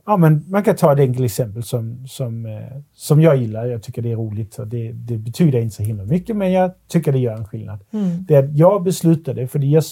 [0.06, 3.82] ja men man kan ta ett enkelt exempel som, som, eh, som jag gillar, jag
[3.82, 7.12] tycker det är roligt och det, det betyder inte så himla mycket men jag tycker
[7.12, 7.78] det gör en skillnad.
[7.90, 8.24] Mm.
[8.28, 9.85] Det är att jag beslutade, för jag,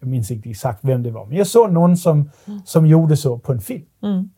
[0.00, 2.30] jag minns inte exakt vem det var, men jag såg någon som,
[2.64, 3.86] som gjorde så på en film.
[4.02, 4.30] Mm.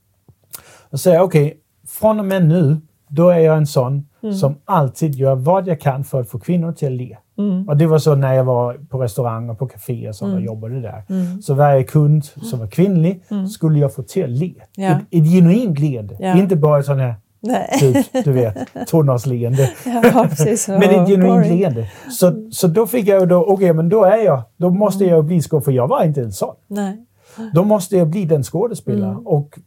[0.93, 1.57] Och säger okej,
[1.89, 2.77] från och med nu,
[3.09, 4.07] då är jag en sån
[4.41, 7.17] som alltid gör vad jag kan för att få kvinnor till att le.
[7.39, 7.69] Mm.
[7.69, 10.81] Och det var så när jag var på restauranger, på kaféer och så och jobbade
[10.81, 11.03] där.
[11.09, 11.43] Mm.
[11.43, 14.55] Så varje kund som var kvinnlig skulle jag få till att le.
[14.77, 14.89] Ja.
[14.89, 16.17] Ett, ett genuint leende.
[16.21, 16.39] Ja.
[16.39, 17.69] Inte bara sån här, Nej.
[17.81, 18.57] typ, du vet,
[18.89, 19.71] tonårsleende.
[19.85, 20.69] Ja, precis.
[20.69, 21.89] Men ett genuint leende.
[22.11, 25.41] Så, så då fick jag då, okej men då är jag, då måste jag bli
[25.43, 26.55] skådespelare, för jag var inte en sån.
[26.69, 27.07] Nej.
[27.55, 29.27] Då måste jag bli den skådespelaren Mm.
[29.27, 29.59] och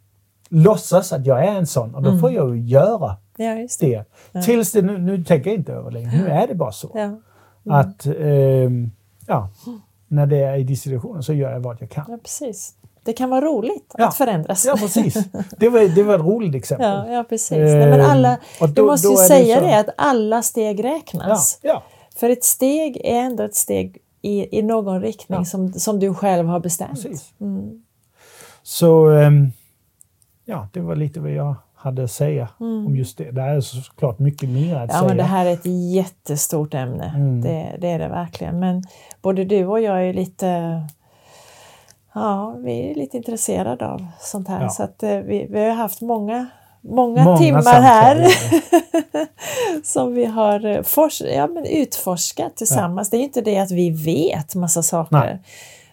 [0.50, 1.96] låtsas att jag är en sån.
[1.96, 4.04] Och då får jag ju göra Ja, just det.
[4.32, 4.42] det.
[4.42, 6.92] Tills det, nu, nu tänker jag inte över längre, nu är det bara så.
[6.94, 7.20] Ja.
[7.80, 8.92] Att, ehm,
[9.28, 9.50] ja,
[10.08, 12.06] när det är i de situationer så gör jag vad jag kan.
[12.08, 12.74] ja, precis.
[13.04, 14.08] Det kan vara roligt Ja.
[14.08, 14.66] att förändras.
[14.66, 15.14] Ja, precis.
[15.58, 16.88] Det var, det var ett roligt exempel.
[16.90, 17.50] Ja, ja precis.
[17.58, 19.90] Nej, men alla, Ehm, du då- måste då ju är det säga så- det att
[19.98, 21.60] alla steg Ja, räknas.
[21.62, 21.84] ja,
[22.16, 25.46] För ett steg är ändå ett steg i, i någon riktning Ja.
[25.46, 27.04] som, som du själv har bestämt.
[27.04, 27.34] precis.
[27.42, 27.84] Mm.
[28.64, 29.52] Så ehm,
[30.46, 33.32] ja, det var lite vad jag hade att säga om just det.
[33.32, 34.88] Det är såklart mycket mer att Mm.
[34.90, 35.08] Ja, säga.
[35.08, 37.14] men det här är ett jättestort ämne.
[37.16, 37.42] Mm.
[37.42, 38.60] Det, det är det verkligen.
[38.60, 38.84] Men
[39.22, 40.82] både du och jag är lite
[42.14, 44.62] Ja, vi är lite intresserade av sånt här.
[44.62, 44.70] Ja.
[44.70, 46.48] Så att, eh, vi, vi har haft många,
[46.82, 48.28] många, Många timmar samtal, här
[49.84, 53.10] som vi har eh, fors ja, men utforskat tillsammans.
[53.10, 55.16] Det är ju inte det att vi vet massa saker.
[55.18, 55.40] Nej.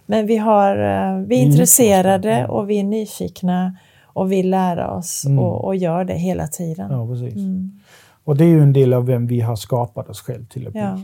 [0.07, 2.49] Men vi, har, eh, vi är Vi intresserade ja.
[2.49, 3.77] och vi är nyfikna
[4.12, 5.39] och vill lära oss Mm.
[5.39, 6.90] och, och gör det hela tiden.
[6.90, 7.34] Ja, precis.
[7.36, 7.80] Mm.
[8.24, 10.72] Och det är ju en del av vem vi har skapat oss själv till att
[10.72, 10.80] bli.
[10.82, 10.98] Ja.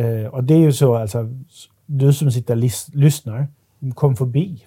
[0.00, 1.28] Eh, och det är ju så alltså,
[1.86, 3.46] du som sitter och lys- lyssnar,
[3.94, 4.64] kom förbi.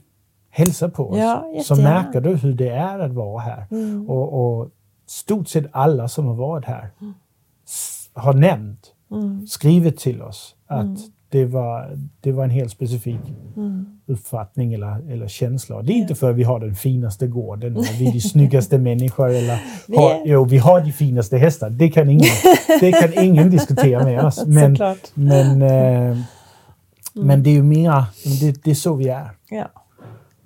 [0.49, 1.17] Hälsa på oss.
[1.17, 3.65] Ja, så märker du hur det är att vara här.
[3.71, 4.09] Mm.
[4.09, 4.69] Och, och
[5.05, 6.89] stort sett alla som har varit här
[8.13, 9.47] har nämnt, Mm.
[9.47, 10.97] skrivit till oss att Mm.
[11.35, 13.19] Det, var, det var en helt specifik
[13.57, 13.85] Mm.
[14.05, 15.81] uppfattning eller, eller känsla.
[15.81, 18.77] Det är inte för att vi har den finaste gården eller vi är de snyggaste
[18.89, 19.59] människor eller
[19.95, 21.69] har, jo, vi har de finaste hästar.
[21.69, 22.29] Det kan ingen,
[22.79, 24.45] det kan ingen diskutera med oss.
[24.45, 24.77] Men,
[25.13, 26.17] men, eh,
[27.13, 28.05] men det är ju mera,
[28.41, 29.29] det, det är så vi är.
[29.49, 29.67] Ja.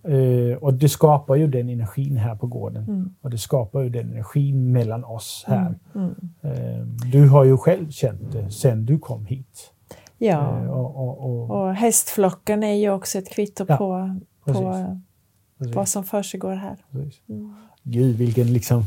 [0.04, 2.84] Eh, och det skapar ju den energin här på gården.
[2.84, 3.10] Mm.
[3.22, 5.76] Och det skapar ju den energin mellan oss här.
[5.96, 6.16] Mm.
[6.42, 9.72] Eh, du har ju själv känt det sen du kom hit.
[10.20, 10.62] Ja.
[10.62, 14.62] Eh, och, och, och, Och hästflocken är ju också ett kvitto Ja, på, precis.
[14.62, 15.00] på
[15.60, 16.78] precis, vad som försiggår här.
[17.30, 17.56] Mm.
[17.84, 18.84] Gud, vilken liksom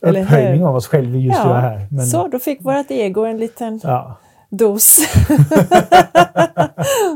[0.00, 1.86] upphöjning av oss själva just Ja, gör här.
[1.90, 4.16] Men, Så, då fick vårt ego en liten ja.
[4.50, 4.98] dos.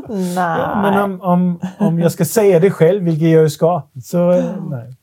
[0.09, 0.35] nej.
[0.35, 4.31] Ja, men om, om, om jag ska säga det själv, vilket jag ju ska, så
[4.69, 4.95] nej.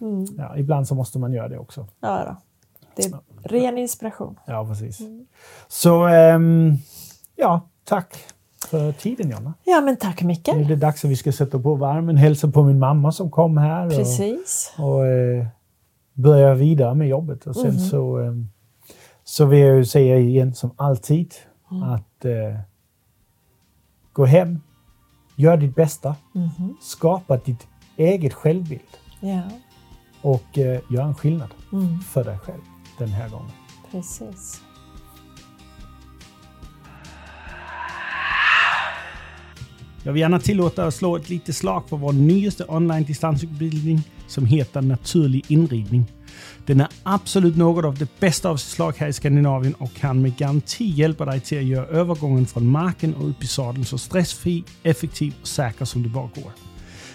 [0.00, 0.24] Mm.
[0.38, 1.86] Ja, ibland så måste man göra det också.
[2.00, 2.36] Ja, då.
[2.96, 4.38] Det är ren inspiration.
[4.46, 5.00] Ja, precis.
[5.00, 5.26] Mm.
[5.68, 6.74] Så ehm,
[7.36, 8.16] ja, tack
[8.70, 9.54] för tiden Jonna.
[9.64, 10.46] Ja, men tack Micke.
[10.54, 13.30] Nu är det dags att vi ska sätta på värmen, hälsa på min mamma som
[13.30, 14.72] kom här Precis.
[14.78, 15.46] och, och eh,
[16.12, 17.46] börja vidare med jobbet.
[17.46, 17.78] Och sen Mhm.
[17.80, 18.48] så, ehm,
[19.24, 21.34] så vill jag ju säga igen som alltid
[21.70, 21.82] Mm.
[21.82, 22.60] att eh,
[24.12, 24.60] gå hem,
[25.36, 26.76] gör ditt bästa, Mhm.
[26.80, 28.80] skapa ditt eget självbild
[29.20, 29.42] Ja,
[30.22, 31.98] och eh, gör en skillnad mm.
[32.00, 32.60] för dig själv
[32.98, 33.50] den här gången.
[33.90, 34.60] precis.
[40.06, 44.46] Jag vill gärna tillåta att slå ett litet slag för vår nyaste online distansutbildning som
[44.46, 46.04] heter Naturlig inridning.
[46.66, 50.22] Den är absolut något av det bästa av sitt slag här i Skandinavien och kan
[50.22, 53.98] med garanti hjälpa dig till att göra övergången från marken och upp i sadeln så
[53.98, 56.52] stressfri, effektiv och säker som det bara går.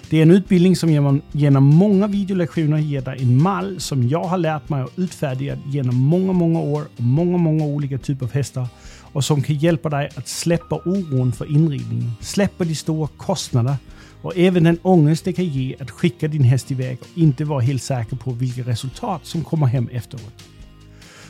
[0.09, 4.23] Det är en utbildning som genom, genom många videolektioner ger dig en mall som jag
[4.23, 8.33] har lärt mig och utfärdigat genom många, många år och många, många olika typer av
[8.33, 8.67] hästar
[9.13, 13.77] och som kan hjälpa dig att släppa oron för inridningen, släppa de stora kostnaderna
[14.21, 17.61] och även den ångest det kan ge att skicka din häst iväg och inte vara
[17.61, 20.43] helt säker på vilka resultat som kommer hem efteråt.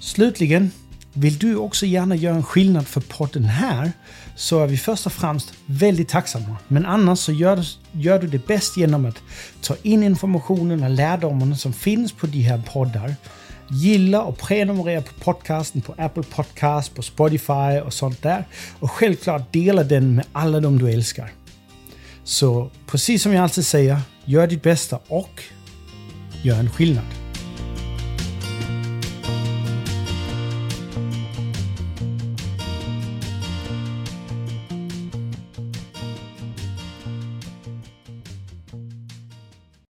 [0.00, 0.70] Slutligen,
[1.12, 3.92] vill du också gärna göra en skillnad för podden här
[4.36, 6.56] så är vi först och främst väldigt tacksamma.
[6.68, 9.22] Men annars så gör, gör du det bäst genom att
[9.62, 13.14] ta in informationen och lärdomarna som finns på de här poddar.
[13.68, 18.44] Gilla och prenumerera på podcasten på Apple Podcast, på Spotify och sånt där.
[18.80, 21.30] Och självklart dela den med alla de du älskar.
[22.24, 25.42] Så precis som jag alltid säger, gör ditt bästa och
[26.42, 27.27] gör en skillnad.